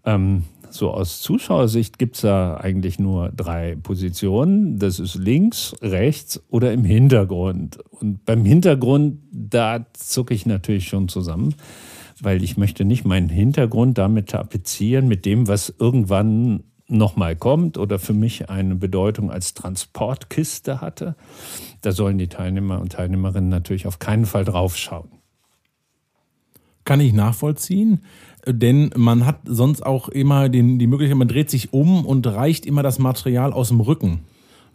ähm, 0.05 0.43
so 0.69 0.91
aus 0.91 1.21
Zuschauersicht 1.21 1.99
gibt 1.99 2.15
es 2.15 2.21
da 2.21 2.55
eigentlich 2.55 2.97
nur 2.97 3.29
drei 3.29 3.75
Positionen. 3.75 4.79
Das 4.79 4.99
ist 4.99 5.15
links, 5.15 5.75
rechts 5.81 6.41
oder 6.49 6.73
im 6.73 6.83
Hintergrund. 6.83 7.77
Und 7.91 8.25
beim 8.25 8.43
Hintergrund, 8.43 9.19
da 9.31 9.85
zucke 9.93 10.33
ich 10.33 10.45
natürlich 10.45 10.87
schon 10.87 11.09
zusammen 11.09 11.53
weil 12.21 12.43
ich 12.43 12.57
möchte 12.57 12.85
nicht 12.85 13.05
meinen 13.05 13.29
Hintergrund 13.29 13.97
damit 13.97 14.29
tapezieren 14.29 15.07
mit 15.07 15.25
dem, 15.25 15.47
was 15.47 15.73
irgendwann 15.77 16.63
nochmal 16.87 17.35
kommt 17.35 17.77
oder 17.77 17.99
für 17.99 18.13
mich 18.13 18.49
eine 18.49 18.75
Bedeutung 18.75 19.29
als 19.29 19.53
Transportkiste 19.53 20.81
hatte. 20.81 21.15
Da 21.81 21.91
sollen 21.91 22.17
die 22.17 22.29
Teilnehmer 22.29 22.79
und 22.79 22.93
Teilnehmerinnen 22.93 23.49
natürlich 23.49 23.87
auf 23.87 23.99
keinen 23.99 24.25
Fall 24.25 24.45
draufschauen. 24.45 25.09
Kann 26.85 27.01
ich 27.01 27.11
nachvollziehen, 27.11 28.03
denn 28.47 28.91
man 28.95 29.25
hat 29.25 29.41
sonst 29.43 29.85
auch 29.85 30.07
immer 30.07 30.47
den, 30.47 30.79
die 30.79 30.87
Möglichkeit, 30.87 31.17
man 31.17 31.27
dreht 31.27 31.49
sich 31.49 31.73
um 31.73 32.05
und 32.05 32.25
reicht 32.25 32.65
immer 32.65 32.83
das 32.83 32.97
Material 32.97 33.51
aus 33.51 33.67
dem 33.67 33.81
Rücken. 33.81 34.21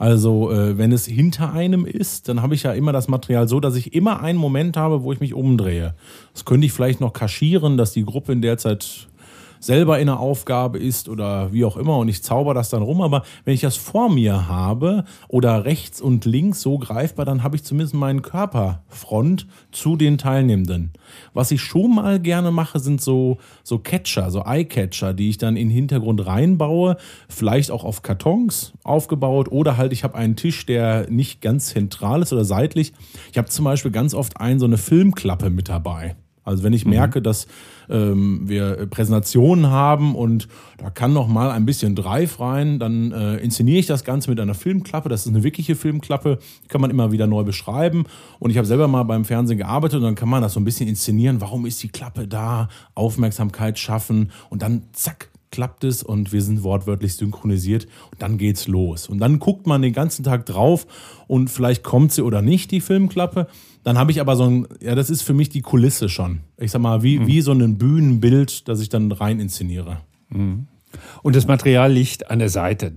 Also 0.03 0.51
äh, 0.51 0.77
wenn 0.79 0.91
es 0.91 1.07
hinter 1.07 1.53
einem 1.53 1.87
ist, 1.87 2.29
dann 2.29 2.43
habe 2.43 2.57
ich 2.57 2.65
ja 2.65 2.73
immer 2.73 2.91
das 2.91 3.07
Material 3.07 3.47
so, 3.47 3.61
dass 3.61 3.77
ich 3.77 3.95
immer 3.95 4.21
einen 4.21 4.37
Moment 4.37 4.77
habe, 4.77 5.05
wo 5.05 5.12
ich 5.12 5.21
mich 5.21 5.33
umdrehe. 5.33 5.95
Das 6.35 6.45
könnte 6.45 6.67
ich 6.67 6.73
vielleicht 6.73 7.01
noch 7.01 7.12
kaschieren, 7.12 7.77
dass 7.77 7.93
die 7.93 8.05
Gruppe 8.05 8.33
in 8.33 8.43
der 8.43 8.59
Zeit 8.59 9.07
selber 9.62 10.01
in 10.01 10.07
der 10.07 10.18
Aufgabe 10.18 10.79
ist 10.79 11.09
oder 11.09 11.53
wie 11.53 11.64
auch 11.64 11.77
immer 11.77 11.98
und 11.98 12.09
ich 12.09 12.22
zauber 12.22 12.53
das 12.53 12.68
dann 12.68 12.83
rum. 12.83 13.01
Aber 13.01 13.22
wenn 13.44 13.55
ich 13.55 13.61
das 13.61 13.77
vor 13.77 14.11
mir 14.11 14.48
habe 14.48 15.05
oder 15.29 15.64
rechts 15.64 16.01
und 16.01 16.25
links 16.25 16.61
so 16.61 16.79
greifbar, 16.79 17.25
dann 17.25 17.42
habe 17.42 17.57
ich 17.57 17.62
zumindest 17.62 17.94
meinen 17.94 18.22
Körperfront 18.22 19.46
zu 19.70 19.96
den 19.96 20.18
Teilnehmenden. 20.18 20.92
Was 21.33 21.53
ich 21.53 21.61
schon 21.61 21.94
mal 21.94 22.18
gerne 22.18 22.51
mache, 22.51 22.81
sind 22.81 23.01
so, 23.01 23.38
so 23.62 23.79
Catcher, 23.79 24.31
so 24.31 24.42
Eye-Catcher, 24.44 25.14
die 25.14 25.31
ich 25.31 25.38
dann 25.38 25.57
in 25.57 25.68
den 25.68 25.75
Hintergrund 25.75 26.27
reinbaue, 26.27 26.96
vielleicht 27.29 27.70
auch 27.70 27.85
auf 27.85 28.03
Kartons 28.03 28.73
aufgebaut 28.83 29.50
oder 29.52 29.77
halt 29.77 29.92
ich 29.92 30.02
habe 30.02 30.17
einen 30.17 30.35
Tisch, 30.35 30.67
der 30.67 31.08
nicht 31.08 31.40
ganz 31.40 31.69
zentral 31.69 32.23
ist 32.23 32.33
oder 32.33 32.44
seitlich. 32.44 32.92
Ich 33.31 33.38
habe 33.38 33.48
zum 33.48 33.65
Beispiel 33.65 33.92
ganz 33.92 34.13
oft 34.13 34.40
einen 34.40 34.58
so 34.58 34.67
eine 34.67 34.79
Filmklappe 34.79 35.50
mit 35.50 35.69
dabei. 35.69 36.17
Also 36.45 36.63
wenn 36.63 36.73
ich 36.73 36.85
merke, 36.85 37.23
dass 37.23 37.47
ähm, 37.88 38.49
wir 38.49 38.87
Präsentationen 38.87 39.69
haben 39.71 40.15
und 40.15 40.49
da 40.79 40.90
kann 40.90 41.13
noch 41.13 41.29
mal 41.29 41.51
ein 41.51 41.65
bisschen 41.65 41.95
Drive 41.95 42.40
rein, 42.40 42.79
dann 42.79 43.13
äh, 43.13 43.37
inszeniere 43.37 43.79
ich 43.79 43.87
das 43.87 44.05
Ganze 44.05 44.31
mit 44.31 44.40
einer 44.40 44.55
Filmklappe. 44.55 45.09
Das 45.09 45.27
ist 45.27 45.33
eine 45.33 45.45
wirkliche 45.45 45.77
Filmklappe, 45.77 46.38
die 46.65 46.69
kann 46.69 46.81
man 46.81 46.90
immer 46.90 47.13
wieder 47.13 47.27
neu 47.27 47.45
beschreiben. 47.45 48.05
Und 48.38 48.51
ich 48.51 48.57
habe 48.57 48.67
selber 48.67 48.88
mal 48.88 49.05
beim 49.05 49.25
Fernsehen 49.25 49.59
gearbeitet 49.59 49.99
und 49.99 50.05
dann 50.05 50.15
kann 50.15 50.29
man 50.29 50.43
das 50.43 50.55
so 50.55 50.61
ein 50.61 50.65
bisschen 50.65 50.88
inszenieren. 50.88 51.40
Warum 51.40 51.67
ist 51.67 51.83
die 51.83 51.88
Klappe 51.88 52.27
da? 52.27 52.69
Aufmerksamkeit 52.95 53.79
schaffen 53.79 54.31
und 54.51 54.63
dann 54.63 54.83
zack, 54.93 55.29
klappt 55.53 55.85
es 55.85 56.03
und 56.03 56.33
wir 56.33 56.42
sind 56.42 56.65
wortwörtlich 56.65 57.15
synchronisiert 57.15 57.87
und 58.11 58.21
dann 58.21 58.38
geht's 58.38 58.67
los. 58.67 59.09
Und 59.09 59.21
dann 59.21 59.38
guckt 59.38 59.69
man 59.69 59.83
den 59.83 59.92
ganzen 59.92 60.25
Tag 60.25 60.46
drauf 60.46 60.87
und 61.29 61.48
vielleicht 61.48 61.85
kommt 61.85 62.11
sie 62.11 62.23
oder 62.23 62.42
nicht, 62.42 62.73
die 62.73 62.81
Filmklappe. 62.81 63.46
Dann 63.85 63.98
habe 63.98 64.11
ich 64.11 64.21
aber 64.21 64.35
so 64.35 64.44
ein, 64.44 64.67
ja, 64.81 64.96
das 64.96 65.11
ist 65.11 65.23
für 65.23 65.35
mich 65.35 65.50
die 65.50 65.61
Kulisse 65.61 66.09
schon. 66.09 66.40
Ich 66.59 66.73
sag 66.73 66.81
mal, 66.81 67.05
wie, 67.05 67.21
mhm. 67.21 67.27
wie 67.29 67.40
so 67.40 67.53
ein 67.53 67.79
Bühnenbild, 67.79 68.67
das 68.67 68.81
ich 68.81 68.88
dann 68.88 69.13
rein 69.13 69.38
inszeniere. 69.38 69.98
Mhm. 70.31 70.67
Und 71.23 71.37
das 71.37 71.46
Material 71.46 71.92
liegt 71.92 72.31
an 72.31 72.40
der 72.40 72.48
Seite. 72.48 72.92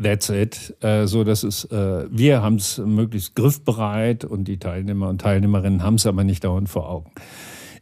That's 0.00 0.28
it. 0.28 0.74
Äh, 0.80 1.06
so 1.06 1.22
dass 1.22 1.44
es, 1.44 1.64
äh, 1.66 2.06
wir 2.10 2.42
haben 2.42 2.56
es 2.56 2.78
möglichst 2.78 3.36
griffbereit 3.36 4.24
und 4.24 4.44
die 4.44 4.58
Teilnehmer 4.58 5.08
und 5.08 5.20
Teilnehmerinnen 5.20 5.82
haben 5.82 5.94
es 5.94 6.06
aber 6.06 6.24
nicht 6.24 6.42
dauernd 6.42 6.68
vor 6.68 6.88
Augen. 6.88 7.12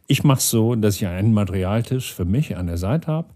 Ich 0.05 0.23
mache 0.23 0.37
es 0.37 0.49
so, 0.49 0.75
dass 0.75 0.97
ich 0.97 1.07
einen 1.07 1.33
Materialtisch 1.33 2.13
für 2.13 2.25
mich 2.25 2.55
an 2.55 2.67
der 2.67 2.77
Seite 2.77 3.07
habe 3.07 3.29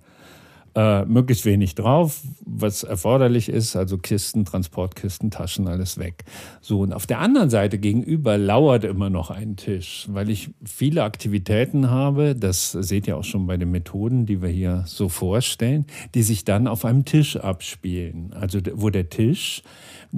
äh, 0.78 1.06
möglichst 1.06 1.46
wenig 1.46 1.74
drauf, 1.74 2.22
was 2.46 2.84
erforderlich 2.84 3.50
ist, 3.50 3.76
also 3.76 3.98
Kisten, 3.98 4.46
Transportkisten, 4.46 5.32
Taschen, 5.32 5.68
alles 5.68 5.98
weg. 5.98 6.24
So, 6.62 6.82
und 6.82 6.94
auf 6.94 7.08
der 7.08 7.18
anderen 7.18 7.50
Seite 7.50 7.80
gegenüber 7.80 8.38
lauert 8.38 8.84
immer 8.84 9.10
noch 9.10 9.32
ein 9.32 9.56
Tisch, 9.56 10.06
weil 10.12 10.30
ich 10.30 10.52
viele 10.64 11.04
Aktivitäten 11.04 11.90
habe, 11.90 12.36
das 12.36 12.74
seht 12.74 13.08
ihr 13.08 13.18
auch 13.18 13.24
schon 13.24 13.48
bei 13.48 13.58
den 13.58 13.72
Methoden, 13.72 14.28
die 14.28 14.44
wir 14.44 14.50
hier 14.50 14.84
so 14.86 15.10
vorstellen, 15.10 15.88
die 16.14 16.22
sich 16.22 16.46
dann 16.46 16.68
auf 16.68 16.86
einem 16.86 17.06
Tisch 17.06 17.38
abspielen. 17.38 18.34
Also 18.34 18.60
wo 18.74 18.92
der 18.92 19.10
Tisch 19.10 19.64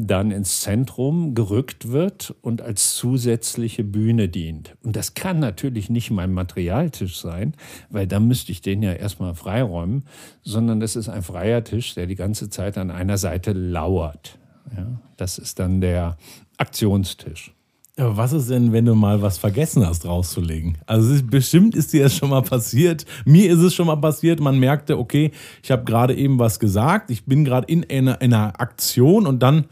dann 0.08 0.32
ins 0.32 0.62
Zentrum 0.62 1.36
gerückt 1.36 1.92
wird 1.92 2.36
und 2.42 2.62
als 2.62 2.96
zusätzliche 2.96 3.84
Bühne 3.84 4.30
dient. 4.30 4.76
Und 4.84 4.96
das 4.96 5.14
kann 5.14 5.40
natürlich 5.40 5.90
nicht 5.90 6.12
mein 6.12 6.32
Materialtisch 6.32 7.20
sein, 7.20 7.54
weil 7.90 8.08
dann 8.08 8.28
müsste 8.28 8.52
ich 8.52 8.62
den 8.62 8.82
ja 8.82 8.94
erstmal 8.94 9.36
freiräumen, 9.36 10.06
sondern 10.42 10.80
das 10.80 10.96
ist 10.96 11.10
ein 11.10 11.24
freier 11.24 11.64
Tisch, 11.64 11.96
der 11.96 12.08
die 12.08 12.16
ganze 12.16 12.50
Zeit 12.50 12.78
an 12.78 12.92
einer 12.92 13.18
Seite 13.18 13.54
lauert. 13.54 14.38
Ja, 14.76 15.00
das 15.18 15.38
ist 15.38 15.60
dann 15.60 15.82
der 15.82 16.18
Aktionstisch. 16.58 17.54
Ja, 18.00 18.16
was 18.16 18.32
ist 18.32 18.50
denn, 18.50 18.72
wenn 18.72 18.86
du 18.86 18.96
mal 18.96 19.22
was 19.22 19.38
vergessen 19.38 19.86
hast 19.86 20.06
rauszulegen? 20.06 20.78
Also 20.86 21.14
ist, 21.14 21.30
bestimmt 21.30 21.76
ist 21.76 21.92
dir 21.92 22.04
das 22.04 22.16
schon 22.16 22.30
mal 22.30 22.42
passiert. 22.42 23.06
Mir 23.26 23.52
ist 23.52 23.60
es 23.60 23.76
schon 23.76 23.88
mal 23.88 23.98
passiert. 23.98 24.40
Man 24.40 24.58
merkte, 24.58 24.98
okay, 24.98 25.32
ich 25.62 25.70
habe 25.70 25.84
gerade 25.84 26.16
eben 26.16 26.40
was 26.40 26.62
gesagt. 26.62 27.12
Ich 27.12 27.26
bin 27.26 27.44
gerade 27.44 27.68
in 27.68 27.84
einer, 27.90 28.22
in 28.22 28.34
einer 28.34 28.58
Aktion 28.62 29.28
und 29.28 29.44
dann, 29.44 29.66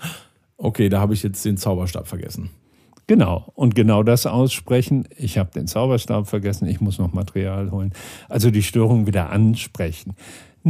okay, 0.57 0.89
da 0.89 0.99
habe 0.99 1.13
ich 1.13 1.23
jetzt 1.23 1.45
den 1.45 1.55
Zauberstab 1.55 2.05
vergessen. 2.05 2.49
Genau. 3.07 3.49
Und 3.55 3.75
genau 3.75 4.03
das 4.03 4.25
aussprechen. 4.25 5.07
Ich 5.15 5.38
habe 5.38 5.51
den 5.55 5.67
Zauberstab 5.67 6.28
vergessen. 6.28 6.67
Ich 6.67 6.82
muss 6.82 6.99
noch 6.99 7.13
Material 7.13 7.71
holen. 7.71 7.93
Also 8.28 8.51
die 8.51 8.63
Störung 8.63 9.07
wieder 9.07 9.30
ansprechen. 9.30 10.15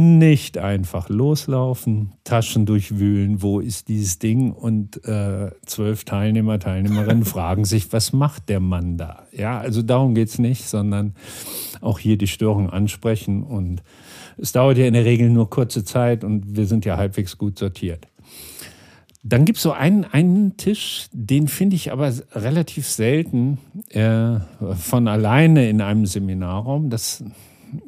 Nicht 0.00 0.58
einfach 0.58 1.08
loslaufen, 1.08 2.12
Taschen 2.22 2.66
durchwühlen, 2.66 3.42
wo 3.42 3.58
ist 3.58 3.88
dieses 3.88 4.20
Ding? 4.20 4.52
Und 4.52 5.04
äh, 5.04 5.50
zwölf 5.66 6.04
Teilnehmer, 6.04 6.60
Teilnehmerinnen 6.60 7.24
fragen 7.24 7.64
sich, 7.64 7.92
was 7.92 8.12
macht 8.12 8.48
der 8.48 8.60
Mann 8.60 8.96
da? 8.96 9.24
Ja, 9.32 9.58
also 9.58 9.82
darum 9.82 10.14
geht 10.14 10.28
es 10.28 10.38
nicht, 10.38 10.68
sondern 10.68 11.16
auch 11.80 11.98
hier 11.98 12.16
die 12.16 12.28
Störung 12.28 12.70
ansprechen. 12.70 13.42
Und 13.42 13.82
es 14.36 14.52
dauert 14.52 14.78
ja 14.78 14.86
in 14.86 14.94
der 14.94 15.04
Regel 15.04 15.30
nur 15.30 15.50
kurze 15.50 15.82
Zeit 15.82 16.22
und 16.22 16.56
wir 16.56 16.66
sind 16.66 16.84
ja 16.84 16.96
halbwegs 16.96 17.36
gut 17.36 17.58
sortiert. 17.58 18.06
Dann 19.24 19.44
gibt 19.44 19.56
es 19.56 19.64
so 19.64 19.72
einen, 19.72 20.04
einen 20.04 20.56
Tisch, 20.56 21.08
den 21.10 21.48
finde 21.48 21.74
ich 21.74 21.90
aber 21.90 22.12
relativ 22.36 22.86
selten 22.86 23.58
äh, 23.88 24.38
von 24.76 25.08
alleine 25.08 25.68
in 25.68 25.80
einem 25.80 26.06
Seminarraum. 26.06 26.88
Das 26.88 27.24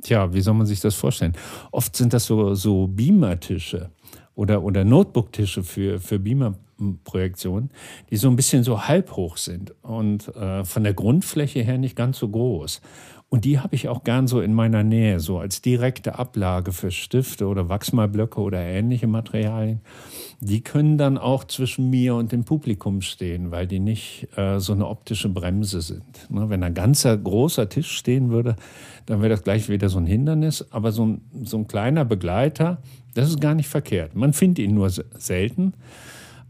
Tja, 0.02 0.32
wie 0.32 0.40
soll 0.40 0.54
man 0.54 0.66
sich 0.66 0.80
das 0.80 0.94
vorstellen? 0.94 1.34
Oft 1.70 1.96
sind 1.96 2.12
das 2.12 2.26
so, 2.26 2.54
so 2.54 2.86
Beamer-Tische 2.86 3.90
oder, 4.34 4.62
oder 4.62 4.84
Notebook-Tische 4.84 5.62
für, 5.62 6.00
für 6.00 6.18
Beamer-Projektionen, 6.18 7.70
die 8.10 8.16
so 8.16 8.28
ein 8.28 8.36
bisschen 8.36 8.64
so 8.64 8.86
halb 8.86 9.16
hoch 9.16 9.36
sind 9.36 9.74
und 9.82 10.34
äh, 10.36 10.64
von 10.64 10.84
der 10.84 10.94
Grundfläche 10.94 11.62
her 11.62 11.78
nicht 11.78 11.96
ganz 11.96 12.18
so 12.18 12.28
groß. 12.28 12.80
Und 13.30 13.44
die 13.44 13.60
habe 13.60 13.76
ich 13.76 13.88
auch 13.88 14.02
gern 14.02 14.26
so 14.26 14.40
in 14.40 14.54
meiner 14.54 14.82
Nähe, 14.82 15.20
so 15.20 15.38
als 15.38 15.62
direkte 15.62 16.18
Ablage 16.18 16.72
für 16.72 16.90
Stifte 16.90 17.46
oder 17.46 17.68
Wachsmalblöcke 17.68 18.40
oder 18.40 18.58
ähnliche 18.58 19.06
Materialien. 19.06 19.80
Die 20.40 20.62
können 20.62 20.98
dann 20.98 21.16
auch 21.16 21.44
zwischen 21.44 21.90
mir 21.90 22.16
und 22.16 22.32
dem 22.32 22.42
Publikum 22.42 23.02
stehen, 23.02 23.52
weil 23.52 23.68
die 23.68 23.78
nicht 23.78 24.26
äh, 24.36 24.58
so 24.58 24.72
eine 24.72 24.88
optische 24.88 25.28
Bremse 25.28 25.80
sind. 25.80 26.28
Ne, 26.28 26.50
wenn 26.50 26.64
ein 26.64 26.74
ganzer 26.74 27.16
großer 27.16 27.68
Tisch 27.68 27.92
stehen 27.92 28.30
würde, 28.30 28.56
dann 29.06 29.20
wäre 29.20 29.30
das 29.30 29.44
gleich 29.44 29.68
wieder 29.68 29.88
so 29.88 29.98
ein 29.98 30.06
Hindernis. 30.06 30.66
Aber 30.72 30.90
so 30.90 31.06
ein, 31.06 31.20
so 31.44 31.56
ein 31.56 31.68
kleiner 31.68 32.04
Begleiter, 32.04 32.82
das 33.14 33.28
ist 33.28 33.40
gar 33.40 33.54
nicht 33.54 33.68
verkehrt. 33.68 34.16
Man 34.16 34.32
findet 34.32 34.58
ihn 34.64 34.74
nur 34.74 34.90
selten. 34.90 35.74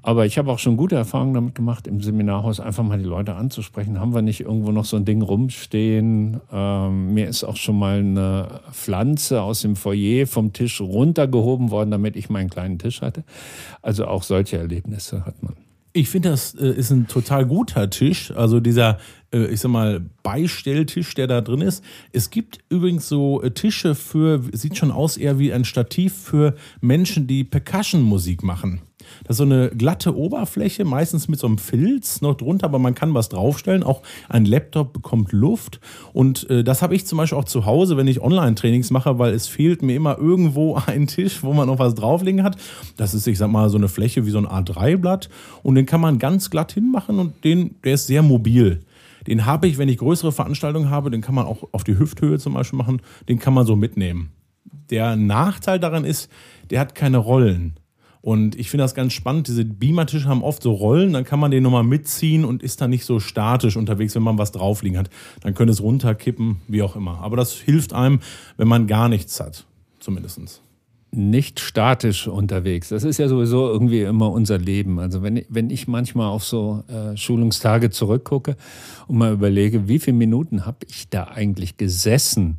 Aber 0.03 0.27
ich 0.27 0.39
habe 0.39 0.51
auch 0.51 0.59
schon 0.59 0.77
gute 0.77 0.97
Erfahrungen 0.97 1.35
damit 1.35 1.55
gemacht, 1.55 1.87
im 1.87 2.01
Seminarhaus 2.01 2.61
einfach 2.61 2.85
mal 2.85 2.99
die 2.99 3.05
Leute 3.05 3.35
anzusprechen. 3.35 4.01
Haben 4.01 4.15
wir 4.15 4.23
nicht 4.23 4.41
irgendwo 4.41 4.73
noch 4.73 4.85
so 4.85 4.97
ein 4.97 5.05
Ding 5.05 5.23
rumstehen? 5.23 6.41
Ähm, 6.53 7.15
mir 7.15 7.29
ist 7.29 7.45
auch 7.45 7.57
schon 7.57 7.79
mal 7.79 7.99
eine 7.99 8.61
Pflanze 8.73 9.43
aus 9.43 9.63
dem 9.63 9.77
Foyer 9.77 10.27
vom 10.27 10.53
Tisch 10.53 10.81
runtergehoben 10.81 11.71
worden, 11.71 11.91
damit 11.91 12.17
ich 12.17 12.31
meinen 12.31 12.51
kleinen 12.51 12.79
Tisch 12.79 13.03
hatte. 13.03 13.25
Also 13.83 14.07
auch 14.07 14.23
solche 14.23 14.59
Erlebnisse 14.59 15.25
hat 15.25 15.43
man. 15.43 15.55
Ich 15.93 16.09
finde, 16.09 16.31
das 16.31 16.55
äh, 16.55 16.69
ist 16.69 16.91
ein 16.91 17.09
total 17.09 17.47
guter 17.47 17.91
Tisch. 17.91 18.31
Also 18.31 18.61
dieser, 18.61 18.99
äh, 19.33 19.47
ich 19.47 19.61
sag 19.61 19.71
mal, 19.71 20.01
Beistelltisch, 20.23 21.15
der 21.15 21.27
da 21.27 21.41
drin 21.41 21.63
ist. 21.63 21.83
Es 22.13 22.31
gibt 22.31 22.61
übrigens 22.69 23.09
so 23.09 23.43
äh, 23.43 23.51
Tische 23.51 23.97
für, 23.97 24.41
sieht 24.53 24.77
schon 24.77 24.93
aus 24.93 25.17
eher 25.17 25.41
wie 25.41 25.53
ein 25.53 25.65
Stativ 25.65 26.15
für 26.15 26.55
Menschen, 26.81 27.27
die 27.27 27.43
Percussion-Musik 27.43 28.45
machen. 28.45 28.83
Das 29.25 29.35
ist 29.35 29.39
so 29.39 29.45
eine 29.45 29.71
glatte 29.71 30.17
Oberfläche, 30.17 30.85
meistens 30.85 31.29
mit 31.29 31.39
so 31.39 31.47
einem 31.47 31.59
Filz 31.59 32.21
noch 32.21 32.35
drunter, 32.35 32.67
aber 32.67 32.79
man 32.79 32.95
kann 32.95 33.15
was 33.15 33.29
draufstellen. 33.29 33.83
Auch 33.83 34.03
ein 34.29 34.45
Laptop 34.45 34.93
bekommt 34.93 35.33
Luft. 35.33 35.81
Und 36.13 36.49
äh, 36.51 36.65
das 36.65 36.83
habe 36.83 36.95
ich 36.95 37.07
zum 37.07 37.19
Beispiel 37.19 37.39
auch 37.39 37.45
zu 37.45 37.67
Hause, 37.67 37.97
wenn 37.97 38.09
ich 38.09 38.21
Online-Trainings 38.21 38.91
mache, 38.91 39.19
weil 39.19 39.33
es 39.33 39.47
fehlt 39.47 39.83
mir 39.83 39.95
immer 39.95 40.19
irgendwo 40.19 40.75
ein 40.87 41.07
Tisch, 41.07 41.43
wo 41.43 41.53
man 41.53 41.69
noch 41.69 41.79
was 41.79 41.95
drauflegen 41.95 42.43
hat. 42.43 42.57
Das 42.97 43.15
ist, 43.15 43.27
ich 43.27 43.39
sag 43.39 43.51
mal, 43.51 43.69
so 43.69 43.79
eine 43.79 43.89
Fläche 43.89 44.27
wie 44.27 44.31
so 44.31 44.39
ein 44.39 44.47
A3-Blatt. 44.47 45.29
Und 45.63 45.75
den 45.75 45.87
kann 45.87 46.01
man 46.01 46.19
ganz 46.19 46.51
glatt 46.51 46.73
hinmachen 46.73 47.19
und 47.19 47.45
den, 47.45 47.77
der 47.85 47.95
ist 47.95 48.07
sehr 48.07 48.23
mobil. 48.23 48.81
Den 49.27 49.47
habe 49.47 49.67
ich, 49.67 49.79
wenn 49.79 49.89
ich 49.89 49.99
größere 49.99 50.33
Veranstaltungen 50.33 50.91
habe, 50.91 51.11
den 51.11 51.21
kann 51.21 51.35
man 51.35 51.47
auch 51.47 51.69
auf 51.73 51.85
die 51.85 51.99
Hüfthöhe 51.99 52.39
zum 52.39 52.55
Beispiel 52.55 52.79
machen, 52.79 53.03
den 53.29 53.39
kann 53.39 53.55
man 53.55 53.67
so 53.67 53.77
mitnehmen. 53.77 54.31
Der 54.91 55.17
Nachteil 55.17 55.79
daran 55.79 56.05
ist, 56.05 56.31
der 56.71 56.81
hat 56.81 56.95
keine 56.95 57.19
Rollen. 57.19 57.75
Und 58.23 58.59
ich 58.59 58.69
finde 58.69 58.85
das 58.85 58.95
ganz 58.95 59.13
spannend. 59.15 59.49
Diese 59.49 59.65
Beamer-Tische 59.65 60.29
haben 60.29 60.43
oft 60.43 60.63
so 60.63 60.73
Rollen, 60.73 61.15
dann 61.15 61.25
kann 61.25 61.41
man 61.41 61.51
den 61.51 61.63
nochmal 61.63 61.85
mitziehen 61.85 62.45
und 62.45 62.63
ist 62.63 62.81
dann 62.81 62.91
nicht 62.91 63.07
so 63.07 63.19
statisch 63.19 63.77
unterwegs, 63.77 64.15
wenn 64.15 64.23
man 64.23 64.37
was 64.37 64.53
draufliegen 64.53 64.99
hat. 64.99 65.09
Dann 65.41 65.55
könnte 65.55 65.73
es 65.73 65.83
runterkippen, 65.83 66.57
wie 66.69 66.83
auch 66.83 66.97
immer. 66.97 67.21
Aber 67.21 67.37
das 67.37 67.55
hilft 67.55 67.95
einem, 67.95 68.21
wenn 68.59 68.69
man 68.69 68.87
gar 68.87 69.09
nichts 69.09 69.41
hat, 69.41 69.67
zumindest. 70.01 70.61
Nicht 71.13 71.61
statisch 71.61 72.29
unterwegs. 72.29 72.91
Das 72.91 73.05
ist 73.05 73.19
ja 73.19 73.27
sowieso 73.27 73.69
irgendwie 73.69 74.03
immer 74.03 74.31
unser 74.31 74.59
Leben. 74.59 75.01
Also 75.01 75.23
wenn, 75.23 75.43
wenn 75.49 75.71
ich 75.71 75.89
manchmal 75.89 76.29
auf 76.29 76.45
so 76.45 76.85
äh, 76.89 77.17
Schulungstage 77.17 77.91
zurückgucke 77.91 78.57
und 79.09 79.17
mal 79.17 79.33
überlege, 79.33 79.89
wie 79.89 79.99
viele 79.99 80.17
Minuten 80.17 80.67
habe 80.67 80.79
ich 80.89 81.09
da 81.09 81.25
eigentlich 81.25 81.79
gesessen, 81.79 82.59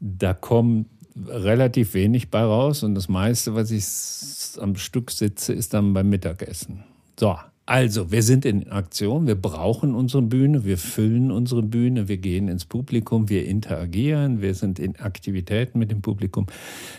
da 0.00 0.34
kommt 0.34 0.86
relativ 1.26 1.94
wenig 1.94 2.30
bei 2.30 2.42
raus 2.42 2.82
und 2.82 2.94
das 2.94 3.08
meiste, 3.08 3.54
was 3.54 3.70
ich 3.70 4.60
am 4.60 4.76
Stück 4.76 5.10
sitze, 5.10 5.52
ist 5.52 5.74
dann 5.74 5.94
beim 5.94 6.08
Mittagessen. 6.08 6.84
So, 7.18 7.36
also, 7.64 8.10
wir 8.10 8.22
sind 8.22 8.44
in 8.44 8.70
Aktion, 8.70 9.26
wir 9.26 9.36
brauchen 9.36 9.94
unsere 9.94 10.22
Bühne, 10.22 10.64
wir 10.64 10.78
füllen 10.78 11.30
unsere 11.30 11.62
Bühne, 11.62 12.08
wir 12.08 12.16
gehen 12.16 12.48
ins 12.48 12.64
Publikum, 12.64 13.28
wir 13.28 13.46
interagieren, 13.46 14.42
wir 14.42 14.54
sind 14.54 14.78
in 14.78 14.96
Aktivitäten 14.96 15.78
mit 15.78 15.90
dem 15.90 16.02
Publikum. 16.02 16.46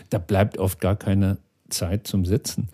Da 0.08 0.18
bleibt 0.18 0.58
oft 0.58 0.80
gar 0.80 0.96
keine 0.96 1.36
Zeit 1.68 2.06
zum 2.06 2.24
Sitzen. 2.24 2.68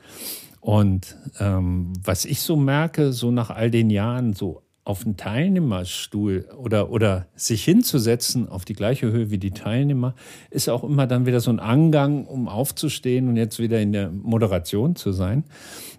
Und 0.60 1.16
ähm, 1.40 1.92
was 2.02 2.24
ich 2.24 2.40
so 2.42 2.54
merke, 2.54 3.12
so 3.12 3.30
nach 3.30 3.50
all 3.50 3.70
den 3.70 3.90
Jahren, 3.90 4.34
so 4.34 4.62
auf 4.90 5.06
einen 5.06 5.16
Teilnehmerstuhl 5.16 6.48
oder, 6.56 6.90
oder 6.90 7.26
sich 7.36 7.64
hinzusetzen 7.64 8.48
auf 8.48 8.64
die 8.64 8.74
gleiche 8.74 9.12
Höhe 9.12 9.30
wie 9.30 9.38
die 9.38 9.52
Teilnehmer, 9.52 10.16
ist 10.50 10.68
auch 10.68 10.82
immer 10.82 11.06
dann 11.06 11.26
wieder 11.26 11.40
so 11.40 11.52
ein 11.52 11.60
Angang, 11.60 12.26
um 12.26 12.48
aufzustehen 12.48 13.28
und 13.28 13.36
jetzt 13.36 13.60
wieder 13.60 13.80
in 13.80 13.92
der 13.92 14.10
Moderation 14.10 14.96
zu 14.96 15.12
sein. 15.12 15.44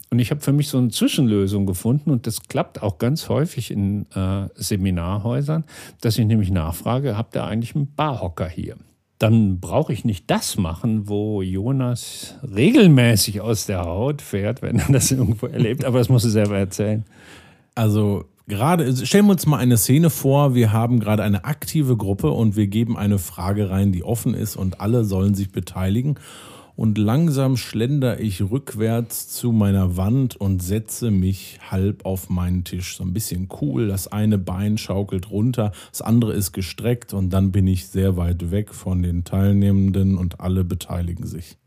Und 0.09 0.19
ich 0.19 0.29
habe 0.29 0.41
für 0.41 0.51
mich 0.51 0.67
so 0.67 0.77
eine 0.77 0.89
Zwischenlösung 0.89 1.65
gefunden 1.65 2.11
und 2.11 2.27
das 2.27 2.43
klappt 2.43 2.83
auch 2.83 2.97
ganz 2.97 3.29
häufig 3.29 3.71
in 3.71 4.11
äh, 4.11 4.49
Seminarhäusern, 4.55 5.63
dass 6.01 6.17
ich 6.17 6.25
nämlich 6.25 6.51
nachfrage, 6.51 7.15
habt 7.15 7.33
ihr 7.33 7.45
eigentlich 7.45 7.73
einen 7.75 7.95
Barhocker 7.95 8.49
hier? 8.49 8.75
Dann 9.19 9.61
brauche 9.61 9.93
ich 9.93 10.03
nicht 10.03 10.29
das 10.29 10.57
machen, 10.57 11.07
wo 11.07 11.41
Jonas 11.41 12.35
regelmäßig 12.43 13.39
aus 13.39 13.67
der 13.67 13.85
Haut 13.85 14.21
fährt, 14.21 14.61
wenn 14.61 14.79
er 14.79 14.91
das 14.91 15.11
irgendwo 15.13 15.47
erlebt, 15.47 15.85
aber 15.85 15.99
das 15.99 16.09
muss 16.09 16.25
er 16.25 16.31
selber 16.31 16.57
erzählen. 16.57 17.05
Also 17.73 18.25
gerade, 18.51 18.93
stellen 19.05 19.27
wir 19.27 19.31
uns 19.31 19.45
mal 19.45 19.59
eine 19.59 19.77
Szene 19.77 20.09
vor, 20.09 20.55
wir 20.55 20.73
haben 20.73 20.99
gerade 20.99 21.23
eine 21.23 21.45
aktive 21.45 21.95
Gruppe 21.95 22.31
und 22.31 22.57
wir 22.57 22.67
geben 22.67 22.97
eine 22.97 23.17
Frage 23.17 23.69
rein, 23.69 23.93
die 23.93 24.03
offen 24.03 24.33
ist 24.33 24.57
und 24.57 24.81
alle 24.81 25.05
sollen 25.05 25.33
sich 25.35 25.53
beteiligen 25.53 26.19
und 26.75 26.97
langsam 26.97 27.55
schlender 27.55 28.19
ich 28.19 28.41
rückwärts 28.41 29.29
zu 29.29 29.53
meiner 29.53 29.95
Wand 29.95 30.35
und 30.35 30.61
setze 30.61 31.11
mich 31.11 31.59
halb 31.69 32.05
auf 32.05 32.29
meinen 32.29 32.65
Tisch. 32.65 32.97
So 32.97 33.05
ein 33.05 33.13
bisschen 33.13 33.47
cool. 33.61 33.87
Das 33.87 34.09
eine 34.09 34.37
Bein 34.37 34.77
schaukelt 34.77 35.31
runter, 35.31 35.71
das 35.89 36.01
andere 36.01 36.33
ist 36.33 36.51
gestreckt 36.51 37.13
und 37.13 37.29
dann 37.29 37.53
bin 37.53 37.67
ich 37.67 37.87
sehr 37.87 38.17
weit 38.17 38.51
weg 38.51 38.73
von 38.73 39.01
den 39.01 39.23
Teilnehmenden 39.23 40.17
und 40.17 40.41
alle 40.41 40.65
beteiligen 40.65 41.25
sich 41.25 41.60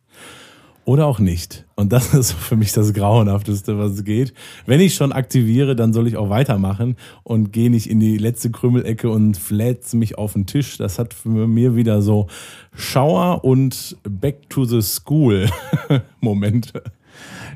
oder 0.85 1.07
auch 1.07 1.19
nicht. 1.19 1.65
Und 1.77 1.93
das 1.93 2.15
ist 2.15 2.33
für 2.33 2.57
mich 2.57 2.73
das 2.73 2.93
Grauenhafteste, 2.93 3.79
was 3.79 3.93
es 3.93 4.05
geht. 4.05 4.35
Wenn 4.67 4.81
ich 4.81 4.95
schon 4.95 5.13
aktiviere, 5.13 5.75
dann 5.77 5.93
soll 5.93 6.07
ich 6.07 6.17
auch 6.17 6.31
weitermachen 6.31 6.97
und 7.23 7.53
gehe 7.53 7.71
nicht 7.71 7.89
in 7.89 8.01
die 8.01 8.19
letzte 8.19 8.51
Krümmelecke 8.51 9.11
und 9.11 9.37
flätze 9.37 9.97
mich 9.97 10.19
auf 10.19 10.35
den 10.35 10.47
Tisch. 10.47 10.77
Das 10.79 10.99
hat 10.99 11.15
für 11.15 11.47
mir 11.47 11.77
wieder 11.77 12.03
so 12.03 12.29
Schauer 12.75 13.45
und 13.45 13.97
Back 14.03 14.49
to 14.51 14.65
the 14.65 14.83
School 14.83 15.49
Momente. 16.21 16.83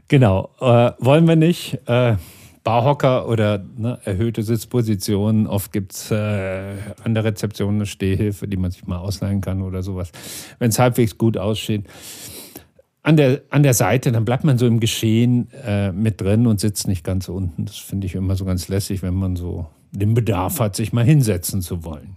Genau, 0.08 0.50
äh, 0.60 0.92
wollen 0.98 1.28
wir 1.28 1.36
nicht. 1.36 1.78
Äh 1.86 2.16
Barhocker 2.64 3.26
oder 3.26 3.64
ne, 3.78 3.98
erhöhte 4.04 4.42
Sitzpositionen. 4.42 5.46
Oft 5.46 5.72
gibt 5.72 5.94
es 5.94 6.10
äh, 6.10 6.74
an 7.02 7.14
der 7.14 7.24
Rezeption 7.24 7.76
eine 7.76 7.86
Stehhilfe, 7.86 8.46
die 8.46 8.58
man 8.58 8.70
sich 8.72 8.86
mal 8.86 8.98
ausleihen 8.98 9.40
kann 9.40 9.62
oder 9.62 9.82
sowas, 9.82 10.12
wenn 10.58 10.68
es 10.68 10.78
halbwegs 10.78 11.16
gut 11.16 11.38
aussieht 11.38 11.84
an 13.02 13.16
der, 13.16 13.42
an 13.50 13.62
der 13.62 13.74
Seite, 13.74 14.12
dann 14.12 14.24
bleibt 14.24 14.44
man 14.44 14.58
so 14.58 14.66
im 14.66 14.80
Geschehen 14.80 15.48
äh, 15.64 15.92
mit 15.92 16.20
drin 16.20 16.46
und 16.46 16.60
sitzt 16.60 16.88
nicht 16.88 17.04
ganz 17.04 17.28
unten. 17.28 17.64
Das 17.64 17.76
finde 17.76 18.06
ich 18.06 18.14
immer 18.14 18.36
so 18.36 18.44
ganz 18.44 18.68
lässig, 18.68 19.02
wenn 19.02 19.14
man 19.14 19.36
so 19.36 19.66
den 19.92 20.14
Bedarf 20.14 20.60
hat, 20.60 20.76
sich 20.76 20.92
mal 20.92 21.04
hinsetzen 21.04 21.62
zu 21.62 21.84
wollen. 21.84 22.16